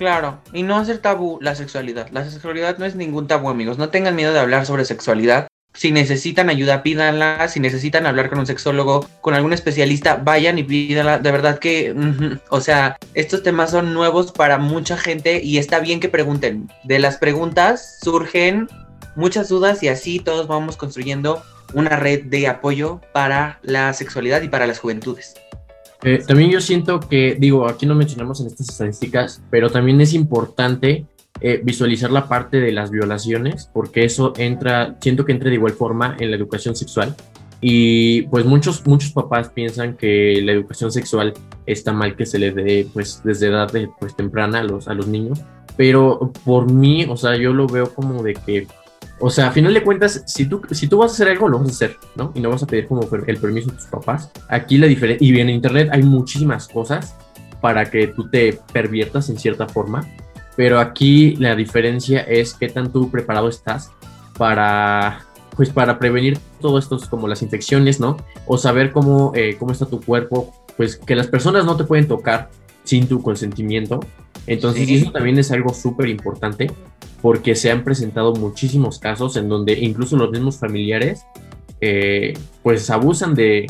Claro, 0.00 0.38
y 0.54 0.62
no 0.62 0.78
hacer 0.78 0.98
tabú 0.98 1.38
la 1.42 1.54
sexualidad. 1.54 2.08
La 2.10 2.24
sexualidad 2.24 2.78
no 2.78 2.86
es 2.86 2.94
ningún 2.94 3.26
tabú, 3.26 3.50
amigos. 3.50 3.76
No 3.76 3.90
tengan 3.90 4.16
miedo 4.16 4.32
de 4.32 4.38
hablar 4.38 4.64
sobre 4.64 4.86
sexualidad. 4.86 5.46
Si 5.72 5.92
necesitan 5.92 6.50
ayuda, 6.50 6.82
pídanla. 6.82 7.48
Si 7.48 7.60
necesitan 7.60 8.06
hablar 8.06 8.28
con 8.28 8.40
un 8.40 8.46
sexólogo, 8.46 9.06
con 9.20 9.34
algún 9.34 9.52
especialista, 9.52 10.16
vayan 10.16 10.58
y 10.58 10.64
pídanla. 10.64 11.18
De 11.18 11.30
verdad 11.30 11.58
que, 11.58 11.94
o 12.48 12.60
sea, 12.60 12.96
estos 13.14 13.42
temas 13.42 13.70
son 13.70 13.94
nuevos 13.94 14.32
para 14.32 14.58
mucha 14.58 14.96
gente 14.96 15.42
y 15.42 15.58
está 15.58 15.78
bien 15.80 16.00
que 16.00 16.08
pregunten. 16.08 16.70
De 16.84 16.98
las 16.98 17.18
preguntas 17.18 17.98
surgen 18.02 18.68
muchas 19.16 19.48
dudas 19.48 19.82
y 19.82 19.88
así 19.88 20.18
todos 20.18 20.48
vamos 20.48 20.76
construyendo 20.76 21.42
una 21.74 21.96
red 21.96 22.24
de 22.24 22.48
apoyo 22.48 23.00
para 23.12 23.60
la 23.62 23.92
sexualidad 23.92 24.42
y 24.42 24.48
para 24.48 24.66
las 24.66 24.80
juventudes. 24.80 25.34
Eh, 26.02 26.22
también 26.26 26.50
yo 26.50 26.60
siento 26.60 26.98
que, 27.00 27.36
digo, 27.38 27.68
aquí 27.68 27.86
no 27.86 27.94
mencionamos 27.94 28.40
en 28.40 28.46
estas 28.46 28.70
estadísticas, 28.70 29.42
pero 29.50 29.70
también 29.70 30.00
es 30.00 30.14
importante 30.14 31.04
eh, 31.40 31.60
visualizar 31.62 32.10
la 32.10 32.28
parte 32.28 32.60
de 32.60 32.72
las 32.72 32.90
violaciones, 32.90 33.70
porque 33.72 34.04
eso 34.04 34.32
entra, 34.36 34.96
siento 35.00 35.24
que 35.24 35.32
entra 35.32 35.48
de 35.48 35.56
igual 35.56 35.72
forma 35.72 36.16
en 36.18 36.30
la 36.30 36.36
educación 36.36 36.76
sexual. 36.76 37.14
Y 37.62 38.22
pues 38.22 38.46
muchos, 38.46 38.86
muchos 38.86 39.12
papás 39.12 39.50
piensan 39.50 39.96
que 39.96 40.40
la 40.42 40.52
educación 40.52 40.90
sexual 40.90 41.34
está 41.66 41.92
mal 41.92 42.16
que 42.16 42.24
se 42.24 42.38
le 42.38 42.52
dé 42.52 42.86
pues 42.92 43.20
desde 43.22 43.48
edad 43.48 43.70
de, 43.70 43.90
pues, 43.98 44.16
temprana 44.16 44.60
a 44.60 44.64
los, 44.64 44.88
a 44.88 44.94
los 44.94 45.06
niños, 45.08 45.40
pero 45.76 46.32
por 46.44 46.72
mí, 46.72 47.06
o 47.08 47.16
sea, 47.16 47.36
yo 47.36 47.52
lo 47.52 47.66
veo 47.66 47.94
como 47.94 48.22
de 48.22 48.34
que 48.34 48.66
o 49.22 49.28
sea, 49.28 49.48
a 49.48 49.52
final 49.52 49.74
de 49.74 49.82
cuentas, 49.82 50.22
si 50.26 50.46
tú, 50.46 50.62
si 50.70 50.88
tú 50.88 50.96
vas 50.98 51.12
a 51.12 51.14
hacer 51.14 51.28
algo, 51.28 51.46
lo 51.46 51.58
vas 51.58 51.68
a 51.68 51.72
hacer, 51.72 51.96
¿no? 52.16 52.32
Y 52.34 52.40
no 52.40 52.48
vas 52.48 52.62
a 52.62 52.66
pedir 52.66 52.88
como 52.88 53.02
el 53.02 53.36
permiso 53.36 53.70
de 53.70 53.76
tus 53.76 53.86
papás. 53.86 54.30
Aquí 54.48 54.78
la 54.78 54.86
diferencia, 54.86 55.26
y 55.26 55.38
en 55.38 55.50
Internet 55.50 55.90
hay 55.92 56.02
muchísimas 56.02 56.66
cosas 56.66 57.14
para 57.60 57.90
que 57.90 58.06
tú 58.06 58.30
te 58.30 58.58
perviertas 58.72 59.28
en 59.28 59.38
cierta 59.38 59.68
forma, 59.68 60.06
pero 60.56 60.78
aquí 60.78 61.36
la 61.36 61.54
diferencia 61.56 62.20
es 62.20 62.54
qué 62.54 62.68
tan 62.68 62.92
tú 62.92 63.10
preparado 63.10 63.48
estás 63.48 63.90
para, 64.36 65.24
pues 65.56 65.70
para 65.70 65.98
prevenir 65.98 66.38
todo 66.60 66.78
esto 66.78 66.98
como 67.08 67.28
las 67.28 67.42
infecciones, 67.42 68.00
¿no? 68.00 68.16
O 68.46 68.58
saber 68.58 68.90
cómo, 68.92 69.32
eh, 69.34 69.56
cómo 69.58 69.72
está 69.72 69.86
tu 69.86 70.00
cuerpo, 70.00 70.52
pues 70.76 70.96
que 70.96 71.14
las 71.14 71.26
personas 71.26 71.64
no 71.64 71.76
te 71.76 71.84
pueden 71.84 72.08
tocar 72.08 72.50
sin 72.84 73.06
tu 73.06 73.22
consentimiento. 73.22 74.00
Entonces, 74.46 74.86
Sí. 74.86 74.96
eso 74.96 75.12
también 75.12 75.38
es 75.38 75.50
algo 75.50 75.72
súper 75.74 76.08
importante 76.08 76.70
porque 77.22 77.54
se 77.54 77.70
han 77.70 77.84
presentado 77.84 78.34
muchísimos 78.34 78.98
casos 78.98 79.36
en 79.36 79.48
donde 79.48 79.74
incluso 79.78 80.16
los 80.16 80.30
mismos 80.30 80.58
familiares 80.58 81.22
eh, 81.82 82.32
pues 82.62 82.88
abusan 82.90 83.34
de, 83.34 83.66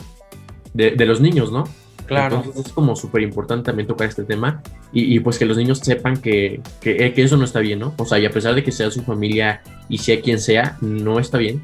de, 0.73 0.93
de 0.93 1.07
los 1.07 1.21
niños, 1.21 1.51
¿no? 1.53 1.64
Claro. 2.11 2.37
Entonces 2.44 2.66
es 2.66 2.73
como 2.73 2.96
súper 2.96 3.23
importante 3.23 3.66
también 3.66 3.87
tocar 3.87 4.09
este 4.09 4.25
tema 4.25 4.62
y, 4.92 5.14
y, 5.16 5.20
pues 5.20 5.38
que 5.38 5.44
los 5.46 5.57
niños 5.57 5.79
sepan 5.79 6.16
que, 6.16 6.61
que, 6.81 7.07
eh, 7.07 7.12
que 7.14 7.23
eso 7.23 7.37
no 7.37 7.44
está 7.44 7.61
bien, 7.61 7.79
¿no? 7.79 7.94
O 7.99 8.05
sea, 8.05 8.18
y 8.18 8.27
a 8.27 8.31
pesar 8.31 8.55
de 8.55 8.62
que 8.64 8.73
sea 8.73 8.90
su 8.90 9.03
familia 9.03 9.62
y 9.88 9.99
sea 9.99 10.20
quien 10.20 10.38
sea, 10.40 10.77
no 10.81 11.18
está 11.20 11.38
bien. 11.38 11.62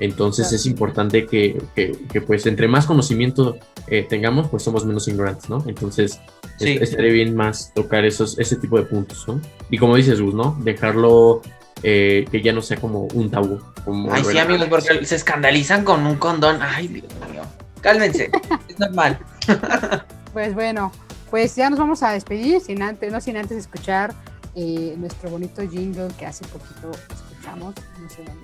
Entonces 0.00 0.44
Claro. 0.46 0.56
es 0.56 0.66
importante 0.66 1.26
que, 1.26 1.60
que, 1.74 1.96
que, 2.12 2.20
pues 2.20 2.46
entre 2.46 2.68
más 2.68 2.86
conocimiento 2.86 3.56
eh, 3.88 4.06
tengamos, 4.08 4.48
pues 4.48 4.62
somos 4.62 4.84
menos 4.84 5.08
ignorantes, 5.08 5.48
¿no? 5.50 5.64
Entonces 5.66 6.20
Sí. 6.58 6.72
es- 6.72 6.90
estaría 6.90 7.12
bien 7.12 7.34
más 7.34 7.72
tocar 7.74 8.04
esos, 8.04 8.38
ese 8.38 8.56
tipo 8.56 8.76
de 8.78 8.84
puntos, 8.84 9.26
¿no? 9.26 9.40
Y 9.70 9.78
como 9.78 9.96
dices, 9.96 10.20
Gus, 10.20 10.34
¿no? 10.34 10.56
Dejarlo 10.62 11.40
eh, 11.82 12.26
que 12.30 12.42
ya 12.42 12.52
no 12.52 12.60
sea 12.60 12.76
como 12.76 13.04
un 13.14 13.30
tabú. 13.30 13.60
Como 13.84 14.12
Ay, 14.12 14.22
sí, 14.24 14.36
amigos, 14.38 14.66
porque 14.68 15.04
se 15.06 15.14
escandalizan 15.14 15.84
con 15.84 16.04
un 16.06 16.16
condón. 16.16 16.58
Ay, 16.60 16.88
Dios 16.88 17.06
mío. 17.32 17.42
Cálmense. 17.80 18.30
es 18.68 18.78
normal. 18.80 19.18
Pues 20.32 20.54
bueno, 20.54 20.92
pues 21.30 21.56
ya 21.56 21.70
nos 21.70 21.78
vamos 21.78 22.02
a 22.02 22.10
despedir, 22.10 22.60
sin 22.60 22.82
antes, 22.82 23.10
no 23.10 23.20
sin 23.20 23.36
antes 23.36 23.56
escuchar 23.56 24.14
eh, 24.54 24.94
nuestro 24.98 25.30
bonito 25.30 25.62
jingle 25.62 26.08
que 26.18 26.26
hace 26.26 26.44
poquito 26.46 26.90
escuchamos. 27.10 27.74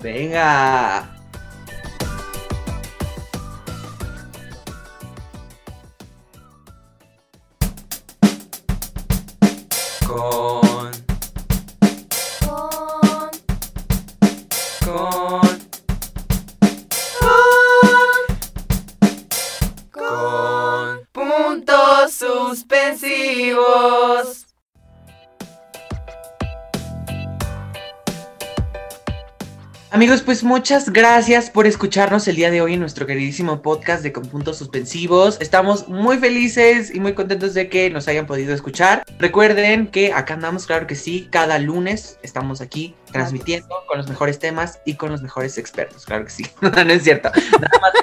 Venga. 0.01 1.07
Con. 10.05 10.64
Amigos, 29.95 30.23
pues 30.23 30.43
muchas 30.43 30.91
gracias 30.91 31.49
por 31.49 31.65
escucharnos 31.65 32.27
el 32.27 32.35
día 32.35 32.51
de 32.51 32.61
hoy 32.61 32.73
en 32.73 32.81
nuestro 32.81 33.07
queridísimo 33.07 33.61
podcast 33.61 34.03
de 34.03 34.11
Con 34.11 34.25
Puntos 34.25 34.57
Suspensivos. 34.57 35.37
Estamos 35.39 35.87
muy 35.87 36.17
felices 36.17 36.93
y 36.93 36.99
muy 36.99 37.13
contentos 37.13 37.53
de 37.53 37.69
que 37.69 37.89
nos 37.89 38.09
hayan 38.09 38.25
podido 38.25 38.53
escuchar. 38.53 39.05
Recuerden 39.19 39.87
que 39.87 40.11
acá 40.11 40.33
andamos, 40.33 40.65
claro 40.65 40.85
que 40.85 40.95
sí, 40.95 41.29
cada 41.31 41.59
lunes 41.59 42.19
estamos 42.23 42.59
aquí 42.59 42.93
transmitiendo 43.13 43.73
con 43.87 43.97
los 43.97 44.09
mejores 44.09 44.37
temas 44.37 44.81
y 44.85 44.95
con 44.95 45.13
los 45.13 45.21
mejores 45.21 45.57
expertos, 45.57 46.05
claro 46.05 46.25
que 46.25 46.31
sí. 46.31 46.45
no 46.61 46.69
es 46.91 47.01
cierto. 47.01 47.31
Nada 47.53 47.79
más 47.79 47.93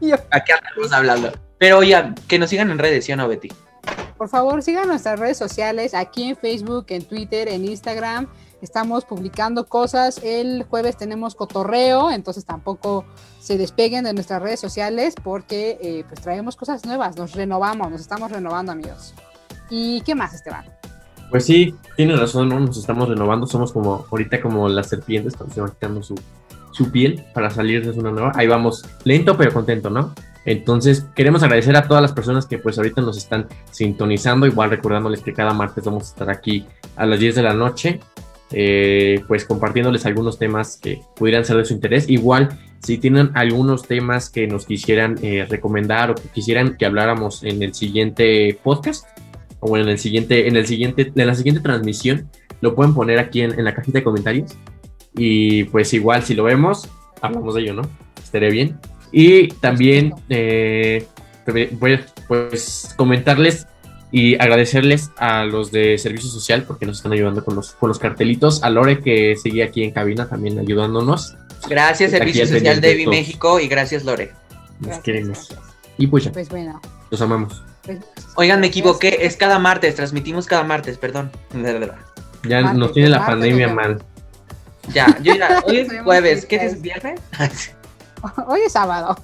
aquí 0.32 0.50
andamos 0.50 0.92
hablando. 0.92 1.32
Pero 1.58 1.84
ya, 1.84 2.16
que 2.26 2.40
nos 2.40 2.50
sigan 2.50 2.72
en 2.72 2.80
redes, 2.80 3.04
¿sí 3.04 3.12
o 3.12 3.16
no, 3.16 3.28
Betty? 3.28 3.48
Por 4.16 4.28
favor, 4.28 4.60
sigan 4.60 4.88
nuestras 4.88 5.20
redes 5.20 5.38
sociales 5.38 5.94
aquí 5.94 6.30
en 6.30 6.36
Facebook, 6.36 6.86
en 6.88 7.04
Twitter, 7.04 7.48
en 7.48 7.64
Instagram. 7.64 8.26
Estamos 8.60 9.04
publicando 9.04 9.66
cosas. 9.66 10.20
El 10.22 10.64
jueves 10.64 10.96
tenemos 10.96 11.34
cotorreo, 11.34 12.10
entonces 12.10 12.44
tampoco 12.44 13.04
se 13.40 13.56
despeguen 13.56 14.04
de 14.04 14.12
nuestras 14.12 14.42
redes 14.42 14.60
sociales 14.60 15.14
porque 15.22 15.78
eh, 15.80 16.04
pues 16.08 16.20
traemos 16.20 16.56
cosas 16.56 16.84
nuevas, 16.84 17.16
nos 17.16 17.34
renovamos, 17.34 17.90
nos 17.90 18.00
estamos 18.00 18.30
renovando, 18.30 18.72
amigos. 18.72 19.14
¿Y 19.70 20.00
qué 20.00 20.14
más, 20.14 20.34
Esteban? 20.34 20.64
Pues 21.30 21.44
sí, 21.44 21.74
tienes 21.96 22.18
razón, 22.18 22.48
¿no? 22.48 22.58
Nos 22.58 22.78
estamos 22.78 23.08
renovando, 23.08 23.46
somos 23.46 23.72
como 23.72 24.06
ahorita 24.10 24.40
como 24.40 24.68
las 24.68 24.88
serpientes 24.88 25.36
cuando 25.36 25.54
se 25.54 25.60
van 25.60 25.70
quitando 25.70 26.02
su, 26.02 26.14
su 26.72 26.90
piel 26.90 27.24
para 27.34 27.50
salir 27.50 27.84
de 27.84 27.98
una 27.98 28.10
nueva. 28.10 28.32
Ahí 28.34 28.46
vamos, 28.46 28.84
lento 29.04 29.36
pero 29.36 29.52
contento, 29.52 29.90
¿no? 29.90 30.14
Entonces, 30.44 31.04
queremos 31.14 31.42
agradecer 31.42 31.76
a 31.76 31.86
todas 31.86 32.00
las 32.00 32.12
personas 32.12 32.46
que 32.46 32.56
pues 32.56 32.78
ahorita 32.78 33.02
nos 33.02 33.18
están 33.18 33.46
sintonizando, 33.70 34.46
igual 34.46 34.70
recordándoles 34.70 35.20
que 35.20 35.34
cada 35.34 35.52
martes 35.52 35.84
vamos 35.84 36.04
a 36.04 36.06
estar 36.06 36.30
aquí 36.30 36.66
a 36.96 37.04
las 37.04 37.20
10 37.20 37.34
de 37.34 37.42
la 37.42 37.52
noche, 37.52 38.00
eh, 38.52 39.20
pues 39.28 39.44
compartiéndoles 39.44 40.06
algunos 40.06 40.38
temas 40.38 40.78
que 40.80 41.00
pudieran 41.16 41.44
ser 41.44 41.56
de 41.56 41.64
su 41.64 41.74
interés. 41.74 42.08
Igual, 42.08 42.58
si 42.82 42.98
tienen 42.98 43.30
algunos 43.34 43.86
temas 43.86 44.30
que 44.30 44.46
nos 44.46 44.66
quisieran 44.66 45.16
eh, 45.22 45.46
recomendar 45.48 46.10
o 46.10 46.14
que 46.14 46.28
quisieran 46.28 46.76
que 46.76 46.86
habláramos 46.86 47.42
en 47.44 47.62
el 47.62 47.74
siguiente 47.74 48.58
podcast 48.62 49.06
o 49.60 49.76
en 49.76 49.88
el 49.88 49.98
siguiente, 49.98 50.48
en 50.48 50.56
el 50.56 50.66
siguiente, 50.66 51.12
en 51.14 51.26
la 51.26 51.34
siguiente 51.34 51.60
transmisión, 51.60 52.28
lo 52.60 52.74
pueden 52.74 52.94
poner 52.94 53.18
aquí 53.18 53.42
en, 53.42 53.58
en 53.58 53.64
la 53.64 53.74
cajita 53.74 53.98
de 53.98 54.04
comentarios. 54.04 54.56
Y 55.14 55.64
pues 55.64 55.92
igual, 55.94 56.22
si 56.22 56.34
lo 56.34 56.44
vemos, 56.44 56.88
hablamos 57.20 57.54
de 57.54 57.62
ello, 57.62 57.74
¿no? 57.74 57.82
Estaré 58.22 58.50
bien. 58.50 58.78
Y 59.10 59.48
también 59.48 60.12
eh, 60.28 61.06
a 61.46 61.98
pues, 62.28 62.94
comentarles 62.96 63.66
y 64.10 64.34
agradecerles 64.36 65.10
a 65.16 65.44
los 65.44 65.70
de 65.70 65.98
Servicio 65.98 66.30
Social 66.30 66.64
porque 66.64 66.86
nos 66.86 66.98
están 66.98 67.12
ayudando 67.12 67.44
con 67.44 67.56
los, 67.56 67.72
con 67.72 67.88
los 67.88 67.98
cartelitos. 67.98 68.62
A 68.62 68.70
Lore 68.70 69.00
que 69.00 69.36
sigue 69.36 69.62
aquí 69.62 69.84
en 69.84 69.90
cabina 69.90 70.28
también 70.28 70.58
ayudándonos. 70.58 71.36
Gracias, 71.68 72.12
Servicio 72.12 72.46
Social 72.46 72.80
de 72.80 73.06
México 73.06 73.60
y 73.60 73.68
gracias, 73.68 74.04
Lore. 74.04 74.32
Nos 74.80 74.98
queremos. 74.98 75.48
Y 75.98 76.06
pues, 76.06 76.28
pues 76.28 76.48
bueno. 76.48 76.80
Los 77.10 77.20
amamos. 77.20 77.62
Pues, 77.82 77.98
Oigan, 78.36 78.60
me 78.60 78.68
equivoqué, 78.68 79.18
es 79.22 79.36
cada 79.36 79.58
martes, 79.58 79.94
transmitimos 79.94 80.46
cada 80.46 80.62
martes, 80.62 80.98
perdón. 80.98 81.30
Ya 82.48 82.72
nos 82.72 82.92
tiene 82.92 83.08
la 83.08 83.26
pandemia 83.26 83.68
mal. 83.68 84.02
Ya, 84.92 85.18
yo 85.22 85.34
ya, 85.34 85.62
hoy 85.66 85.78
es 85.78 85.88
jueves, 86.02 86.46
¿qué 86.46 86.56
es 86.56 86.80
viernes? 86.80 87.20
Hoy 88.48 88.62
es 88.66 88.72
sábado. 88.72 89.16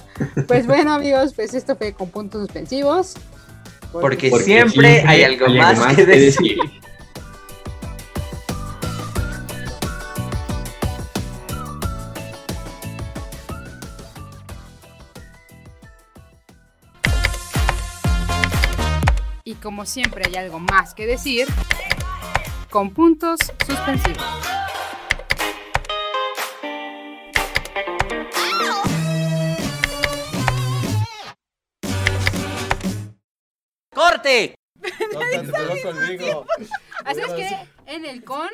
pues 0.48 0.66
bueno, 0.66 0.94
amigos, 0.94 1.34
pues 1.34 1.54
esto 1.54 1.76
fue 1.76 1.92
con 1.92 2.10
puntos 2.10 2.40
suspensivos. 2.42 3.14
Porque, 3.92 4.30
siempre, 4.30 5.02
hay 5.06 5.24
algo 5.24 5.48
más, 5.48 5.96
que 5.96 6.06
decir. 6.06 6.58
Y 19.44 19.54
como 19.54 19.84
siempre 19.84 20.24
hay 20.28 20.36
algo 20.36 20.60
más 20.60 20.94
que 20.94 21.06
decir, 21.06 21.48
con 22.70 22.90
puntos 22.90 23.40
suspensivos. 23.66 24.69
¡Corte! 34.20 34.54
No, 35.12 35.20
te 35.20 35.82
conmigo. 35.82 36.46
Así 37.04 37.20
es 37.20 37.32
que 37.32 37.68
en 37.86 38.04
el 38.04 38.22
con 38.22 38.48